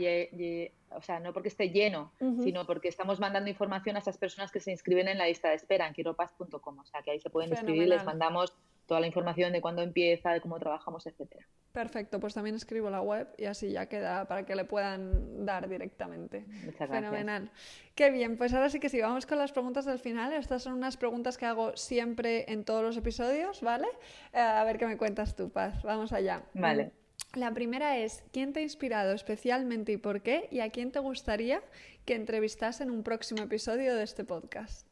o 0.91 1.03
sea, 1.03 1.21
no 1.21 1.33
porque 1.33 1.49
esté 1.49 1.71
lleno, 1.71 2.13
sino 2.19 2.67
porque 2.67 2.89
estamos 2.89 3.21
mandando 3.21 3.51
información 3.51 3.97
a 3.97 3.99
esas 3.99 4.19
personas 4.19 4.51
que 4.51 4.61
se 4.61 4.71
inscriben 4.71 5.09
en 5.09 5.19
la 5.19 5.27
lista 5.27 5.51
de 5.51 5.57
espera 5.57 5.87
en 5.87 5.93
quiropas.com. 5.93 6.79
O 6.79 6.85
sea, 6.85 7.03
que 7.03 7.11
ahí 7.11 7.21
se 7.21 7.31
pueden 7.31 7.51
inscribir, 7.51 7.89
les 7.89 8.05
mandamos 8.05 8.55
toda 8.89 9.01
la 9.01 9.07
información 9.07 9.53
de 9.53 9.61
cuándo 9.61 9.83
empieza, 9.83 10.33
de 10.33 10.41
cómo 10.41 10.59
trabajamos, 10.59 11.07
etcétera. 11.07 11.47
Perfecto, 11.73 12.19
pues 12.19 12.33
también 12.33 12.57
escribo 12.57 12.89
la 12.89 13.03
web 13.03 13.29
y 13.37 13.45
así 13.45 13.71
ya 13.71 13.87
queda 13.87 14.27
para 14.27 14.47
que 14.47 14.57
le 14.57 14.65
puedan 14.65 15.45
dar 15.45 15.69
directamente. 15.69 16.47
Muchas 16.65 16.89
Fenomenal. 16.89 17.53
Qué 17.95 18.11
bien, 18.11 18.39
pues 18.39 18.55
ahora 18.55 18.71
sí 18.71 18.81
que 18.81 18.89
sí, 18.89 19.01
vamos 19.01 19.27
con 19.27 19.39
las 19.39 19.53
preguntas 19.53 19.85
del 19.85 19.99
final. 19.99 20.33
Estas 20.33 20.63
son 20.63 20.73
unas 20.73 20.97
preguntas 20.97 21.37
que 21.37 21.45
hago 21.45 21.77
siempre 21.77 22.51
en 22.51 22.65
todos 22.65 22.83
los 22.83 22.97
episodios, 22.97 23.61
¿vale? 23.61 23.87
Eh, 24.33 24.41
a 24.41 24.65
ver 24.65 24.79
qué 24.79 24.87
me 24.87 24.97
cuentas 24.97 25.37
tú, 25.37 25.51
Paz. 25.51 25.83
Vamos 25.83 26.13
allá. 26.13 26.43
Vale. 26.55 26.93
La 27.35 27.53
primera 27.53 27.99
es, 27.99 28.25
¿quién 28.33 28.55
te 28.55 28.61
ha 28.61 28.63
inspirado 28.63 29.13
especialmente 29.13 29.93
y 29.93 29.99
por 29.99 30.23
qué? 30.23 30.49
¿Y 30.51 30.61
a 30.61 30.71
quién 30.71 30.91
te 30.91 30.99
gustaría 30.99 31.63
que 32.07 32.15
entrevistas 32.15 32.81
en 32.81 32.91
un 32.91 33.03
próximo 33.03 33.43
episodio 33.43 33.95
de 33.95 34.03
este 34.03 34.25
podcast? 34.25 34.88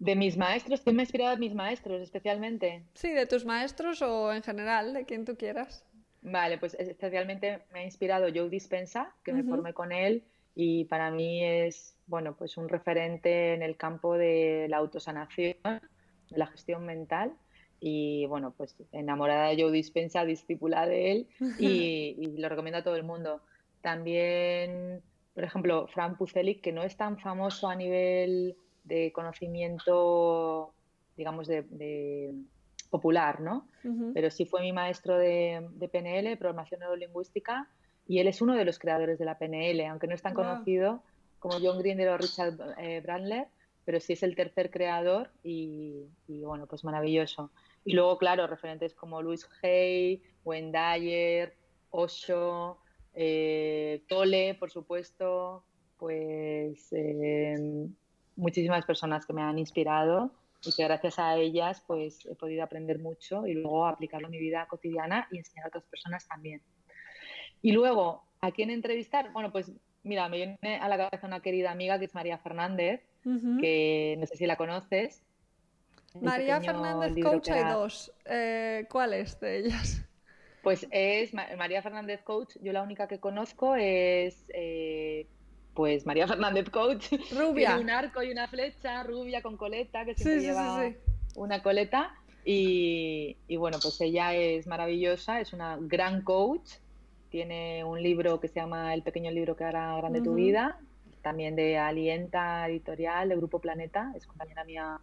De 0.00 0.16
mis 0.16 0.38
maestros, 0.38 0.80
¿quién 0.80 0.96
me 0.96 1.02
ha 1.02 1.04
inspirado 1.04 1.34
a 1.34 1.36
mis 1.36 1.54
maestros 1.54 2.00
especialmente? 2.00 2.82
Sí, 2.94 3.10
de 3.10 3.26
tus 3.26 3.44
maestros 3.44 4.00
o 4.00 4.32
en 4.32 4.42
general, 4.42 4.94
de 4.94 5.04
quien 5.04 5.26
tú 5.26 5.36
quieras. 5.36 5.84
Vale, 6.22 6.56
pues 6.56 6.74
especialmente 6.74 7.60
me 7.70 7.80
ha 7.80 7.84
inspirado 7.84 8.28
Joe 8.34 8.48
Dispensa, 8.48 9.14
que 9.22 9.34
me 9.34 9.42
formé 9.42 9.74
con 9.74 9.92
él 9.92 10.24
y 10.54 10.86
para 10.86 11.10
mí 11.10 11.44
es, 11.44 11.98
bueno, 12.06 12.34
pues 12.34 12.56
un 12.56 12.70
referente 12.70 13.52
en 13.52 13.62
el 13.62 13.76
campo 13.76 14.16
de 14.16 14.66
la 14.70 14.78
autosanación, 14.78 15.56
de 15.62 16.38
la 16.38 16.46
gestión 16.46 16.86
mental 16.86 17.34
y 17.78 18.24
bueno, 18.24 18.54
pues 18.56 18.76
enamorada 18.92 19.48
de 19.48 19.62
Joe 19.62 19.70
Dispensa, 19.70 20.24
discípula 20.24 20.86
de 20.86 21.12
él 21.12 21.28
y, 21.58 22.14
lo 22.38 22.48
recomiendo 22.48 22.78
a 22.78 22.84
todo 22.84 22.96
el 22.96 23.04
mundo. 23.04 23.42
También, 23.82 25.02
por 25.34 25.44
ejemplo, 25.44 25.88
Fran 25.88 26.16
Pucelik, 26.16 26.62
que 26.62 26.72
no 26.72 26.82
es 26.82 26.96
tan 26.96 27.18
famoso 27.18 27.68
a 27.68 27.74
nivel 27.74 28.56
de 28.84 29.12
conocimiento, 29.12 30.72
digamos, 31.16 31.46
de, 31.46 32.34
popular, 32.90 33.40
¿no? 33.40 33.68
Pero 34.14 34.30
sí 34.30 34.46
fue 34.46 34.62
mi 34.62 34.72
maestro 34.72 35.16
de, 35.16 35.64
PNL, 35.92 36.36
programación 36.36 36.80
neurolingüística, 36.80 37.68
y 38.06 38.18
él 38.18 38.26
es 38.26 38.42
uno 38.42 38.56
de 38.56 38.64
los 38.64 38.78
creadores 38.78 39.18
de 39.18 39.24
la 39.24 39.38
PNL, 39.38 39.86
aunque 39.86 40.08
no 40.08 40.14
es 40.14 40.22
tan 40.22 40.34
conocido 40.34 41.02
como 41.38 41.58
John 41.62 41.78
Grinder 41.78 42.08
o 42.08 42.18
Richard 42.18 42.54
eh, 42.78 43.00
Brandler, 43.00 43.46
pero 43.84 44.00
sí 44.00 44.12
es 44.12 44.22
el 44.22 44.34
tercer 44.34 44.70
creador 44.70 45.30
y, 45.42 46.06
y 46.26 46.40
bueno, 46.40 46.66
pues 46.66 46.84
maravilloso. 46.84 47.50
Y 47.84 47.92
luego, 47.92 48.18
claro, 48.18 48.46
referentes 48.46 48.94
como 48.94 49.22
Luis 49.22 49.48
Hay, 49.62 50.22
Wendayer, 50.44 51.54
Osho, 51.90 52.78
eh, 53.14 54.02
Tole, 54.08 54.54
por 54.54 54.70
supuesto, 54.70 55.64
pues 55.98 56.92
em, 56.92 57.94
muchísimas 58.40 58.84
personas 58.84 59.26
que 59.26 59.32
me 59.32 59.42
han 59.42 59.58
inspirado 59.58 60.32
y 60.64 60.72
que 60.72 60.84
gracias 60.84 61.18
a 61.18 61.36
ellas 61.36 61.82
pues 61.86 62.26
he 62.26 62.34
podido 62.34 62.62
aprender 62.62 62.98
mucho 62.98 63.46
y 63.46 63.54
luego 63.54 63.86
aplicarlo 63.86 64.26
en 64.26 64.32
mi 64.32 64.38
vida 64.38 64.66
cotidiana 64.68 65.26
y 65.30 65.38
enseñar 65.38 65.66
a 65.66 65.68
otras 65.68 65.84
personas 65.84 66.26
también. 66.26 66.60
Y 67.62 67.72
luego, 67.72 68.24
¿a 68.40 68.50
quién 68.50 68.70
entrevistar? 68.70 69.32
Bueno, 69.32 69.52
pues 69.52 69.72
mira, 70.02 70.28
me 70.28 70.36
viene 70.36 70.78
a 70.80 70.88
la 70.88 70.96
cabeza 70.96 71.26
una 71.26 71.40
querida 71.40 71.70
amiga 71.70 71.98
que 71.98 72.06
es 72.06 72.14
María 72.14 72.38
Fernández, 72.38 73.02
que 73.22 74.16
no 74.18 74.26
sé 74.26 74.36
si 74.36 74.46
la 74.46 74.56
conoces, 74.56 75.22
María 76.14 76.60
Fernández 76.60 77.22
Coach 77.22 77.50
hay 77.50 77.72
dos. 77.72 78.12
Eh, 78.24 78.86
¿Cuáles 78.90 79.38
de 79.40 79.58
ellas? 79.58 80.04
Pues 80.62 80.86
es 80.90 81.32
María 81.32 81.82
Fernández 81.82 82.22
Coach. 82.22 82.56
Yo 82.60 82.72
la 82.72 82.82
única 82.82 83.08
que 83.08 83.18
conozco 83.18 83.76
es 83.76 84.50
eh, 84.52 85.26
pues 85.74 86.06
María 86.06 86.26
Fernández 86.26 86.70
Coach. 86.70 87.12
Rubia. 87.36 87.68
Tiene 87.68 87.82
un 87.82 87.90
arco 87.90 88.22
y 88.22 88.30
una 88.30 88.48
flecha, 88.48 89.02
rubia 89.02 89.42
con 89.42 89.56
coleta, 89.56 90.04
que 90.04 90.14
siempre 90.14 90.40
lleva 90.40 90.92
una 91.34 91.62
coleta. 91.62 92.14
Y, 92.44 93.36
bueno, 93.56 93.78
pues 93.80 94.00
ella 94.00 94.34
es 94.34 94.66
maravillosa, 94.66 95.40
es 95.40 95.52
una 95.52 95.78
gran 95.80 96.22
coach. 96.22 96.72
Tiene 97.28 97.84
un 97.84 98.02
libro 98.02 98.40
que 98.40 98.48
se 98.48 98.60
llama 98.60 98.92
El 98.94 99.02
pequeño 99.02 99.30
libro 99.30 99.56
que 99.56 99.64
hará 99.64 99.96
grande 99.96 100.20
tu 100.20 100.34
vida. 100.34 100.78
También 101.22 101.54
de 101.54 101.78
Alienta 101.78 102.66
Editorial, 102.68 103.28
de 103.28 103.36
Grupo 103.36 103.60
Planeta. 103.60 104.12
Es 104.16 104.26
compañera 104.26 104.64
mía 104.64 105.00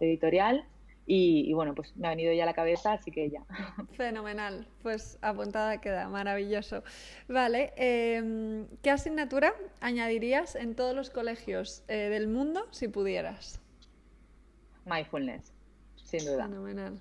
editorial. 0.00 0.64
Y, 1.10 1.54
bueno, 1.54 1.74
pues 1.74 1.96
me 1.96 2.06
ha 2.06 2.10
venido 2.10 2.34
ya 2.34 2.42
a 2.42 2.46
la 2.46 2.52
cabeza, 2.52 2.92
así 2.92 3.10
que 3.10 3.30
ya. 3.30 3.42
Fenomenal, 3.96 4.68
pues 4.82 5.18
apuntada 5.22 5.80
queda, 5.80 6.06
maravilloso. 6.10 6.84
Vale, 7.28 7.72
em, 7.76 8.66
¿qué 8.82 8.90
asignatura 8.90 9.54
añadirías 9.80 10.54
en 10.54 10.74
todos 10.74 10.94
los 10.94 11.08
colegios 11.08 11.82
eh, 11.88 12.10
del 12.10 12.28
mundo 12.28 12.68
si 12.72 12.88
pudieras? 12.88 13.58
Mindfulness, 14.84 15.54
sin 15.96 16.26
duda. 16.26 16.46
Fenomenal, 16.46 17.00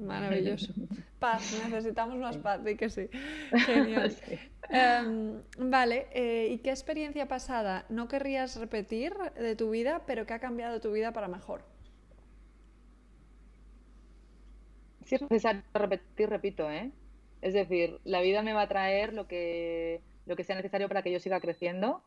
maravilloso. 0.00 0.72
Paz, 1.20 1.56
necesitamos 1.70 2.16
más 2.16 2.36
paz, 2.38 2.64
di 2.64 2.74
que 2.74 2.90
sí. 2.90 3.08
Genial. 3.66 4.16
Em, 4.68 5.40
vale, 5.58 6.08
eh, 6.10 6.48
¿y 6.50 6.58
qué 6.58 6.70
experiencia 6.70 7.28
pasada 7.28 7.86
no 7.88 8.08
querrías 8.08 8.56
repetir 8.56 9.14
de 9.36 9.54
tu 9.54 9.70
vida, 9.70 10.02
pero 10.08 10.26
que 10.26 10.34
ha 10.34 10.40
cambiado 10.40 10.80
tu 10.80 10.90
vida 10.90 11.12
para 11.12 11.28
mejor? 11.28 11.73
Si 15.04 15.16
es 15.16 15.22
necesario 15.22 15.62
repetir, 15.72 16.28
repito, 16.28 16.70
¿eh? 16.70 16.90
Es 17.42 17.54
decir, 17.54 18.00
la 18.04 18.20
vida 18.20 18.42
me 18.42 18.52
va 18.52 18.62
a 18.62 18.68
traer 18.68 19.12
lo 19.12 19.26
que, 19.26 20.00
lo 20.26 20.36
que 20.36 20.44
sea 20.44 20.56
necesario 20.56 20.88
para 20.88 21.02
que 21.02 21.12
yo 21.12 21.20
siga 21.20 21.40
creciendo. 21.40 22.02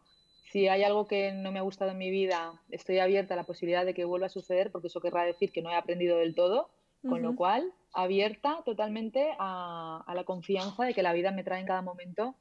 Si 0.52 0.68
hay 0.68 0.84
algo 0.84 1.08
que 1.08 1.34
no 1.34 1.52
me 1.52 1.60
ha 1.60 1.64
gustado 1.64 1.92
en 1.92 1.98
mi 1.98 2.10
vida, 2.10 2.62
estoy 2.70 3.00
abierta 3.00 3.34
a 3.34 3.38
la 3.38 3.44
posibilidad 3.44 3.86
de 3.86 3.94
que 3.94 4.06
vuelva 4.06 4.28
a 4.28 4.30
suceder, 4.30 4.72
porque 4.72 4.88
eso 4.88 5.02
querrá 5.02 5.24
decir 5.24 5.52
que 5.52 5.62
no 5.62 5.70
he 5.70 5.76
aprendido 5.76 6.18
del 6.18 6.36
todo, 6.36 6.70
con 7.08 7.22
lo 7.22 7.36
cual 7.36 7.72
abierta 7.94 8.64
totalmente 8.66 9.30
a, 9.38 10.04
a 10.06 10.16
la 10.16 10.24
confianza 10.24 10.84
de 10.84 10.94
que 10.94 11.04
la 11.04 11.14
vida 11.14 11.32
me 11.32 11.44
trae 11.44 11.62
en 11.62 11.68
cada 11.68 11.82
momento 11.82 12.36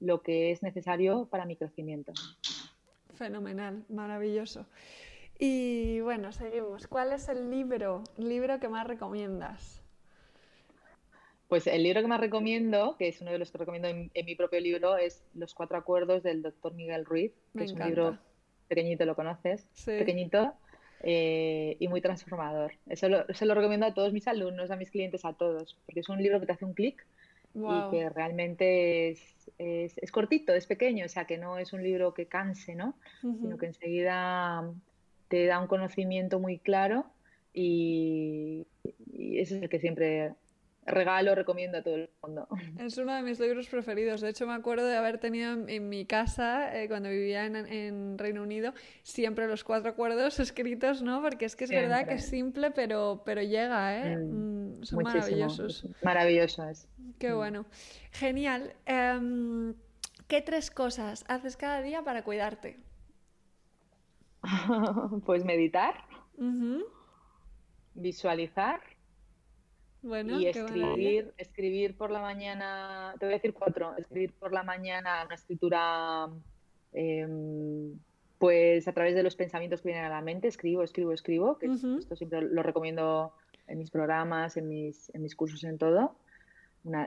lo 0.00 0.22
que 0.22 0.50
es 0.50 0.62
necesario 0.62 1.26
para 1.26 1.44
mi 1.44 1.56
crecimiento. 1.56 2.12
Fenomenal, 3.14 3.84
maravilloso. 3.88 4.66
Y 5.38 6.00
bueno, 6.00 6.32
seguimos. 6.32 6.86
¿Cuál 6.86 7.12
es 7.12 7.28
el 7.28 7.50
libro, 7.50 8.02
libro 8.18 8.58
que 8.58 8.68
más 8.68 8.86
recomiendas? 8.86 9.82
Pues 11.50 11.66
el 11.66 11.82
libro 11.82 12.00
que 12.00 12.06
más 12.06 12.20
recomiendo, 12.20 12.94
que 12.96 13.08
es 13.08 13.20
uno 13.20 13.32
de 13.32 13.38
los 13.38 13.50
que 13.50 13.58
recomiendo 13.58 13.88
en, 13.88 14.10
mi 14.24 14.36
propio 14.36 14.60
libro, 14.60 14.96
es 14.96 15.24
Los 15.34 15.52
cuatro 15.52 15.76
acuerdos 15.76 16.22
del 16.22 16.42
doctor 16.42 16.74
Miguel 16.74 17.04
Ruiz, 17.04 17.32
que 17.58 17.64
es 17.64 17.72
un 17.72 17.80
libro 17.80 18.18
pequeñito, 18.68 19.04
¿lo 19.04 19.16
conoces? 19.16 19.66
Sí. 19.72 19.90
Pequeñito 19.98 20.54
eh, 21.02 21.76
y 21.80 21.88
muy 21.88 22.00
transformador. 22.00 22.74
Eso 22.88 23.08
lo, 23.08 23.26
se 23.34 23.46
lo 23.46 23.56
recomiendo 23.56 23.84
a 23.84 23.94
todos 23.94 24.12
mis 24.12 24.28
alumnos, 24.28 24.70
a 24.70 24.76
mis 24.76 24.92
clientes, 24.92 25.24
a 25.24 25.32
todos, 25.32 25.76
porque 25.86 25.98
es 25.98 26.08
un 26.08 26.22
libro 26.22 26.38
que 26.38 26.46
te 26.46 26.52
hace 26.52 26.64
un 26.64 26.72
clic 26.72 27.04
y 27.52 27.90
que 27.90 28.08
realmente 28.10 29.08
es, 29.08 29.50
es, 29.58 30.12
cortito, 30.12 30.54
es 30.54 30.66
pequeño, 30.66 31.06
o 31.06 31.08
sea, 31.08 31.24
que 31.24 31.36
no 31.36 31.58
es 31.58 31.72
un 31.72 31.82
libro 31.82 32.14
que 32.14 32.26
canse, 32.26 32.76
¿no? 32.76 32.94
Sino 33.22 33.58
que 33.58 33.66
enseguida 33.66 34.72
te 35.26 35.46
da 35.46 35.58
un 35.58 35.66
conocimiento 35.66 36.38
muy 36.38 36.58
claro 36.58 37.06
y, 37.52 38.68
y 39.12 39.40
ese 39.40 39.56
es 39.56 39.62
el 39.64 39.68
que 39.68 39.80
siempre 39.80 40.34
regalo, 40.90 41.34
recomiendo 41.34 41.78
a 41.78 41.82
todo 41.82 41.96
el 41.96 42.10
mundo. 42.22 42.48
Es 42.78 42.96
uno 42.98 43.14
de 43.14 43.22
mis 43.22 43.38
libros 43.40 43.68
preferidos. 43.68 44.20
De 44.20 44.30
hecho, 44.30 44.46
me 44.46 44.54
acuerdo 44.54 44.86
de 44.86 44.96
haber 44.96 45.18
tenido 45.18 45.52
en, 45.68 45.88
mi 45.88 46.04
casa, 46.06 46.76
eh, 46.76 46.88
cuando 46.88 47.08
vivía 47.08 47.46
en, 47.46 48.18
Reino 48.18 48.42
Unido, 48.42 48.74
siempre 49.02 49.46
los 49.46 49.64
cuatro 49.64 49.90
acuerdos 49.90 50.40
escritos, 50.40 51.02
¿no? 51.02 51.22
Porque 51.22 51.44
es 51.44 51.56
que 51.56 51.64
es 51.64 51.70
verdad 51.70 52.06
que 52.06 52.14
es 52.14 52.26
simple, 52.26 52.70
pero, 52.70 53.22
pero 53.24 53.42
llega, 53.42 53.96
¿eh? 53.96 54.16
Mm, 54.16 54.80
mm, 54.80 54.84
son 54.84 55.02
maravillosos. 55.02 55.86
Maravilloso 56.02 56.68
es. 56.68 56.88
Qué 57.18 57.32
mm. 57.32 57.36
bueno. 57.36 57.66
Genial. 58.12 58.74
Em, 58.86 59.74
¿Qué 60.28 60.40
tres 60.42 60.70
cosas 60.70 61.24
haces 61.26 61.56
cada 61.56 61.82
día 61.82 62.02
para 62.02 62.22
cuidarte? 62.22 62.78
pues 65.26 65.44
meditar, 65.44 65.94
visualizar 67.94 68.80
y 70.02 70.46
escribir, 70.46 71.32
escribir 71.36 71.96
por 71.96 72.10
la 72.10 72.20
mañana, 72.20 73.14
te 73.18 73.26
voy 73.26 73.34
a 73.34 73.36
decir 73.36 73.52
cuatro, 73.52 73.94
escribir 73.96 74.32
por 74.32 74.52
la 74.52 74.62
mañana 74.62 75.24
una 75.26 75.34
escritura, 75.34 76.28
em, 76.92 77.98
pues 78.38 78.88
a 78.88 78.92
través 78.92 79.14
de 79.14 79.22
los 79.22 79.36
pensamientos 79.36 79.82
que 79.82 79.88
vienen 79.88 80.06
a 80.06 80.08
la 80.08 80.22
mente, 80.22 80.48
escribo, 80.48 80.82
escribo, 80.82 81.12
escribo, 81.12 81.58
que 81.58 81.66
esto 81.66 82.16
siempre 82.16 82.40
lo 82.40 82.62
recomiendo 82.62 83.34
en 83.66 83.78
mis 83.78 83.90
programas, 83.90 84.56
en 84.56 84.68
mis, 84.68 85.14
en 85.14 85.22
mis 85.22 85.36
cursos, 85.36 85.62
en 85.64 85.76
todo. 85.76 86.16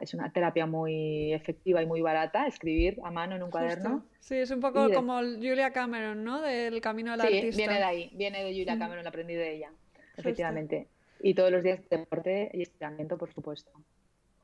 es 0.02 0.14
una 0.14 0.32
terapia 0.32 0.68
muy 0.68 1.34
efectiva 1.34 1.82
y 1.82 1.88
muy 1.88 2.02
barata, 2.02 2.46
escribir 2.46 3.00
a 3.04 3.10
mano 3.10 3.36
en 3.36 3.42
un 3.42 3.50
cuaderno. 3.50 4.06
Sí, 4.20 4.36
es 4.36 4.52
un 4.52 4.62
poco 4.62 4.92
como 4.92 5.18
Julia 5.18 5.74
Cameron, 5.74 6.24
¿no? 6.24 6.42
Del 6.42 6.80
camino 6.80 7.18
del 7.18 7.22
sí, 7.22 7.38
artista. 7.38 7.58
viene 7.58 7.74
de 7.74 7.84
ahí, 7.84 8.12
viene 8.14 8.44
de 8.44 8.52
Julia 8.52 8.78
Cameron, 8.78 9.08
aprendí 9.08 9.34
de 9.34 9.56
ella, 9.56 9.72
efectivamente. 10.16 10.88
Y 11.26 11.36
todos 11.36 11.52
los 11.52 11.64
días 11.64 11.80
deporte 11.90 12.52
y 12.54 12.64
estiramiento, 12.64 13.18
por 13.18 13.34
supuesto. 13.34 13.72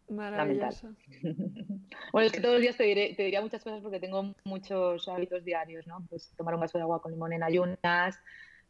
Maravilloso. 0.08 0.96
bueno, 2.14 2.26
es 2.26 2.32
que 2.32 2.40
todos 2.40 2.54
los 2.54 2.62
días 2.62 2.78
te, 2.78 2.86
diría 2.86 3.42
muchas 3.42 3.62
cosas 3.62 3.82
porque 3.82 4.00
tengo 4.00 4.34
muchos 4.46 5.06
hábitos 5.10 5.44
diarios, 5.44 5.86
¿no? 5.88 6.08
Pues 6.10 6.32
tomar 6.38 6.56
un 6.56 6.62
vaso 6.62 6.78
de 6.78 6.84
agua 6.84 7.02
con 7.02 7.12
limón 7.12 7.34
en 7.34 7.44
ayunas 7.44 8.18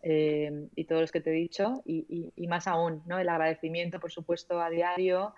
eh, 0.02 0.68
y 0.76 0.86
todos 0.86 1.02
los 1.02 1.12
que 1.12 1.22
te 1.22 1.30
he 1.30 1.34
dicho 1.34 1.84
y, 1.86 2.48
más 2.48 2.66
aún, 2.66 3.04
¿no? 3.06 3.20
El 3.20 3.30
agradecimiento, 3.30 4.00
por 4.00 4.12
supuesto, 4.12 4.60
a 4.60 4.72
diario. 4.72 5.36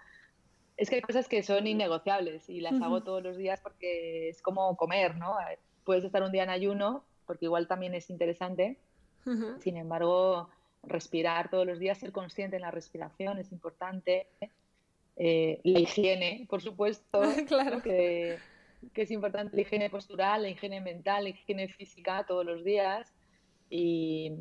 Es 0.77 0.89
que 0.89 0.95
hay 0.95 1.01
cosas 1.01 1.27
que 1.27 1.43
son 1.43 1.67
innegociables 1.67 2.49
y 2.49 2.61
las 2.61 2.81
hago 2.81 3.03
todos 3.03 3.21
los 3.21 3.35
días 3.35 3.59
porque 3.59 4.29
es 4.29 4.41
como 4.41 4.77
comer, 4.77 5.17
¿no? 5.17 5.35
Puedes 5.83 6.05
estar 6.05 6.23
un 6.23 6.31
día 6.31 6.43
en 6.43 6.49
ayuno 6.49 7.03
porque 7.27 7.47
igual 7.47 7.67
también 7.67 7.95
es 7.95 8.09
interesante. 8.09 8.79
Sin 9.59 9.75
embargo, 9.75 10.49
respirar 10.83 11.49
todos 11.49 11.65
los 11.65 11.79
días, 11.79 11.97
ser 11.97 12.11
consciente 12.11 12.55
en 12.55 12.63
la 12.63 12.71
respiración 12.71 13.37
es 13.37 13.51
importante. 13.51 14.27
Eh, 15.17 15.59
la 15.63 15.79
higiene, 15.79 16.47
por 16.49 16.61
supuesto, 16.61 17.21
claro. 17.47 17.81
que, 17.81 18.39
es 18.95 19.11
importante 19.11 19.55
la 19.55 19.61
higiene 19.61 19.89
postural, 19.89 20.41
la 20.41 20.49
higiene 20.49 20.81
mental, 20.81 21.25
la 21.25 21.29
higiene 21.29 21.67
física 21.67 22.25
todos 22.27 22.45
los 22.45 22.63
días. 22.63 23.13
Y, 23.69 24.31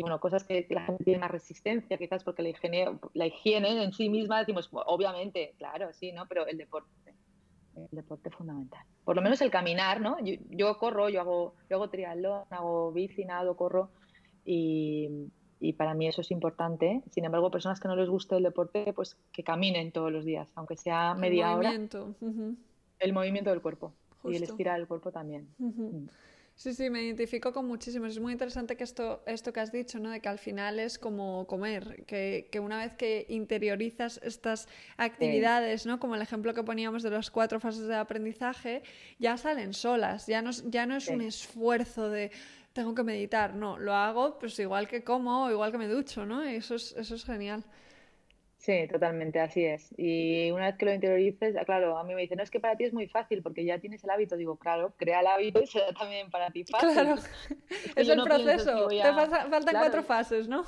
bueno, 0.00 0.20
cosas 0.20 0.44
que, 0.44 0.66
la 0.70 0.82
gente 0.82 1.04
tiene 1.04 1.18
más 1.18 1.30
resistencia, 1.30 1.98
quizás 1.98 2.22
porque 2.22 2.42
la 2.42 2.50
higiene, 2.50 2.98
la 3.14 3.26
higiene 3.26 3.82
en 3.82 3.92
sí 3.92 4.08
misma, 4.08 4.38
decimos, 4.38 4.70
obviamente, 4.72 5.54
claro, 5.58 5.92
sí, 5.92 6.12
¿no? 6.12 6.26
Pero 6.28 6.46
el 6.46 6.56
deporte, 6.56 7.14
el 7.74 7.88
deporte 7.90 8.28
es 8.28 8.34
fundamental. 8.34 8.84
Por 9.04 9.16
lo 9.16 9.22
menos 9.22 9.40
el 9.40 9.50
caminar, 9.50 10.00
¿no? 10.00 10.16
Yo, 10.22 10.78
corro, 10.78 11.08
yo 11.08 11.20
hago, 11.20 11.56
yo 11.68 11.76
hago 11.76 11.90
triatlón, 11.90 12.44
hago 12.50 12.92
bici, 12.92 13.24
nado, 13.24 13.56
corro 13.56 13.90
y, 14.44 15.30
y 15.60 15.74
para 15.74 15.94
mí 15.94 16.08
eso 16.08 16.22
es 16.22 16.30
importante. 16.30 17.02
Sin 17.10 17.24
embargo, 17.24 17.50
personas 17.50 17.78
que 17.78 17.86
no 17.86 17.94
les 17.94 18.08
guste 18.08 18.36
el 18.36 18.42
deporte, 18.42 18.92
pues 18.94 19.16
que 19.30 19.44
caminen 19.44 19.92
todos 19.92 20.10
los 20.10 20.24
días, 20.24 20.50
aunque 20.54 20.76
sea 20.76 21.14
media 21.14 21.54
hora. 21.54 21.72
El 22.98 23.12
movimiento 23.12 23.50
del 23.50 23.60
cuerpo 23.60 23.92
y 24.24 24.36
el 24.36 24.42
estirar 24.42 24.78
del 24.78 24.88
cuerpo 24.88 25.12
también. 25.12 25.48
Mm. 25.58 26.06
Sí, 26.60 26.74
sí, 26.74 26.90
me 26.90 27.02
identifico 27.02 27.54
con 27.54 27.66
muchísimo. 27.66 28.04
Es 28.04 28.20
muy 28.20 28.32
interesante 28.32 28.76
que 28.76 28.84
esto, 28.84 29.22
esto 29.24 29.50
que 29.50 29.60
has 29.60 29.72
dicho, 29.72 29.98
¿no? 29.98 30.10
De 30.10 30.20
que 30.20 30.28
al 30.28 30.38
final 30.38 30.78
es 30.78 30.98
como 30.98 31.46
comer, 31.46 32.04
que, 32.06 32.48
que 32.52 32.60
una 32.60 32.84
vez 32.84 32.92
que 32.92 33.24
interiorizas 33.30 34.20
estas 34.22 34.68
actividades, 34.98 35.86
¿no? 35.86 35.98
Como 35.98 36.16
el 36.16 36.20
ejemplo 36.20 36.52
que 36.52 36.62
poníamos 36.62 37.02
de 37.02 37.08
las 37.08 37.30
cuatro 37.30 37.60
fases 37.60 37.86
de 37.86 37.96
aprendizaje, 37.96 38.82
ya 39.18 39.38
salen 39.38 39.72
solas, 39.72 40.26
ya 40.26 40.42
no, 40.42 40.50
ya 40.50 40.84
no 40.84 40.96
es 40.96 41.08
un 41.08 41.22
esfuerzo 41.22 42.10
de 42.10 42.30
tengo 42.80 42.94
que 42.94 43.02
meditar, 43.02 43.54
no, 43.54 43.76
lo 43.76 43.92
hago 43.92 44.38
pues 44.38 44.58
igual 44.58 44.88
que 44.88 45.04
como 45.04 45.50
igual 45.50 45.70
que 45.70 45.76
me 45.76 45.86
ducho, 45.86 46.24
¿no? 46.24 46.48
Y 46.48 46.54
eso 46.54 46.76
es, 46.76 46.96
eso 46.96 47.14
es 47.14 47.26
genial. 47.26 47.62
Sí, 48.56 48.88
totalmente, 48.90 49.38
así 49.38 49.66
es. 49.66 49.92
Y 49.98 50.50
una 50.50 50.64
vez 50.64 50.76
que 50.78 50.86
lo 50.86 50.94
interiorices, 50.94 51.56
ah, 51.58 51.66
claro, 51.66 51.98
a 51.98 52.04
mí 52.04 52.14
me 52.14 52.22
dicen, 52.22 52.38
no, 52.38 52.42
es 52.42 52.50
que 52.50 52.58
para 52.58 52.76
ti 52.76 52.84
es 52.84 52.94
muy 52.94 53.06
fácil 53.06 53.42
porque 53.42 53.66
ya 53.66 53.78
tienes 53.78 54.02
el 54.02 54.08
hábito. 54.08 54.34
Digo, 54.38 54.56
claro, 54.56 54.94
crea 54.96 55.20
el 55.20 55.26
hábito 55.26 55.60
y 55.60 55.66
será 55.66 55.92
también 55.92 56.30
para 56.30 56.50
ti 56.50 56.64
fácil. 56.64 56.90
Claro, 56.90 57.16
es, 57.96 58.08
el 58.08 58.22
proceso. 58.22 58.88
Te 58.88 59.12
faltan 59.12 59.74
cuatro 59.74 60.02
fases, 60.02 60.48
¿no? 60.48 60.64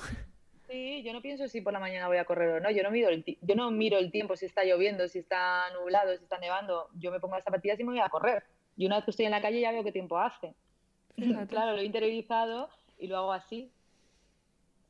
Sí, 0.69 1.03
yo 1.03 1.15
no 1.15 1.23
pienso 1.23 1.49
si 1.49 1.63
por 1.63 1.73
la 1.73 1.81
mañana 1.81 2.09
voy 2.09 2.19
a 2.19 2.27
correr 2.27 2.51
o 2.51 2.61
no. 2.61 2.71
Yo 2.71 2.83
no, 2.83 2.91
miro 2.91 3.09
el 3.09 3.25
yo 3.41 3.55
no 3.55 3.71
miro 3.71 3.97
el 3.97 4.11
tiempo, 4.11 4.37
si 4.37 4.45
está 4.45 4.65
lloviendo, 4.65 5.09
si 5.09 5.21
está 5.21 5.63
nublado, 5.73 6.15
si 6.15 6.23
está 6.23 6.37
nevando. 6.39 6.89
Yo 6.95 7.11
me 7.11 7.21
pongo 7.21 7.37
las 7.37 7.45
zapatillas 7.45 7.81
y 7.81 7.85
me 7.85 7.93
voy 7.93 8.01
a 8.01 8.11
correr. 8.11 8.45
Y 8.77 8.85
una 8.85 8.97
vez 8.97 9.07
que 9.07 9.13
estoy 9.13 9.25
en 9.25 9.33
la 9.33 9.41
calle 9.41 9.61
ya 9.61 9.73
veo 9.73 9.85
qué 9.85 9.93
tiempo 9.93 10.19
hace. 10.19 10.55
Claro, 11.49 11.73
lo 11.73 11.79
he 11.79 11.85
interiorizado 11.85 12.69
y 12.99 13.07
lo 13.07 13.17
hago 13.19 13.33
así. 13.33 13.71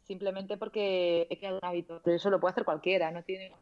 Simplemente 0.05 0.57
porque 0.57 1.27
he 1.31 1.39
creado 1.39 1.59
un 1.59 1.65
hábito. 1.65 2.01
Pero 2.05 2.17
eso 2.17 2.31
lo 2.31 2.41
puede 2.41 2.53
hacer 2.53 2.65
cualquiera, 2.65 3.11
no 3.11 3.23
tiene. 3.23 3.53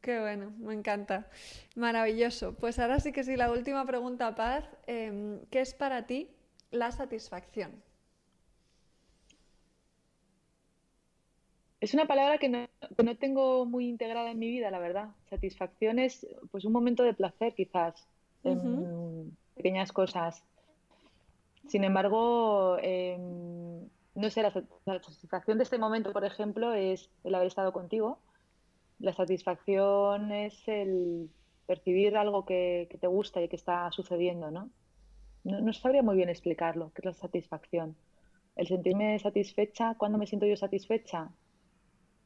Qué 0.00 0.20
bueno, 0.20 0.52
me 0.58 0.72
encanta. 0.72 1.28
Maravilloso. 1.74 2.54
Pues 2.54 2.78
ahora 2.78 3.00
sí 3.00 3.12
que 3.12 3.24
sí, 3.24 3.34
la 3.34 3.50
última 3.50 3.84
pregunta, 3.84 4.34
Paz. 4.36 4.64
Em, 4.86 5.40
¿Qué 5.50 5.60
es 5.60 5.74
para 5.74 6.06
ti 6.06 6.28
la 6.70 6.92
satisfacción? 6.92 7.82
Es 11.80 11.92
una 11.92 12.06
palabra 12.06 12.38
que 12.38 12.48
no, 12.48 12.68
tengo 13.18 13.66
muy 13.66 13.88
integrada 13.88 14.30
en 14.30 14.38
mi 14.38 14.48
vida, 14.48 14.70
la 14.70 14.78
verdad. 14.78 15.08
Satisfacción 15.28 15.98
es 15.98 16.26
pues 16.50 16.64
un 16.64 16.72
momento 16.72 17.02
de 17.02 17.12
placer, 17.12 17.54
quizás, 17.54 18.06
en 18.44 19.36
pequeñas 19.56 19.92
cosas. 19.92 20.42
Sin 21.68 21.84
embargo, 21.84 22.78
em, 22.80 23.88
no 24.14 24.30
sé, 24.30 24.42
la, 24.42 24.52
satisfacción 24.52 25.58
de 25.58 25.64
este 25.64 25.78
momento, 25.78 26.12
por 26.12 26.24
ejemplo, 26.24 26.72
es 26.72 27.10
el 27.24 27.34
haber 27.34 27.48
estado 27.48 27.72
contigo. 27.72 28.18
La 28.98 29.12
satisfacción 29.12 30.32
es 30.32 30.56
el 30.68 31.28
percibir 31.66 32.16
algo 32.16 32.44
que, 32.46 32.88
te 33.00 33.06
gusta 33.08 33.42
y 33.42 33.48
que 33.48 33.56
está 33.56 33.90
sucediendo, 33.90 34.50
¿no? 34.50 34.70
¿no? 35.44 35.72
sabría 35.72 36.02
muy 36.02 36.16
bien 36.16 36.28
explicarlo, 36.28 36.92
qué 36.94 37.02
es 37.02 37.04
la 37.06 37.12
satisfacción. 37.14 37.96
El 38.54 38.68
sentirme 38.68 39.18
satisfecha, 39.18 39.94
¿cuándo 39.98 40.18
me 40.18 40.26
siento 40.26 40.46
yo 40.46 40.56
satisfecha? 40.56 41.30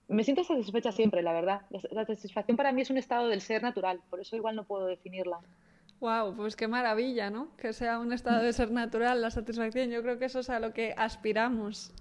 Me 0.09 0.24
siento 0.24 0.45
satisfecha 0.45 0.93
siempre, 0.93 1.22
la 1.22 1.32
verdad. 1.32 1.62
la 1.70 2.05
satisfacción 2.05 2.57
para 2.57 2.72
mí 2.72 2.82
es 2.82 2.91
un 2.91 2.99
estado 2.99 3.28
del 3.28 3.41
ser 3.41 3.62
natural, 3.62 4.01
por 4.11 4.20
eso 4.20 4.36
igual 4.36 4.55
no 4.57 4.64
puedo 4.64 4.86
definirla. 4.86 5.41
Wow, 6.01 6.34
pues 6.34 6.57
qué 6.57 6.66
maravilla, 6.66 7.28
¿no? 7.28 7.55
Que 7.59 7.74
sea 7.74 7.98
un 7.98 8.12
estado 8.12 8.42
de 8.42 8.53
ser 8.55 8.70
natural, 8.70 9.20
la 9.20 9.30
satisfacción. 9.30 9.90
Yo 9.90 10.03
creo 10.03 10.18
que 10.18 10.24
eso 10.24 10.40
es 10.40 10.48
a 10.48 10.59
lo 10.59 10.72
que 10.72 10.94
aspiramos. 10.96 11.92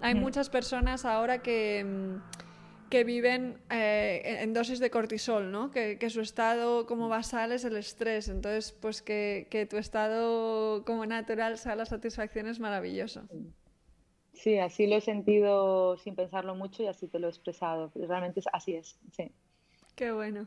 Hay 0.00 0.14
muchas 0.14 0.50
personas 0.50 1.04
ahora 1.04 1.38
que, 1.38 1.84
mm, 1.84 2.88
que 2.90 3.04
viven 3.04 3.58
eh, 3.70 4.38
en 4.40 4.52
dosis 4.52 4.80
de 4.80 4.90
cortisol, 4.90 5.52
¿no? 5.52 5.70
Que, 5.70 5.98
su 6.10 6.20
estado 6.20 6.86
como 6.86 7.08
basal 7.08 7.52
es 7.52 7.64
el 7.64 7.76
estrés. 7.76 8.28
Entonces, 8.28 8.72
pues 8.72 9.02
que, 9.02 9.46
que 9.50 9.66
tu 9.66 9.76
estado 9.76 10.84
como 10.84 11.06
natural 11.06 11.58
sea 11.58 11.76
la 11.76 11.86
satisfacción 11.86 12.48
es 12.48 12.58
maravilloso. 12.58 13.22
Sí, 14.32 14.58
así 14.58 14.86
lo 14.86 14.96
he 14.96 15.00
sentido 15.00 15.96
sin 15.96 16.14
pensarlo 16.16 16.56
mucho 16.56 16.82
y 16.82 16.88
así 16.88 17.06
te 17.06 17.20
lo 17.20 17.28
he 17.28 17.30
expresado. 17.30 17.92
Realmente 17.94 18.42
así 18.52 18.74
es, 18.74 18.98
sí. 19.12 19.30
Qué 19.94 20.10
bueno. 20.10 20.46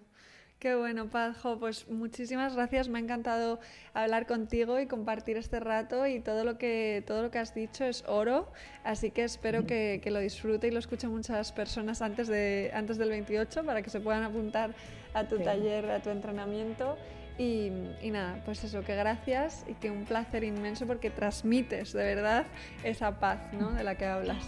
Qué 0.59 0.75
bueno, 0.75 1.07
Pazjo. 1.07 1.57
Pues 1.57 1.87
muchísimas 1.87 2.53
gracias. 2.53 2.89
Me 2.89 2.99
ha 2.99 3.01
encantado 3.01 3.61
hablar 3.93 4.27
contigo 4.27 4.77
y 4.81 4.87
compartir 4.87 5.37
este 5.37 5.61
rato 5.61 6.05
y 6.05 6.19
todo 6.19 6.43
lo 6.43 6.57
que, 6.57 7.01
todo 7.07 7.21
lo 7.21 7.31
que 7.31 7.39
has 7.39 7.55
dicho 7.55 7.85
es 7.85 8.03
oro. 8.07 8.51
Así 8.83 9.09
que 9.09 9.23
espero 9.23 9.65
que, 9.65 10.01
lo 10.05 10.19
disfrute 10.19 10.67
y 10.67 10.71
lo 10.71 10.79
escuchen 10.79 11.11
muchas 11.11 11.53
personas 11.53 12.01
antes, 12.01 12.27
de, 12.27 12.71
antes 12.73 12.97
del 12.97 13.09
28 13.09 13.63
para 13.63 13.81
que 13.81 13.89
se 13.89 14.01
puedan 14.01 14.23
apuntar 14.23 14.75
a 15.13 15.25
tu 15.29 15.39
taller, 15.39 15.89
a 15.89 16.01
tu 16.01 16.09
entrenamiento. 16.09 16.97
Y, 17.37 17.71
nada, 18.11 18.41
pues 18.43 18.61
eso, 18.65 18.83
que 18.83 18.97
gracias 18.97 19.65
y 19.65 19.75
que 19.75 19.89
un 19.89 20.03
placer 20.03 20.43
inmenso 20.43 20.85
porque 20.85 21.09
transmites 21.09 21.93
de 21.93 22.03
verdad 22.03 22.47
esa 22.83 23.17
paz 23.21 23.39
¿no? 23.53 23.71
de 23.71 23.85
la 23.85 23.95
que 23.95 24.05
hablas. 24.05 24.45